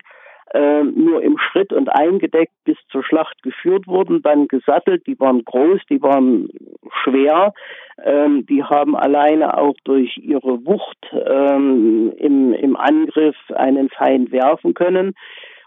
äh, 0.54 0.82
nur 0.82 1.22
im 1.22 1.36
Schritt 1.38 1.72
und 1.72 1.88
eingedeckt 1.88 2.52
bis 2.64 2.76
zur 2.90 3.04
Schlacht 3.04 3.42
geführt 3.42 3.86
wurden, 3.86 4.22
dann 4.22 4.48
gesattelt, 4.48 5.06
die 5.06 5.18
waren 5.20 5.44
groß, 5.44 5.80
die 5.90 6.00
waren 6.00 6.48
schwer, 7.02 7.52
ähm, 8.02 8.46
die 8.46 8.64
haben 8.64 8.96
alleine 8.96 9.58
auch 9.58 9.74
durch 9.84 10.16
ihre 10.16 10.64
Wucht 10.64 10.98
ähm, 11.12 12.12
im, 12.16 12.54
im 12.54 12.76
Angriff 12.76 13.36
einen 13.54 13.90
Feind 13.90 14.32
werfen 14.32 14.74
können. 14.74 15.14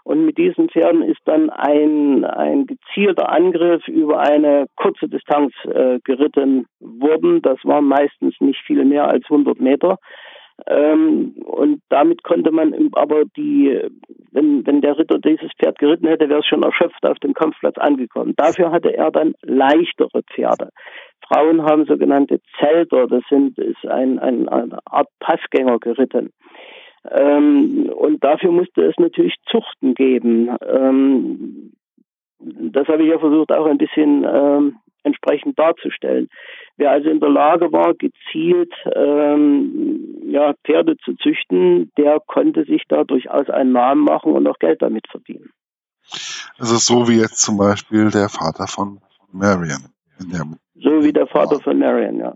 Und 0.04 0.26
mit 0.26 0.36
diesen 0.38 0.68
Pferden 0.68 1.02
ist 1.02 1.20
dann 1.24 1.50
ein, 1.50 2.24
ein 2.24 2.66
gezielter 2.66 3.30
Angriff 3.30 3.86
über 3.86 4.20
eine 4.20 4.66
kurze 4.76 5.08
Distanz 5.08 5.52
äh, 5.64 6.00
geritten 6.04 6.66
worden. 6.80 7.40
Das 7.42 7.58
waren 7.64 7.86
meistens 7.86 8.34
nicht 8.40 8.60
viel 8.66 8.84
mehr 8.84 9.08
als 9.08 9.24
100 9.24 9.60
Meter. 9.60 9.98
Ähm, 10.66 11.34
und 11.44 11.82
damit 11.88 12.22
konnte 12.22 12.52
man 12.52 12.74
aber 12.92 13.24
die, 13.36 13.80
wenn, 14.32 14.66
wenn 14.66 14.80
der 14.80 14.98
Ritter 14.98 15.18
dieses 15.18 15.50
Pferd 15.58 15.78
geritten 15.78 16.06
hätte, 16.06 16.28
wäre 16.28 16.40
es 16.40 16.46
schon 16.46 16.62
erschöpft 16.62 17.04
auf 17.04 17.18
dem 17.18 17.34
Kampfplatz 17.34 17.78
angekommen. 17.78 18.34
Dafür 18.36 18.70
hatte 18.70 18.94
er 18.94 19.10
dann 19.10 19.34
leichtere 19.42 20.22
Pferde. 20.22 20.70
Frauen 21.26 21.62
haben 21.62 21.86
sogenannte 21.86 22.40
Zelter, 22.58 23.06
das 23.06 23.22
sind, 23.28 23.58
ist 23.58 23.84
ein, 23.86 24.18
ein, 24.18 24.48
eine 24.48 24.78
Art 24.84 25.08
Passgänger 25.20 25.78
geritten. 25.78 26.30
Ähm, 27.10 27.90
und 27.94 28.22
dafür 28.22 28.52
musste 28.52 28.82
es 28.82 28.94
natürlich 28.98 29.34
Zuchten 29.50 29.94
geben. 29.94 30.56
Ähm, 30.66 31.72
das 32.38 32.88
habe 32.88 33.02
ich 33.02 33.10
ja 33.10 33.18
versucht 33.18 33.52
auch 33.52 33.66
ein 33.66 33.78
bisschen 33.78 34.24
ähm, 34.24 34.76
entsprechend 35.04 35.58
darzustellen. 35.58 36.28
Wer 36.76 36.90
also 36.90 37.08
in 37.10 37.20
der 37.20 37.30
Lage 37.30 37.72
war, 37.72 37.94
gezielt 37.94 38.72
ähm, 38.94 40.22
ja, 40.26 40.54
Pferde 40.64 40.96
zu 41.04 41.14
züchten, 41.16 41.90
der 41.98 42.20
konnte 42.26 42.64
sich 42.64 42.82
da 42.88 43.04
durchaus 43.04 43.48
einen 43.50 43.72
Namen 43.72 44.04
machen 44.04 44.32
und 44.32 44.46
auch 44.46 44.58
Geld 44.58 44.82
damit 44.82 45.06
verdienen. 45.10 45.50
Also 46.58 46.76
so 46.76 47.08
wie 47.08 47.20
jetzt 47.20 47.40
zum 47.40 47.58
Beispiel 47.58 48.10
der 48.10 48.28
Vater 48.28 48.66
von 48.66 49.00
Marion. 49.32 49.92
so 50.74 51.04
wie 51.04 51.12
der 51.12 51.26
Vater 51.26 51.60
von 51.60 51.78
Marion, 51.78 52.18
ja. 52.18 52.34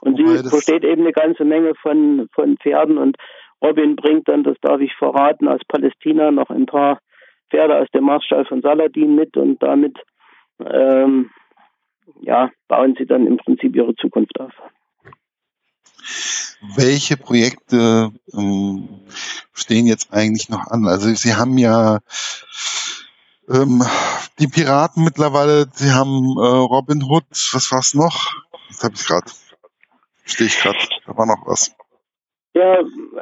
Und 0.00 0.18
Wobei 0.18 0.38
sie 0.38 0.48
versteht 0.48 0.84
eben 0.84 1.02
eine 1.02 1.12
ganze 1.12 1.44
Menge 1.44 1.74
von, 1.76 2.28
von 2.34 2.56
Pferden 2.56 2.98
und 2.98 3.16
Robin 3.62 3.96
bringt 3.96 4.28
dann, 4.28 4.42
das 4.42 4.56
darf 4.60 4.80
ich 4.80 4.94
verraten, 4.96 5.48
aus 5.48 5.60
Palästina 5.68 6.30
noch 6.30 6.50
ein 6.50 6.66
paar 6.66 6.98
Pferde 7.50 7.78
aus 7.78 7.88
dem 7.94 8.04
Marstall 8.04 8.44
von 8.44 8.62
Saladin 8.62 9.14
mit 9.14 9.36
und 9.36 9.62
damit 9.62 9.96
ähm, 10.58 11.30
ja, 12.20 12.50
bauen 12.68 12.94
sie 12.98 13.06
dann 13.06 13.26
im 13.26 13.36
Prinzip 13.36 13.76
ihre 13.76 13.94
Zukunft 13.94 14.38
auf. 14.40 14.52
Welche 16.76 17.16
Projekte 17.16 18.12
ähm, 18.32 18.88
stehen 19.52 19.86
jetzt 19.86 20.12
eigentlich 20.12 20.48
noch 20.48 20.66
an? 20.68 20.86
Also 20.86 21.08
Sie 21.08 21.34
haben 21.34 21.58
ja 21.58 21.98
ähm, 23.48 23.82
die 24.38 24.46
Piraten 24.46 25.04
mittlerweile, 25.04 25.66
Sie 25.72 25.92
haben 25.92 26.36
äh, 26.38 26.46
Robin 26.46 27.02
Hood, 27.02 27.24
was 27.52 27.72
war's 27.72 27.94
noch? 27.94 28.32
Jetzt 28.70 28.84
habe 28.84 28.94
ich 28.94 29.06
gerade, 29.06 29.30
stehe 30.24 30.48
ich 30.48 30.58
gerade, 30.58 30.78
da 31.06 31.16
war 31.16 31.26
noch 31.26 31.46
was. 31.46 31.74
Ja, 32.54 32.80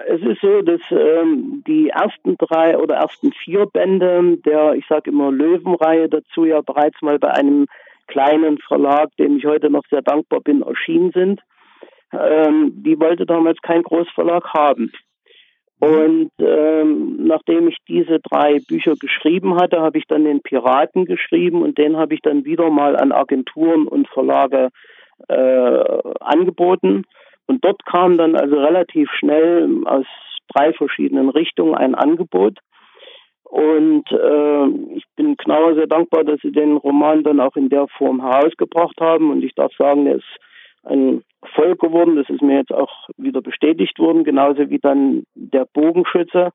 es 0.09 0.22
ist 0.22 0.41
so, 0.41 0.61
dass 0.62 0.81
ähm, 0.91 1.62
die 1.66 1.91
ersten 1.91 2.37
drei 2.37 2.76
oder 2.76 2.97
ersten 2.97 3.33
vier 3.33 3.66
Bände 3.66 4.39
der, 4.39 4.74
ich 4.74 4.85
sage 4.89 5.11
immer 5.11 5.31
Löwenreihe 5.31 6.09
dazu 6.09 6.45
ja 6.45 6.61
bereits 6.62 7.01
mal 7.01 7.18
bei 7.20 7.31
einem 7.31 7.66
kleinen 8.09 8.59
Verlag, 8.59 9.16
dem 9.18 9.37
ich 9.37 9.47
heute 9.47 9.70
noch 9.70 9.85
sehr 9.89 10.03
dankbar 10.03 10.41
bin, 10.41 10.62
erschienen 10.62 11.12
sind. 11.12 11.41
Ähm, 12.12 12.72
die 12.85 12.99
wollte 12.99 13.24
damals 13.24 13.61
kein 13.62 13.83
Großverlag 13.83 14.53
haben. 14.53 14.91
Und 15.78 16.31
ähm, 16.41 17.24
nachdem 17.24 17.68
ich 17.68 17.76
diese 17.89 18.18
drei 18.18 18.59
Bücher 18.59 18.97
geschrieben 18.97 19.55
hatte, 19.59 19.81
habe 19.81 19.97
ich 19.97 20.07
dann 20.07 20.24
den 20.24 20.43
Piraten 20.43 21.07
geschrieben 21.07 21.62
und 21.62 21.78
den 21.78 21.97
habe 21.97 22.14
ich 22.14 22.20
dann 22.20 22.45
wieder 22.45 22.68
mal 22.68 22.97
an 22.97 23.12
Agenturen 23.12 23.87
und 23.89 24.07
Verlage 24.09 24.68
äh, 25.28 25.85
angeboten. 26.20 27.05
Und 27.51 27.64
dort 27.64 27.84
kam 27.84 28.16
dann 28.16 28.36
also 28.36 28.61
relativ 28.61 29.11
schnell 29.18 29.68
aus 29.84 30.07
drei 30.55 30.72
verschiedenen 30.72 31.30
Richtungen 31.30 31.74
ein 31.74 31.96
Angebot. 31.96 32.57
Und 33.42 34.05
äh, 34.12 34.66
ich 34.94 35.03
bin 35.16 35.36
Knauer 35.36 35.74
sehr 35.74 35.88
dankbar, 35.88 36.22
dass 36.22 36.38
sie 36.42 36.53
den 36.53 36.76
Roman 36.76 37.24
dann 37.24 37.40
auch 37.40 37.57
in 37.57 37.68
der 37.68 37.88
Form 37.88 38.22
herausgebracht 38.22 39.01
haben. 39.01 39.32
Und 39.32 39.42
ich 39.42 39.53
darf 39.57 39.72
sagen, 39.76 40.07
er 40.07 40.18
ist 40.18 40.36
ein 40.84 41.24
Erfolg 41.42 41.80
geworden. 41.80 42.14
Das 42.14 42.30
ist 42.30 42.40
mir 42.40 42.59
jetzt 42.59 42.72
auch 42.72 43.09
wieder 43.16 43.42
bestätigt 43.42 43.98
worden, 43.98 44.22
genauso 44.22 44.70
wie 44.70 44.78
dann 44.78 45.24
der 45.34 45.66
Bogenschütze, 45.74 46.53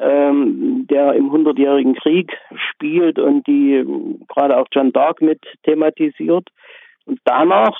ähm, 0.00 0.84
der 0.90 1.12
im 1.12 1.30
Hundertjährigen 1.30 1.94
Krieg 1.94 2.36
spielt 2.72 3.20
und 3.20 3.46
die 3.46 3.86
gerade 4.26 4.58
auch 4.58 4.66
John 4.72 4.92
Dark 4.92 5.22
mit 5.22 5.40
thematisiert. 5.62 6.48
Und 7.08 7.20
danach 7.24 7.74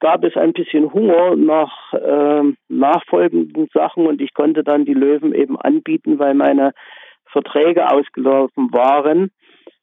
gab 0.00 0.22
es 0.22 0.36
ein 0.36 0.52
bisschen 0.52 0.92
Hunger 0.92 1.34
nach 1.34 1.94
äh, 1.94 2.42
nachfolgenden 2.68 3.68
Sachen 3.72 4.06
und 4.06 4.20
ich 4.20 4.34
konnte 4.34 4.62
dann 4.62 4.84
die 4.84 4.92
Löwen 4.92 5.34
eben 5.34 5.58
anbieten, 5.58 6.18
weil 6.18 6.34
meine 6.34 6.72
Verträge 7.24 7.90
ausgelaufen 7.90 8.70
waren. 8.70 9.30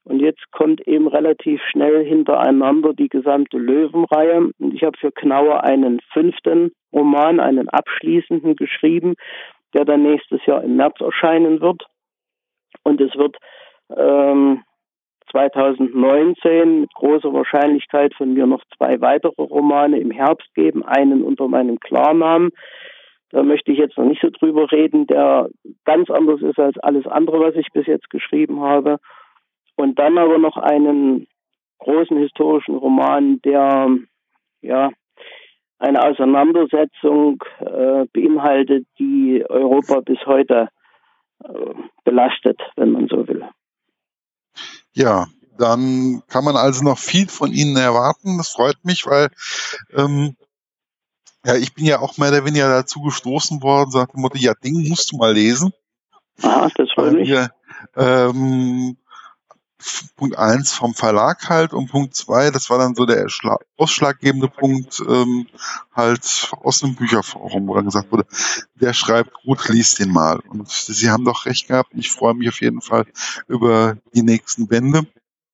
Und 0.03 0.19
jetzt 0.19 0.51
kommt 0.51 0.87
eben 0.87 1.07
relativ 1.07 1.59
schnell 1.71 2.05
hintereinander 2.05 2.93
die 2.93 3.09
gesamte 3.09 3.57
Löwenreihe. 3.57 4.51
Und 4.59 4.73
ich 4.75 4.83
habe 4.83 4.95
für 4.95 5.11
Knauer 5.11 5.63
einen 5.63 5.99
fünften 6.13 6.71
Roman, 6.93 7.39
einen 7.39 7.69
abschließenden 7.69 8.55
geschrieben, 8.55 9.15
der 9.73 9.85
dann 9.85 10.03
nächstes 10.03 10.45
Jahr 10.45 10.63
im 10.63 10.75
März 10.75 11.01
erscheinen 11.01 11.61
wird. 11.61 11.81
Und 12.83 13.01
es 13.01 13.15
wird 13.15 13.37
ähm, 13.97 14.61
2019 15.31 16.81
mit 16.81 16.93
großer 16.93 17.33
Wahrscheinlichkeit 17.33 18.13
von 18.15 18.33
mir 18.33 18.45
noch 18.45 18.63
zwei 18.77 18.99
weitere 19.01 19.41
Romane 19.41 19.99
im 19.99 20.11
Herbst 20.11 20.53
geben, 20.55 20.83
einen 20.83 21.23
unter 21.23 21.47
meinem 21.47 21.79
Klarnamen. 21.79 22.51
Da 23.31 23.43
möchte 23.43 23.71
ich 23.71 23.77
jetzt 23.77 23.97
noch 23.97 24.05
nicht 24.05 24.21
so 24.21 24.29
drüber 24.29 24.71
reden, 24.71 25.05
der 25.07 25.49
ganz 25.85 26.09
anders 26.09 26.41
ist 26.41 26.59
als 26.59 26.77
alles 26.79 27.05
andere, 27.07 27.39
was 27.39 27.55
ich 27.55 27.67
bis 27.73 27.85
jetzt 27.85 28.09
geschrieben 28.09 28.61
habe. 28.61 28.97
Und 29.75 29.99
dann 29.99 30.17
aber 30.17 30.37
noch 30.37 30.57
einen 30.57 31.27
großen 31.79 32.17
historischen 32.17 32.75
Roman, 32.75 33.41
der 33.43 33.89
ja 34.61 34.89
eine 35.79 36.03
Auseinandersetzung 36.03 37.43
äh, 37.59 38.05
beinhaltet, 38.11 38.87
die 38.97 39.45
Europa 39.47 39.99
bis 39.99 40.17
heute 40.25 40.69
äh, 41.43 41.73
belastet, 42.03 42.59
wenn 42.75 42.91
man 42.91 43.07
so 43.07 43.27
will. 43.27 43.45
Ja, 44.97 45.27
dann 45.59 46.23
kann 46.27 46.43
man 46.43 46.55
also 46.55 46.83
noch 46.83 46.97
viel 46.97 47.27
von 47.27 47.53
Ihnen 47.53 47.77
erwarten. 47.77 48.39
Das 48.39 48.49
freut 48.49 48.83
mich, 48.83 49.05
weil 49.05 49.29
ähm, 49.93 50.35
ja, 51.45 51.53
ich 51.53 51.75
bin 51.75 51.85
ja 51.85 51.99
auch 51.99 52.17
mehr 52.17 52.29
oder 52.29 52.45
weniger 52.45 52.67
dazu 52.67 53.01
gestoßen 53.03 53.61
worden, 53.61 53.91
dem 53.91 54.21
Motto, 54.21 54.39
ja, 54.39 54.55
Ding 54.55 54.89
musst 54.89 55.11
du 55.11 55.17
mal 55.17 55.33
lesen. 55.33 55.71
Ah, 56.41 56.67
das 56.75 56.89
freut 56.95 57.13
mich. 57.13 57.29
Ähm, 57.95 58.97
Punkt 60.15 60.37
eins 60.37 60.73
vom 60.73 60.93
Verlag 60.93 61.49
halt 61.49 61.73
und 61.73 61.91
Punkt 61.91 62.15
zwei, 62.15 62.49
das 62.49 62.69
war 62.69 62.79
dann 62.79 62.95
so 62.95 63.05
der 63.05 63.27
ausschlaggebende 63.77 64.47
Punkt 64.47 64.99
ähm, 65.07 65.47
halt 65.93 66.51
aus 66.63 66.79
dem 66.79 66.95
Bücherforum, 66.95 67.67
wo 67.67 67.75
dann 67.75 67.85
gesagt 67.85 68.11
wurde, 68.11 68.25
der 68.75 68.93
schreibt 68.93 69.33
gut, 69.43 69.67
liest 69.69 69.99
den 69.99 70.11
mal. 70.11 70.39
Und 70.49 70.69
sie 70.69 71.09
haben 71.09 71.25
doch 71.25 71.45
recht 71.45 71.67
gehabt. 71.67 71.91
Ich 71.93 72.11
freue 72.11 72.33
mich 72.33 72.49
auf 72.49 72.61
jeden 72.61 72.81
Fall 72.81 73.05
über 73.47 73.97
die 74.13 74.23
nächsten 74.23 74.67
Bände. 74.67 75.05